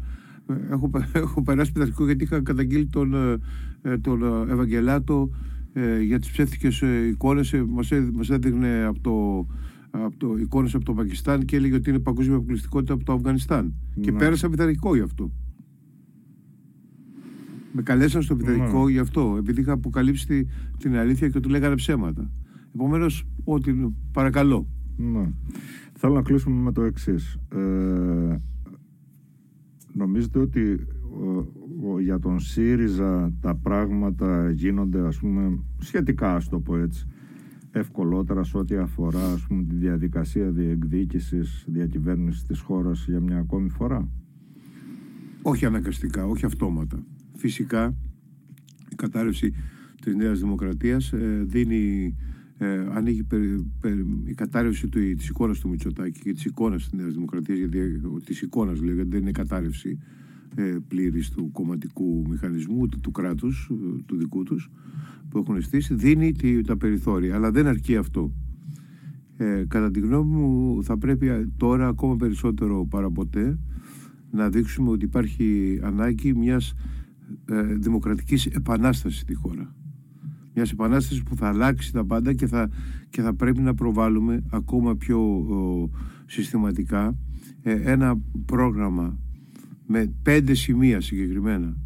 ε, 0.47 0.55
Έχω, 0.71 0.89
πε- 0.91 1.17
έχω 1.17 1.43
περάσει 1.43 1.73
πειθαρχικό 1.73 2.05
γιατί 2.05 2.25
είχα 2.25 2.41
καταγγείλει 2.43 2.87
τον, 2.87 3.15
ε, 3.15 3.37
ε, 3.83 3.99
τον 3.99 4.23
ε, 4.49 4.53
Ευαγγελάτο 4.53 5.31
ε, 5.73 6.01
για 6.01 6.19
τις 6.19 6.31
ψεύτικες 6.31 6.83
ε, 6.83 7.07
εικόνες. 7.07 7.53
Ε, 7.53 7.65
μας, 7.69 7.91
έ, 7.91 8.11
μας 8.13 8.31
έδειχνε 8.31 8.85
από 8.85 9.01
το, 9.01 9.47
από 9.91 10.17
το, 10.17 10.37
εικόνες 10.41 10.75
από 10.75 10.85
το 10.85 10.95
Πακιστάν 10.95 11.45
και 11.45 11.57
έλεγε 11.57 11.75
ότι 11.75 11.91
είναι 11.91 11.99
παγκόσμια 11.99 12.37
αποκλειστικότητα 12.37 12.93
από 12.93 13.05
το 13.05 13.13
Αφγανιστάν. 13.13 13.75
Και 14.01 14.11
Ναι. 14.11 14.19
πέρασα 14.19 14.49
πειθαρχικό 14.49 14.95
γι' 14.95 15.01
αυτό. 15.03 15.33
Με 17.73 17.83
καλέσαν 17.83 18.23
στο 18.23 18.37
πειθαρχικό 18.37 18.85
Ναι. 18.85 18.93
γι' 18.93 18.99
αυτό, 18.99 19.35
επειδή 19.39 19.61
είχα 19.61 19.73
αποκαλύψει 19.73 20.27
τη- 20.27 20.45
την 20.79 20.97
αλήθεια 20.97 21.29
και 21.29 21.41
του 21.41 21.49
λέγανε 21.49 21.75
ψέματα. 21.75 22.31
Επομένως, 22.75 23.27
ό,τι 23.45 23.73
παρακαλώ. 24.13 24.67
Ναι. 24.97 25.33
Θέλω 25.97 26.15
να 26.15 26.23
κλείσουμε 26.23 26.63
με 26.63 26.73
το 26.73 26.83
εξής. 26.83 27.39
Ε, 27.55 28.37
νομίζετε 29.93 30.39
ότι 30.39 30.87
ο- 31.21 31.93
ο- 31.93 32.01
για 32.01 32.19
τον 32.19 32.41
ΣΥΡΙΖΑ 32.41 33.33
τα 33.41 33.55
πράγματα 33.55 34.51
γίνονται 34.51 35.07
ας 35.07 35.19
πούμε 35.19 35.59
σχετικά 35.79 36.35
ας 36.35 36.49
το 36.49 36.61
πω 36.61 36.77
έτσι 36.77 37.07
ευκολότερα 37.71 38.45
σε 38.45 38.59
ό,τι 38.59 38.77
αφορά 38.77 39.33
ας 39.33 39.47
πούμε, 39.47 39.63
τη 39.65 39.75
διαδικασία 39.75 40.51
διεκδίκησης 40.51 41.65
διακυβέρνησης 41.69 42.43
της 42.45 42.61
χώρας 42.61 43.07
για 43.09 43.21
μια 43.21 43.39
ακόμη 43.39 43.69
φορά; 43.69 44.09
Όχι 45.43 45.67
αναγκαστικά, 45.67 46.27
όχι 46.27 46.45
αυτόματα. 46.45 47.05
Φυσικά, 47.37 47.95
η 48.91 48.95
κατάρρευση 48.95 49.53
της 50.03 50.15
Νέας 50.15 50.39
Δημοκρατίας 50.41 51.13
ε, 51.13 51.43
δίνει, 51.47 52.15
ε, 52.59 52.87
ανοίγει 52.93 53.23
περι- 53.23 53.63
περι- 53.81 54.07
η 54.25 54.35
κατάρρευση 54.35 54.89
του, 54.89 54.99
της 55.17 55.29
εικόνας 55.29 55.59
του 55.59 55.69
Μητσοτάκη 55.69 56.21
και 56.21 56.33
της 56.33 56.45
εικόνας 56.45 56.83
της 56.83 56.93
Νέας 56.93 57.13
Δημοκρατίας, 57.13 57.59
γιατί 57.59 57.79
ε, 57.79 57.99
της 58.25 58.43
εικόνας 58.43 58.81
λέει, 58.83 58.95
γιατί 58.95 59.09
δεν 59.11 59.21
είναι 59.21 59.31
κατάρρευση 59.31 59.99
ε, 60.55 60.77
πλήρης 60.89 61.31
του 61.31 61.51
κομματικού 61.53 62.25
μηχανισμού, 62.29 62.77
ούτε 62.81 62.97
του 63.01 63.11
κράτους, 63.11 63.71
ε, 63.71 64.03
του 64.07 64.17
δικού 64.17 64.43
τους, 64.43 64.71
που 65.29 65.39
έχουν 65.39 65.61
στήσει, 65.63 65.95
δίνει 65.95 66.33
τη- 66.33 66.61
τα 66.63 66.77
περιθώρια. 66.77 67.35
Αλλά 67.35 67.51
δεν 67.51 67.67
αρκεί 67.67 67.97
αυτό. 67.97 68.33
Ε, 69.37 69.65
κατά 69.69 69.91
τη 69.91 70.01
γνώμη 70.01 70.37
μου 70.37 70.83
θα 70.85 70.99
πρέπει 70.99 71.27
ε, 71.29 71.49
τώρα 71.57 71.89
ακόμα 71.89 72.17
περισσότερο 72.17 72.87
παραποτέ 72.87 73.59
να 74.31 74.49
δείξουμε 74.49 74.91
ότι 74.91 75.05
υπάρχει 75.05 75.79
ανάγκη 75.83 76.35
μιας 76.35 76.75
ε, 77.51 77.63
δημοκρατικής 77.63 78.47
επανάστασης 78.47 79.21
στη 79.21 79.35
χώρα. 79.35 79.75
Μιας 80.55 80.71
επανάστασης 80.71 81.23
που 81.23 81.37
θα 81.37 81.49
αλλάξει 81.49 81.93
τα 81.93 82.05
πάντα 82.05 82.33
και 82.33 82.47
θα, 82.47 82.71
και 83.11 83.23
θα 83.23 83.35
πρέπει 83.35 83.61
να 83.61 83.75
προβάλλουμε 83.75 84.43
ακόμα 84.51 84.97
πιο 84.97 85.19
ο, 85.21 85.91
συστηματικά 86.27 87.17
ε, 87.63 87.93
ένα 87.93 88.21
πρόγραμμα 88.47 89.19
με 89.87 90.13
πέντε 90.23 90.55
σημεία 90.55 91.01
συγκεκριμένα. 91.01 91.77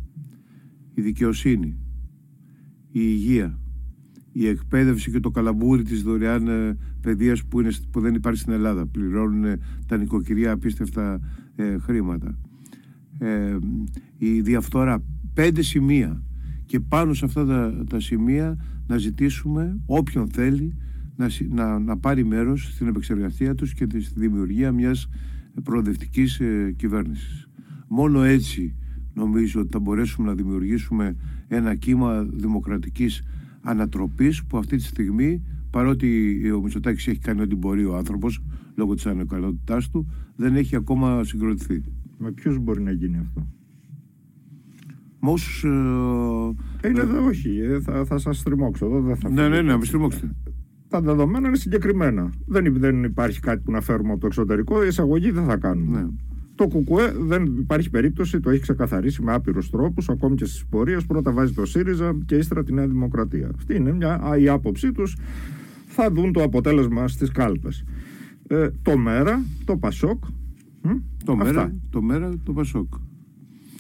Η 0.95 1.01
δικαιοσύνη, 1.01 1.77
η 2.91 3.01
υγεία, 3.01 3.59
η 4.33 4.47
εκπαίδευση 4.47 5.11
και 5.11 5.21
το 5.21 5.31
καλαμπούρι 5.31 5.83
της 5.83 6.03
δωρεάν 6.03 6.49
ε, 6.49 6.77
παιδείας 7.01 7.45
που, 7.45 7.61
είναι, 7.61 7.71
που 7.91 8.01
δεν 8.01 8.15
υπάρχει 8.15 8.41
στην 8.41 8.53
Ελλάδα. 8.53 8.87
Πληρώνουν 8.87 9.45
ε, 9.45 9.59
τα 9.87 9.97
νοικοκυριά 9.97 10.53
απίστευτα 10.53 11.21
ε, 11.57 11.79
χρήματα. 11.79 12.39
Ε, 13.19 13.57
η 14.19 14.41
διαφθορά. 14.41 15.03
Πέντε 15.35 15.63
σημεία. 15.63 16.23
Και 16.69 16.81
πάνω 16.81 17.15
σε 17.15 17.25
αυτά 17.25 17.47
τα, 17.47 17.85
τα 17.89 18.01
σημεία 18.01 18.57
να 18.87 18.97
ζητήσουμε 18.97 19.81
όποιον 19.87 20.29
θέλει 20.29 20.77
να, 21.17 21.29
να, 21.49 21.79
να 21.79 21.97
πάρει 21.97 22.25
μέρος 22.25 22.71
στην 22.73 22.87
επεξεργασία 22.87 23.55
τους 23.55 23.75
και 23.75 23.87
στη 23.91 24.21
δημιουργία 24.21 24.73
μιας 24.73 25.09
προοδευτικής 25.63 26.41
ε, 26.41 26.75
κυβέρνησης. 26.77 27.49
Μόνο 27.89 28.23
έτσι 28.23 28.75
νομίζω 29.15 29.61
ότι 29.61 29.69
θα 29.73 29.79
μπορέσουμε 29.79 30.29
να 30.29 30.35
δημιουργήσουμε 30.35 31.17
ένα 31.49 31.75
κύμα 31.75 32.23
δημοκρατικής 32.23 33.23
ανατροπής 33.61 34.45
που 34.45 34.59
αυτή 34.59 34.77
τη 34.77 34.83
στιγμή 34.83 35.43
παρότι 35.71 36.51
ο 36.51 36.61
Μητσοτάκης 36.61 37.07
έχει 37.07 37.19
κάνει 37.19 37.41
ό,τι 37.41 37.55
μπορεί 37.55 37.85
ο 37.85 37.97
άνθρωπος 37.97 38.43
λόγω 38.75 38.95
της 38.95 39.07
ανεκαλότητάς 39.07 39.91
του 39.91 40.07
δεν 40.37 40.57
έχει 40.57 40.77
ακόμα 40.77 41.25
συγκροτηθεί. 41.25 41.83
Με 42.19 42.33
ποιους 42.33 42.59
μπορεί 42.59 42.83
να 42.83 42.91
γίνει 42.91 43.19
αυτό; 43.19 43.47
Με 45.21 45.31
όσους... 45.31 45.65
Ε, 45.65 46.89
είναι 46.89 47.01
εδώ, 47.01 47.25
όχι, 47.25 47.59
ε, 47.59 47.81
θα, 47.81 48.05
θα 48.05 48.19
σας 48.19 48.39
στριμώξω 48.39 48.87
εδώ. 48.87 49.01
Δεν 49.01 49.17
θα 49.17 49.31
ναι, 49.31 49.49
ναι, 49.49 49.63
ναι, 49.63 49.77
με 49.77 49.85
στριμώξετε. 49.85 50.31
Τα 50.89 51.01
δεδομένα 51.01 51.49
είναι 51.49 51.57
συγκεκριμένα. 51.57 52.33
Δεν, 52.47 52.75
δεν 52.79 53.05
υπάρχει 53.05 53.41
κάτι 53.41 53.63
που 53.65 53.71
να 53.71 53.81
φέρουμε 53.81 54.11
από 54.11 54.21
το 54.21 54.27
εξωτερικό, 54.27 54.85
εισαγωγή 54.85 55.31
δεν 55.31 55.45
θα 55.45 55.57
κάνουμε. 55.57 56.01
Ναι. 56.01 56.09
Το 56.55 56.67
ΚΚΕ 56.67 57.13
δεν 57.19 57.45
υπάρχει 57.45 57.91
περίπτωση, 57.91 58.41
το 58.41 58.51
έχει 58.51 58.61
ξεκαθαρίσει 58.61 59.23
με 59.23 59.33
άπειρους 59.33 59.71
τρόπους, 59.71 60.09
ακόμη 60.09 60.35
και 60.35 60.45
στις 60.45 60.67
πορείες. 60.67 61.07
Πρώτα 61.07 61.33
βάζει 61.33 61.53
το 61.53 61.67
ΣΥΡΙΖΑ 61.67 62.19
και 62.27 62.35
ύστερα 62.35 62.65
τη 62.65 62.73
Νέα 62.73 62.87
Δημοκρατία. 62.87 63.51
Αυτή 63.55 63.75
είναι 63.77 63.93
μια, 63.93 64.37
η 64.39 64.49
άποψή 64.49 64.93
τους. 64.93 65.17
Θα 65.87 66.11
δουν 66.11 66.33
το 66.33 66.43
αποτέλεσμα 66.43 67.09
στις 67.09 67.31
κάλπες. 67.31 67.85
Ε, 68.47 68.69
το 68.83 68.99
ΜΕΡΑ, 68.99 69.43
το 69.65 69.77
ΠΑΣΟΚ. 69.77 70.25
το, 71.25 71.37
μέρα, 71.37 71.75
το 71.91 72.03
ΜΕΡΑ, 72.03 72.31
το 72.43 72.53
ΠΑΣΟΚ. 72.53 72.93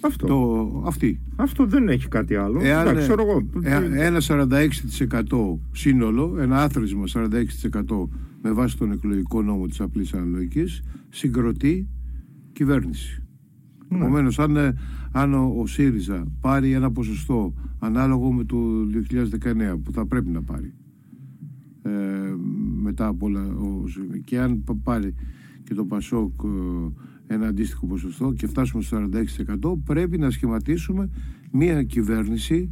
Αυτό. 0.02 0.26
Το, 0.26 0.82
αυτή. 0.86 1.20
Αυτό 1.36 1.66
δεν 1.66 1.88
έχει 1.88 2.08
κάτι 2.08 2.36
άλλο. 2.36 2.60
Εάν, 2.62 2.86
Εντάξει, 2.86 3.02
ξέρω 3.02 3.22
εγώ. 3.22 3.46
ένα 3.94 4.20
46% 4.26 5.58
σύνολο, 5.72 6.36
ένα 6.38 6.62
άθροισμα 6.62 7.04
46% 7.14 8.08
με 8.42 8.52
βάση 8.52 8.78
τον 8.78 8.92
εκλογικό 8.92 9.42
νόμο 9.42 9.66
της 9.66 9.80
απλής 9.80 10.14
αναλογικής 10.14 10.82
συγκροτεί 11.08 11.88
κυβέρνηση. 12.52 13.22
Ναι. 13.88 13.98
Επομένως, 13.98 14.38
αν, 14.38 14.56
ε, 14.56 14.74
αν 15.12 15.34
ο, 15.34 15.54
ο 15.58 15.66
ΣΥΡΙΖΑ 15.66 16.24
πάρει 16.40 16.72
ένα 16.72 16.90
ποσοστό 16.90 17.54
ανάλογο 17.78 18.32
με 18.32 18.44
το 18.44 18.56
2019 19.74 19.78
που 19.84 19.92
θα 19.92 20.06
πρέπει 20.06 20.30
να 20.30 20.42
πάρει 20.42 20.72
ε, 21.82 21.90
μετά 22.82 23.06
από 23.06 23.26
όλα 23.26 23.46
και 24.24 24.38
αν 24.38 24.64
πάρει 24.82 25.14
και 25.64 25.74
το 25.74 25.84
ΠΑΣΟΚ 25.84 26.32
ε, 26.44 26.48
ένα 27.28 27.46
αντίστοιχο 27.46 27.86
ποσοστό 27.86 28.32
και 28.32 28.46
φτάσουμε 28.46 28.82
στο 28.82 29.08
46% 29.74 29.78
πρέπει 29.84 30.18
να 30.18 30.30
σχηματίσουμε 30.30 31.10
μια 31.50 31.82
κυβέρνηση 31.82 32.70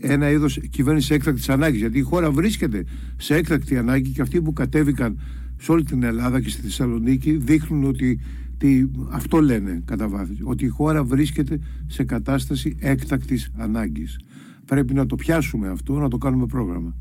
ένα 0.00 0.30
είδος 0.30 0.60
κυβέρνηση 0.70 1.14
έκτακτης 1.14 1.48
ανάγκης. 1.48 1.80
Γιατί 1.80 1.98
η 1.98 2.02
χώρα 2.02 2.30
βρίσκεται 2.30 2.84
σε 3.16 3.34
έκτακτη 3.34 3.76
ανάγκη 3.76 4.10
και 4.10 4.22
αυτοί 4.22 4.42
που 4.42 4.52
κατέβηκαν 4.52 5.18
σε 5.56 5.72
όλη 5.72 5.84
την 5.84 6.02
Ελλάδα 6.02 6.40
και 6.40 6.48
στη 6.48 6.60
Θεσσαλονίκη 6.60 7.32
δείχνουν 7.32 7.84
ότι 7.84 8.20
τι, 8.58 8.84
αυτό 9.10 9.40
λένε 9.40 9.82
κατά 9.84 10.08
βάθη, 10.08 10.36
ότι 10.42 10.64
η 10.64 10.68
χώρα 10.68 11.04
βρίσκεται 11.04 11.58
σε 11.86 12.04
κατάσταση 12.04 12.76
έκτακτης 12.78 13.50
ανάγκης. 13.56 14.18
Πρέπει 14.64 14.94
να 14.94 15.06
το 15.06 15.16
πιάσουμε 15.16 15.68
αυτό, 15.68 15.98
να 15.98 16.08
το 16.08 16.18
κάνουμε 16.18 16.46
πρόγραμμα. 16.46 16.96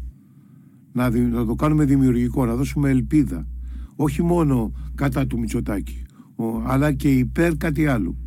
Να, 0.92 1.10
να 1.10 1.46
το 1.46 1.56
κάνουμε 1.56 1.86
δημιουργικό, 1.86 2.46
να 2.46 2.56
δώσουμε 2.56 2.90
ελπίδα. 2.90 3.48
Όχι 4.02 4.24
μόνο 4.24 4.72
κατά 4.96 5.28
του 5.28 5.40
Μητσοτάκη, 5.40 6.06
αλλά 6.66 6.94
και 6.94 7.12
υπέρ 7.12 7.58
κάτι 7.58 7.86
άλλο. 7.86 8.18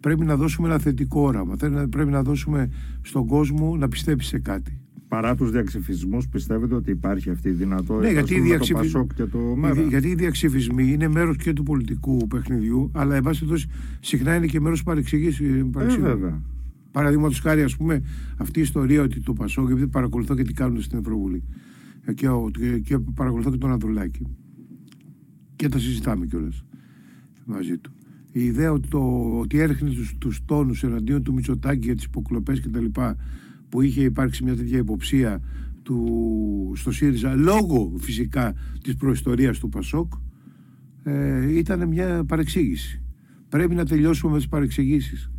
Πρέπει 0.00 0.24
να 0.24 0.36
δώσουμε 0.36 0.68
ένα 0.68 0.78
θετικό 0.78 1.20
όραμα. 1.20 1.56
Πρέπει 1.90 2.10
να 2.10 2.22
δώσουμε 2.22 2.70
στον 3.02 3.26
κόσμο 3.26 3.76
να 3.76 3.88
πιστέψει 3.88 4.28
σε 4.28 4.38
κάτι 4.38 4.80
παρά 5.08 5.34
τους 5.34 5.50
διαξυφισμούς, 5.50 6.28
πιστεύετε 6.28 6.74
ότι 6.74 6.90
υπάρχει 6.90 7.30
αυτή 7.30 7.48
η 7.48 7.52
δυνατότητα 7.52 8.06
ναι, 8.06 8.12
γιατί 8.12 8.34
οι 8.34 8.40
διαξυφι... 8.40 8.90
το 8.90 9.06
και 9.14 9.24
το 9.24 9.38
ΜΕΡΑ. 9.38 9.80
Γιατί 9.80 10.08
οι 10.08 10.14
διαξυφισμοί 10.14 10.92
είναι 10.92 11.08
μέρος 11.08 11.36
και 11.36 11.52
του 11.52 11.62
πολιτικού 11.62 12.26
παιχνιδιού, 12.26 12.90
αλλά 12.94 13.14
εν 13.14 13.22
πάση 13.22 13.46
συχνά 14.00 14.34
είναι 14.34 14.46
και 14.46 14.60
μέρος 14.60 14.82
παρεξηγή. 14.82 15.44
Ε, 15.78 15.86
βέβαια. 16.00 16.42
Παραδείγματος 16.90 17.40
χάρη, 17.40 17.62
ας 17.62 17.76
πούμε, 17.76 18.02
αυτή 18.36 18.58
η 18.58 18.62
ιστορία 18.62 19.02
ότι 19.02 19.20
το 19.20 19.32
Πασόκ, 19.32 19.70
επειδή 19.70 19.88
παρακολουθώ 19.88 20.34
και 20.34 20.42
τι 20.42 20.52
κάνουν 20.52 20.82
στην 20.82 20.98
Ευρωβουλή, 20.98 21.42
ε, 22.04 22.12
και, 22.12 22.28
και, 22.58 22.78
και 22.78 22.98
παρακολουθώ 22.98 23.50
και 23.50 23.58
τον 23.58 23.70
Ανδρουλάκη. 23.70 24.26
Και 25.56 25.68
τα 25.68 25.78
συζητάμε 25.78 26.26
κιόλας 26.26 26.64
μαζί 27.44 27.78
του. 27.78 27.90
Η 28.32 28.44
ιδέα 28.44 28.72
ότι, 28.72 28.88
το, 28.88 28.98
ότι 29.38 29.58
έρχνει 29.58 29.94
του 29.94 30.18
τους 30.18 30.44
τόνους 30.44 30.82
εναντίον 30.82 31.22
του 31.22 31.32
Μητσοτάκη 31.32 31.84
για 31.84 31.94
τις 31.94 32.04
υποκλοπές 32.04 32.60
κτλ 32.60 32.84
που 33.68 33.82
είχε 33.82 34.02
υπάρξει 34.02 34.44
μια 34.44 34.56
τέτοια 34.56 34.78
υποψία 34.78 35.40
του, 35.82 36.72
στο 36.76 36.92
ΣΥΡΙΖΑ 36.92 37.34
λόγω 37.34 37.92
φυσικά 37.98 38.54
της 38.82 38.96
προϊστορίας 38.96 39.58
του 39.58 39.68
ΠΑΣΟΚ 39.68 40.12
ε, 41.02 41.56
ήταν 41.58 41.88
μια 41.88 42.24
παρεξήγηση. 42.24 43.02
Πρέπει 43.48 43.74
να 43.74 43.84
τελειώσουμε 43.84 44.32
με 44.32 44.38
τις 44.38 44.48
παρεξηγήσεις 44.48 45.30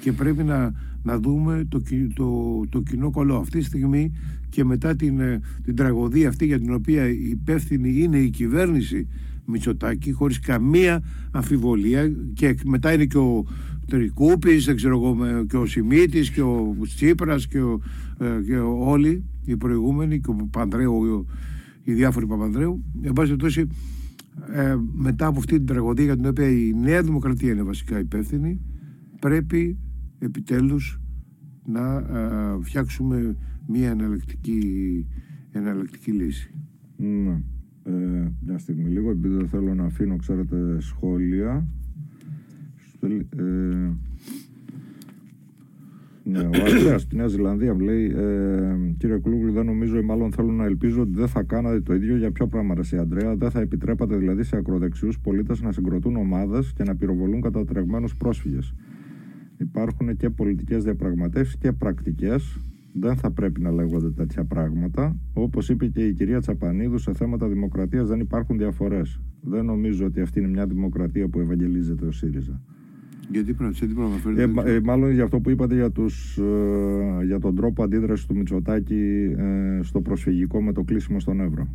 και 0.00 0.12
πρέπει 0.12 0.44
να, 0.44 0.72
να 1.02 1.18
δούμε 1.18 1.64
το, 1.68 1.82
το, 2.14 2.60
το 2.68 2.80
κοινό 2.80 3.10
κολό. 3.10 3.36
Αυτή 3.36 3.58
τη 3.58 3.64
στιγμή 3.64 4.12
και 4.48 4.64
μετά 4.64 4.96
την, 4.96 5.20
ε, 5.20 5.40
την 5.64 5.76
τραγωδία 5.76 6.28
αυτή 6.28 6.46
για 6.46 6.58
την 6.58 6.74
οποία 6.74 7.08
η 7.08 7.28
υπεύθυνη 7.28 8.02
είναι 8.02 8.18
η 8.18 8.30
κυβέρνηση 8.30 9.08
Μητσοτάκη 9.52 10.12
χωρίς 10.12 10.40
καμία 10.40 11.02
αμφιβολία 11.30 12.12
και 12.34 12.56
μετά 12.64 12.92
είναι 12.92 13.04
και 13.04 13.18
ο 13.18 13.44
Τρικούπης, 13.86 14.64
δεν 14.64 14.76
ξέρω 14.76 14.96
εγώ, 14.96 15.44
και 15.44 15.56
ο 15.56 15.66
Σιμίτης 15.66 16.30
και 16.30 16.42
ο 16.42 16.76
Τσίπρας 16.82 17.46
και, 17.46 17.60
ο, 17.60 17.80
ε, 18.18 18.42
και 18.46 18.56
όλοι 18.58 19.24
οι 19.44 19.56
προηγούμενοι 19.56 20.20
και 20.20 20.30
ο 20.30 20.48
Πανδρέου, 20.50 21.26
οι 21.82 21.92
διάφοροι 21.92 22.26
Παπανδρέου. 22.26 22.84
Εν 23.02 23.12
πάση 23.12 23.26
περιπτώσει, 23.26 23.66
ε, 24.52 24.76
μετά 24.92 25.26
από 25.26 25.38
αυτή 25.38 25.56
την 25.56 25.66
τραγωδία 25.66 26.04
για 26.04 26.16
την 26.16 26.26
οποία 26.26 26.48
η 26.48 26.72
Νέα 26.74 27.02
Δημοκρατία 27.02 27.52
είναι 27.52 27.62
βασικά 27.62 27.98
υπεύθυνη, 27.98 28.60
πρέπει 29.20 29.78
επιτέλους 30.18 31.00
να 31.64 31.96
ε, 31.96 32.58
φτιάξουμε 32.60 33.36
μια 33.66 33.90
εναλλακτική, 33.90 35.06
εναλλακτική 35.50 36.10
λύση. 36.10 36.54
Ναι. 36.96 37.42
Ε, 37.84 37.90
μια 38.46 38.58
στιγμή 38.58 38.90
λίγο, 38.90 39.10
επειδή 39.10 39.34
δεν 39.34 39.48
θέλω 39.48 39.74
να 39.74 39.84
αφήνω, 39.84 40.16
ξέρετε, 40.16 40.80
σχόλια. 40.80 41.66
Ε, 43.00 43.44
ναι, 46.24 46.38
ο 46.38 46.50
Αντρέα 46.66 46.98
στη 46.98 47.16
Νέας 47.16 47.30
Ζηλανδίας 47.30 47.76
μου 47.76 47.80
λέει: 47.80 48.04
ε, 48.16 48.76
Κύριε 48.98 49.16
Κούλουγλου, 49.16 49.52
δεν 49.52 49.66
νομίζω 49.66 49.98
ή 49.98 50.02
μάλλον 50.02 50.32
θέλω 50.32 50.52
να 50.52 50.64
ελπίζω 50.64 51.00
ότι 51.00 51.10
δεν 51.14 51.28
θα 51.28 51.42
κάνατε 51.42 51.80
το 51.80 51.94
ίδιο 51.94 52.16
για 52.16 52.30
ποιο 52.30 52.46
πράγμα, 52.46 52.74
Ρε 52.74 52.98
Αντρέα. 52.98 53.36
Δεν 53.36 53.50
θα 53.50 53.60
επιτρέπατε 53.60 54.16
δηλαδή 54.16 54.42
σε 54.42 54.56
ακροδεξιούς 54.56 55.18
πολίτες 55.18 55.60
να 55.60 55.72
συγκροτούν 55.72 56.16
ομάδες 56.16 56.72
και 56.72 56.84
να 56.84 56.96
πυροβολούν 56.96 57.40
κατατρεγμένους 57.40 58.16
πρόσφυγες. 58.16 58.74
Υπάρχουν 59.58 60.16
και 60.16 60.30
πολιτικές 60.30 60.84
διαπραγματεύσεις 60.84 61.56
και 61.56 61.72
πρακτικές 61.72 62.60
δεν 62.92 63.16
θα 63.16 63.30
πρέπει 63.30 63.60
να 63.60 63.72
λέγονται 63.72 64.10
τέτοια 64.10 64.44
πράγματα. 64.44 65.16
Όπως 65.32 65.68
είπε 65.68 65.86
και 65.86 66.06
η 66.06 66.12
κυρία 66.12 66.40
Τσαπανίδου, 66.40 66.98
σε 66.98 67.12
θέματα 67.12 67.48
δημοκρατίας 67.48 68.08
δεν 68.08 68.20
υπάρχουν 68.20 68.58
διαφορές. 68.58 69.20
Δεν 69.40 69.64
νομίζω 69.64 70.06
ότι 70.06 70.20
αυτή 70.20 70.38
είναι 70.38 70.48
μια 70.48 70.66
δημοκρατία 70.66 71.28
που 71.28 71.40
ευαγγελίζεται 71.40 72.06
ο 72.06 72.12
ΣΥΡΙΖΑ. 72.12 72.60
Γιατί 73.30 73.52
πρέπει, 73.52 73.74
σε 73.74 73.86
τι 73.86 73.94
πράγμα 73.94 74.16
ε, 74.64 74.74
ε, 74.74 74.80
Μάλλον 74.80 75.10
για 75.10 75.24
αυτό 75.24 75.40
που 75.40 75.50
είπατε 75.50 75.74
για, 75.74 75.90
τους, 75.90 76.38
ε, 76.38 77.24
για 77.24 77.38
τον 77.38 77.54
τρόπο 77.54 77.82
αντίδρασης 77.82 78.26
του 78.26 78.36
Μητσοτάκη 78.36 79.34
ε, 79.36 79.80
στο 79.82 80.00
προσφυγικό 80.00 80.62
με 80.62 80.72
το 80.72 80.82
κλείσιμο 80.82 81.20
στον 81.20 81.40
Εύρο. 81.40 81.68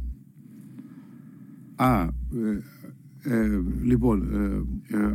Α, 1.75 2.07
ε, 3.23 3.61
λοιπόν, 3.83 4.29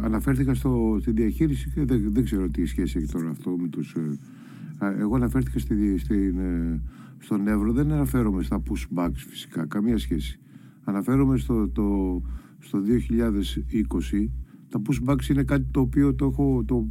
αναφέρθηκα 0.03 0.55
στο, 0.55 0.98
στη 1.00 1.12
διαχείριση 1.12 1.70
και 1.70 1.84
δεν, 1.84 2.12
δεν 2.12 2.24
ξέρω 2.24 2.48
τι 2.48 2.64
σχέση 2.64 2.98
έχει 2.98 3.12
τώρα 3.12 3.30
αυτό 3.30 3.50
με 3.50 3.68
τους 3.68 3.96
εγώ 4.87 5.14
αναφέρθηκα 5.14 5.59
στη, 5.59 5.99
στην, 5.99 6.39
ε, 6.39 6.83
στον 7.18 7.49
Εύρο, 7.49 7.72
δεν 7.72 7.93
αναφέρομαι 7.93 8.43
στα 8.43 8.62
pushbacks 8.70 9.16
φυσικά, 9.28 9.66
καμία 9.66 9.99
σχέση. 9.99 10.41
Αναφέρομαι 10.85 11.37
στο, 11.37 11.68
το, 11.68 12.20
στο 12.59 12.78
2020. 14.18 14.28
Τα 14.68 14.83
pushbacks 14.87 15.28
είναι 15.30 15.43
κάτι 15.43 15.66
το 15.70 15.80
οποίο 15.80 16.14
το, 16.14 16.24
έχω, 16.24 16.64
το, 16.66 16.89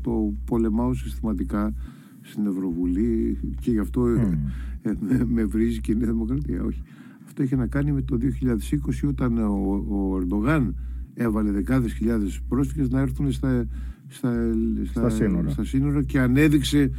το 0.00 0.34
πολεμάω 0.44 0.94
συστηματικά 0.94 1.74
στην 2.20 2.46
Ευρωβουλή 2.46 3.38
και 3.60 3.70
γι' 3.70 3.78
αυτό 3.78 4.02
mm. 4.02 4.36
με, 4.82 5.24
με 5.24 5.44
βρίζει 5.44 5.80
και 5.80 5.92
η 5.92 5.94
Νέα 5.94 6.10
Δημοκρατία. 6.10 6.62
Όχι. 6.62 6.82
Αυτό 7.26 7.42
είχε 7.42 7.56
να 7.56 7.66
κάνει 7.66 7.92
με 7.92 8.02
το 8.02 8.18
2020 9.02 9.08
όταν 9.08 9.38
ο, 9.38 9.84
ο 9.88 10.16
Ερντογάν 10.16 10.74
έβαλε 11.14 11.50
δεκάδες 11.50 11.92
χιλιάδες 11.92 12.40
πρόσφυγες 12.48 12.90
να 12.90 13.00
έρθουν 13.00 13.32
στα, 13.32 13.66
στα, 14.08 14.52
Στα 14.84 15.08
σύνορα. 15.10 15.50
στα 15.50 15.64
σύνορα 15.64 16.02
και 16.02 16.20
ανέδειξε 16.20 16.90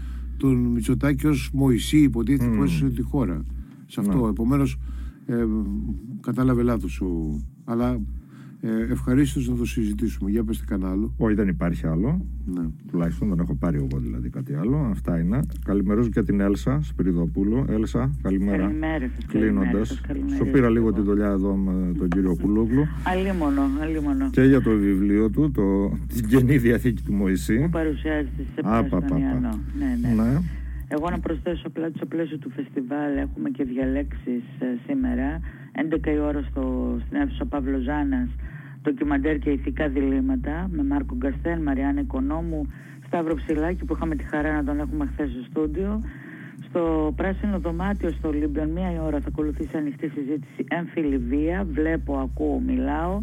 τον 0.42 0.56
Μητσοτάκη 0.58 1.28
ως 1.28 1.50
Μωυσή 1.54 1.98
υποτίθεται 1.98 2.50
Μμμ. 2.50 2.58
που 2.58 2.64
έσωσε 2.64 2.90
τη 2.90 3.02
χώρα. 3.02 3.46
Σε 3.86 4.00
αυτό, 4.00 4.18
Ναι. 4.24 4.30
επομένως, 4.30 4.78
ε, 5.26 5.46
κατάλαβε 6.22 6.62
λάθος 6.64 7.02
ο... 7.02 7.40
Αλλά 7.64 8.00
ε, 8.64 8.92
ευχαρίστως 8.92 9.48
να 9.50 9.56
το 9.56 9.66
συζητήσουμε. 9.66 10.30
Για 10.30 10.44
πες 10.44 10.60
τι 10.60 10.66
κανένα 10.66 10.92
άλλο. 10.92 11.14
Όχι, 11.18 11.34
δεν 11.34 11.48
υπάρχει 11.48 11.88
άλλο. 11.88 12.26
Ναι. 12.46 12.62
Τουλάχιστον 12.92 13.30
δεν 13.30 13.40
έχω 13.40 13.56
πάρει 13.56 13.78
εγώ 13.78 14.00
δηλαδή 14.00 14.30
κάτι 14.30 14.54
άλλο. 14.54 14.78
Αυτά 14.92 15.20
είναι. 15.20 15.40
Καλημερίζω 15.66 16.10
και 16.10 16.24
την 16.24 16.40
Έλσα 16.40 16.80
Σπυριδοπούλου. 16.84 17.66
Έλσα, 17.70 18.12
καλημέρα. 18.22 18.58
Καλημέρα 18.64 19.10
σας, 19.16 19.26
Κλείνοντας. 19.26 19.64
καλημέρα 19.64 19.86
σας, 19.86 20.02
καλημέρα 20.02 20.36
Σου 20.36 20.44
πήρα 20.52 20.64
σας, 20.66 20.74
λίγο 20.74 20.88
εγώ. 20.88 20.96
τη 20.96 21.02
δουλειά 21.02 21.28
εδώ 21.30 21.56
με 21.56 21.94
τον 21.98 22.08
κύριο 22.10 22.36
Κουλούγλου 22.42 22.88
Αλίμονο, 23.04 23.62
αλίμονο. 23.82 24.30
και 24.30 24.42
για 24.44 24.62
το 24.62 24.72
βιβλίο 24.72 25.30
του, 25.30 25.52
το, 25.52 25.90
την 26.14 26.28
Καινή 26.28 26.58
Διαθήκη 26.58 27.04
του 27.04 27.12
Που 27.12 27.18
Μωυσή. 27.18 27.68
παρουσιάζεται 27.72 28.44
σε 28.56 28.62
Α, 28.64 28.82
πα, 28.82 28.88
στον 28.88 29.00
πα, 29.00 29.06
πα. 29.08 29.20
Ιαννό. 29.20 29.60
Ναι, 29.80 29.98
ναι. 30.08 30.24
Ναι. 30.24 30.40
Εγώ 30.88 31.10
να 31.10 31.20
προσθέσω 31.20 31.68
απλά 31.68 31.86
ότι 31.86 31.98
στο 31.98 32.06
πλαίσιο 32.06 32.38
του 32.38 32.50
φεστιβάλ 32.56 33.18
έχουμε 33.18 33.50
και 33.50 33.64
διαλέξεις 33.64 34.44
ε, 34.60 34.66
σήμερα. 34.88 35.40
11 36.04 36.08
η 36.08 36.20
ώρα 36.20 36.42
στο, 36.50 36.64
στην 37.06 37.18
αίθουσα 37.22 37.46
Παύλος 37.46 37.84
Ζάνας, 37.84 38.30
ντοκιμαντέρ 38.84 39.40
και 39.40 39.50
ηθικά 39.50 39.88
διλήμματα 39.90 40.70
με 40.72 40.84
Μάρκο 40.84 41.16
Γκαστέν, 41.16 41.62
Μαριάννα 41.62 42.02
Οικονόμου, 42.02 42.62
Σταύρο 43.08 43.36
Ψηλάκη 43.36 43.86
που 43.86 43.94
είχαμε 43.94 44.16
τη 44.16 44.24
χαρά 44.24 44.54
να 44.54 44.64
τον 44.64 44.80
έχουμε 44.80 45.06
χθες 45.06 45.30
στο 45.30 45.44
στούντιο. 45.50 46.02
Στο 46.70 47.14
πράσινο 47.16 47.60
δωμάτιο 47.60 48.10
στο 48.10 48.28
Ολύμπιον, 48.28 48.70
μία 48.70 48.94
η 48.94 49.00
ώρα 49.00 49.20
θα 49.20 49.28
ακολουθήσει 49.28 49.78
ανοιχτή 49.78 50.08
συζήτηση 50.10 50.66
έμφυλη 50.68 51.18
βία. 51.18 51.68
Βλέπω, 51.72 52.18
ακούω, 52.18 52.60
μιλάω. 52.60 53.22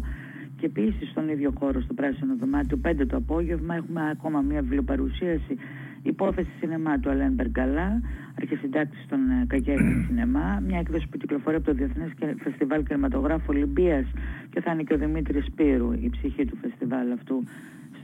Και 0.59 0.65
επίσης 0.65 1.09
στον 1.09 1.29
ίδιο 1.29 1.53
χώρο, 1.59 1.81
στο 1.81 1.93
πράσινο 1.93 2.35
δωμάτιο, 2.39 2.77
5 2.77 3.05
το 3.07 3.17
απόγευμα, 3.17 3.75
έχουμε 3.75 4.09
ακόμα 4.11 4.41
μία 4.41 4.61
βιβλιοπαρουσίαση. 4.61 5.57
Υπόθεση 6.03 6.49
σινεμά 6.59 6.99
του 6.99 7.09
Αλέν 7.09 7.33
Μπεργκαλά, 7.33 8.01
αρχισυντάκτης 8.37 9.05
των 9.09 9.19
ε, 9.29 9.45
Καγιάκη 9.47 10.05
Σινεμά. 10.07 10.59
Μια 10.67 10.79
έκδοση 10.79 11.07
που 11.07 11.17
κυκλοφορεί 11.17 11.55
από 11.55 11.65
το 11.65 11.73
Διεθνές 11.73 12.11
Φεστιβάλ 12.43 12.83
Κινηματογράφου 12.83 13.45
Ολυμπίας 13.49 14.05
και 14.49 14.61
θα 14.61 14.71
είναι 14.71 14.83
και 14.83 14.93
ο 14.93 14.97
Δημήτρης 14.97 15.45
Σπύρου, 15.45 15.91
η 15.91 16.09
ψυχή 16.09 16.45
του 16.45 16.57
φεστιβάλ 16.61 17.11
αυτού, 17.11 17.43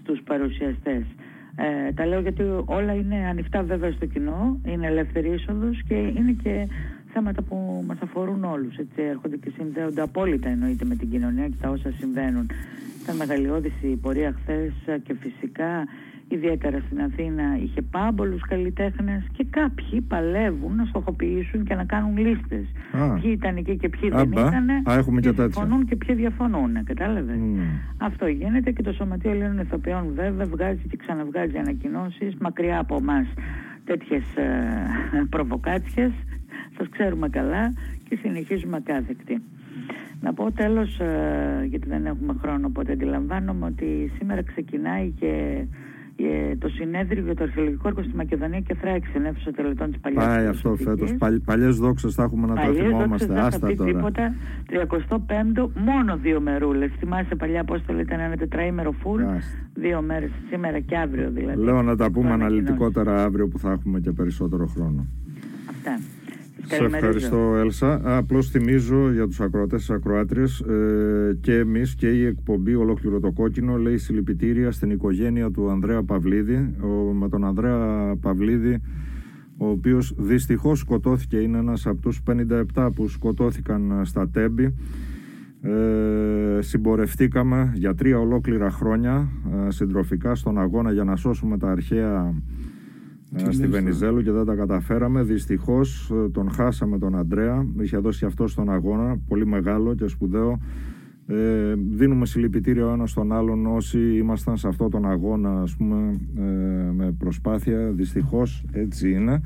στους 0.01 0.21
παρουσιαστές. 0.21 1.03
Ε, 1.55 1.91
τα 1.91 2.05
λέω 2.05 2.19
γιατί 2.19 2.43
όλα 2.65 2.93
είναι 2.93 3.15
ανοιχτά 3.15 3.63
βέβαια 3.63 3.91
στο 3.91 4.05
κοινό, 4.05 4.59
είναι 4.65 4.87
ελεύθερη 4.87 5.29
είσοδος 5.29 5.83
και 5.87 5.95
είναι 5.95 6.35
και 6.43 6.67
θέματα 7.13 7.41
που 7.41 7.83
μας 7.87 7.97
αφορούν 8.01 8.43
όλους. 8.43 8.77
Έτσι, 8.77 9.01
έρχονται 9.01 9.37
και 9.37 9.51
συνδέονται 9.57 10.01
απόλυτα 10.01 10.49
εννοείται 10.49 10.85
με 10.85 10.95
την 10.95 11.09
κοινωνία 11.09 11.47
και 11.47 11.55
τα 11.61 11.69
όσα 11.69 11.91
συμβαίνουν. 11.91 12.49
Ήταν 13.03 13.15
μεγαλειώδης 13.15 13.73
η 13.81 13.95
πορεία 13.95 14.35
χθες 14.41 14.73
και 15.03 15.13
φυσικά 15.13 15.87
ιδιαίτερα 16.27 16.79
στην 16.85 17.01
Αθήνα 17.01 17.43
είχε 17.63 17.81
πάμπολους 17.81 18.41
καλλιτέχνες 18.41 19.23
και 19.31 19.45
κάποιοι 19.49 20.01
παλεύουν 20.01 20.75
να 20.75 20.85
στοχοποιήσουν 20.85 21.63
και 21.63 21.75
να 21.75 21.83
κάνουν 21.85 22.17
λίστες. 22.17 22.65
Α. 22.91 23.13
Ποιοι 23.13 23.31
ήταν 23.37 23.55
εκεί 23.57 23.77
και 23.77 23.89
ποιοι 23.89 24.09
Α, 24.09 24.17
δεν 24.17 24.27
μπα. 24.27 24.41
ήταν. 24.47 24.69
Α, 24.69 24.93
έχουμε 24.97 25.21
και 25.21 25.27
τέτοια. 25.31 25.43
συμφωνούν 25.43 25.85
και 25.85 25.95
ποιοι 25.95 26.15
διαφωνούν. 26.15 26.83
Κατάλαβες; 26.83 27.37
Μμ. 27.37 27.59
Αυτό 27.97 28.27
γίνεται 28.27 28.71
και 28.71 28.81
το 28.81 28.91
Σωματείο 28.93 29.31
Ελλήνων 29.31 29.59
Ηθοποιών 29.59 30.11
βέβαια 30.15 30.45
βγάζει 30.45 30.81
και 30.89 30.97
ξαναβγάζει 30.97 31.57
ανακοινώσεις 31.57 32.35
μακριά 32.39 32.79
από 32.79 32.95
εμά 32.95 33.25
τέτοιες 33.83 34.23
προβοκάτσιες. 35.29 36.11
Σας 36.77 36.89
ξέρουμε 36.89 37.29
καλά 37.29 37.73
και 38.09 38.17
συνεχίζουμε 38.21 38.77
ακάθεκτοι. 38.77 39.41
Να 40.21 40.33
πω 40.33 40.51
τέλος, 40.51 40.99
ε, 40.99 41.65
γιατί 41.69 41.87
δεν 41.87 42.05
έχουμε 42.05 42.35
χρόνο, 42.41 42.67
οπότε 42.67 42.91
αντιλαμβάνομαι 42.91 43.65
ότι 43.65 44.11
σήμερα 44.17 44.43
ξεκινάει 44.43 45.09
και 45.09 45.63
ε, 46.17 46.55
το 46.55 46.67
συνέδριο 46.69 47.23
για 47.23 47.35
το 47.35 47.43
αρχαιολογικό 47.43 47.87
έργο 47.87 48.03
στη 48.03 48.15
Μακεδονία 48.15 48.59
και 48.59 48.73
Θράκη, 48.75 49.07
στην 49.07 49.25
αίθουσα 49.25 49.51
τελετών 49.51 49.91
της 49.91 49.99
Παλιάς 50.01 50.25
Πάει 50.25 50.45
αυτό 50.45 50.75
Φιλοσοφικής. 50.75 51.15
φέτος. 51.19 51.41
Παλιές 51.45 51.75
δόξες 51.77 52.13
θα 52.13 52.23
έχουμε 52.23 52.47
να 52.47 52.53
τα 52.55 52.61
Παλιές 52.61 52.77
δόξες 52.83 52.97
θυμόμαστε. 52.97 53.25
δεν 53.27 53.35
θα 53.37 53.45
Άστα 53.47 53.67
πει 53.67 53.75
τώρα. 53.75 53.91
τίποτα. 53.91 54.33
35ο, 54.69 55.69
μόνο 55.75 56.17
δύο 56.17 56.41
μερούλες. 56.41 56.91
Θυμάσαι 56.99 57.35
παλιά 57.35 57.61
Απόστολη 57.61 58.01
ήταν 58.01 58.19
ένα 58.19 58.35
τετραήμερο 58.35 58.91
φουλ. 58.91 59.21
Άστα. 59.23 59.39
Δύο 59.73 60.01
μέρες, 60.01 60.29
σήμερα 60.49 60.79
και 60.79 60.97
αύριο 60.97 61.29
δηλαδή. 61.31 61.63
Λέω 61.63 61.81
να 61.81 61.95
τα 61.95 62.11
πούμε 62.11 62.27
Το 62.27 62.33
ανακοινώνω. 62.33 62.45
αναλυτικότερα 62.45 63.23
αύριο 63.23 63.47
που 63.47 63.59
θα 63.59 63.71
έχουμε 63.71 63.99
και 63.99 64.11
περισσότερο 64.11 64.65
χρόνο. 64.67 65.05
Αυτά. 65.69 65.99
Σας 66.57 66.69
Σε 66.69 66.75
καλημερίζω. 66.75 67.07
ευχαριστώ, 67.07 67.55
Έλσα. 67.55 68.17
Απλώς 68.17 68.49
θυμίζω 68.49 69.11
για 69.11 69.27
τους 69.27 69.39
ακροατές 69.39 69.85
τη 69.85 69.93
ακροάτριες 69.93 70.59
ε, 70.59 71.37
και 71.41 71.53
εμείς 71.57 71.95
και 71.95 72.07
η 72.09 72.25
εκπομπή 72.25 72.75
Ολόκληρο 72.75 73.19
το 73.19 73.31
Κόκκινο 73.31 73.77
λέει 73.77 73.97
συλληπιτήρια 73.97 74.71
στην 74.71 74.89
οικογένεια 74.89 75.51
του 75.51 75.69
Ανδρέα 75.69 76.03
Παυλίδη. 76.03 76.75
Ο, 76.81 77.13
με 77.13 77.29
τον 77.29 77.45
Ανδρέα 77.45 78.13
Παυλίδη, 78.21 78.81
ο 79.57 79.67
οποίος 79.67 80.13
δυστυχώς 80.17 80.79
σκοτώθηκε, 80.79 81.37
είναι 81.37 81.57
ένας 81.57 81.85
από 81.85 82.01
τους 82.01 82.21
57 82.75 82.89
που 82.95 83.07
σκοτώθηκαν 83.07 83.91
ε, 83.91 84.05
στα 84.05 84.29
Τέμπη. 84.29 84.73
Ε, 85.61 86.61
συμπορευτήκαμε 86.61 87.71
για 87.75 87.95
τρία 87.95 88.19
ολόκληρα 88.19 88.71
χρόνια 88.71 89.27
ε, 89.67 89.71
συντροφικά 89.71 90.35
στον 90.35 90.59
αγώνα 90.59 90.91
για 90.91 91.03
να 91.03 91.15
σώσουμε 91.15 91.57
τα 91.57 91.71
αρχαία 91.71 92.19
ε, 92.19 92.33
Τι 92.33 92.64
στη 93.35 93.61
λες, 93.61 93.69
Βενιζέλου 93.69 94.21
και 94.21 94.31
δεν 94.31 94.45
τα 94.45 94.55
καταφέραμε. 94.55 95.23
Δυστυχώς 95.23 96.11
τον 96.31 96.51
χάσαμε 96.51 96.97
τον 96.97 97.15
Αντρέα. 97.15 97.65
Είχε 97.79 97.97
δώσει 97.97 98.25
αυτός 98.25 98.51
στον 98.51 98.69
αγώνα, 98.69 99.17
πολύ 99.27 99.45
μεγάλο 99.45 99.95
και 99.95 100.07
σπουδαίο. 100.07 100.59
Ε, 101.27 101.73
δίνουμε 101.91 102.25
συλληπιτήρια 102.25 102.85
ο 102.85 102.93
ένας 102.93 103.09
στον 103.11 103.31
άλλον 103.31 103.65
όσοι 103.65 104.17
ήμασταν 104.17 104.57
σε 104.57 104.67
αυτό 104.67 104.89
τον 104.89 105.05
αγώνα 105.05 105.61
ας 105.61 105.75
πούμε, 105.75 106.19
ε, 106.37 106.41
με 106.91 107.15
προσπάθεια. 107.17 107.91
Δυστυχώς 107.91 108.65
έτσι 108.71 109.11
είναι. 109.11 109.41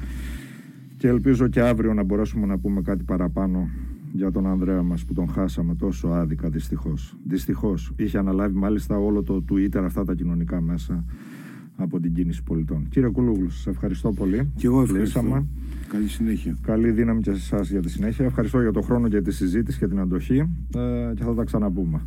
Και 0.98 1.08
ελπίζω 1.08 1.48
και 1.48 1.62
αύριο 1.62 1.94
να 1.94 2.04
μπορέσουμε 2.04 2.46
να 2.46 2.58
πούμε 2.58 2.82
κάτι 2.82 3.04
παραπάνω 3.04 3.70
για 4.12 4.32
τον 4.32 4.48
Ανδρέα 4.48 4.84
μας 4.84 5.06
που 5.06 5.14
τον 5.14 5.30
χάσαμε 5.30 5.76
τόσο 5.76 6.08
άδικα 6.08 6.50
δυστυχώς. 6.50 7.18
Δυστυχώς. 7.28 7.94
Είχε 7.96 8.18
αναλάβει 8.18 8.58
μάλιστα 8.58 8.98
όλο 8.98 9.24
το 9.24 9.44
Twitter 9.52 9.82
αυτά 9.84 10.06
τα 10.06 10.14
κοινωνικά 10.14 10.62
μέσα 10.62 11.06
από 11.84 12.00
την 12.00 12.14
κίνηση 12.14 12.44
πολιτών. 12.44 12.88
Κύριε 12.90 13.10
Κουλούγλου, 13.10 13.50
σας 13.50 13.68
ευχαριστώ 13.68 14.12
πολύ. 14.12 14.52
Και 14.56 14.66
εγώ 14.66 14.82
ευχαριστώ. 14.82 15.20
Κλείσαμε. 15.20 15.46
Καλή 15.88 16.08
συνέχεια. 16.08 16.58
Καλή 16.62 16.92
δύναμη 16.92 17.22
και 17.22 17.32
σε 17.34 17.56
εσάς 17.56 17.70
για 17.70 17.82
τη 17.82 17.90
συνέχεια. 17.90 18.26
Ευχαριστώ 18.26 18.62
για 18.62 18.72
το 18.72 18.82
χρόνο 18.82 19.08
και 19.08 19.22
τη 19.22 19.32
συζήτηση 19.32 19.80
και 19.80 19.88
την 19.88 20.00
αντοχή 20.00 20.38
ε, 20.76 21.14
και 21.16 21.24
θα 21.24 21.34
τα 21.34 21.44
ξαναπούμε. 21.44 22.02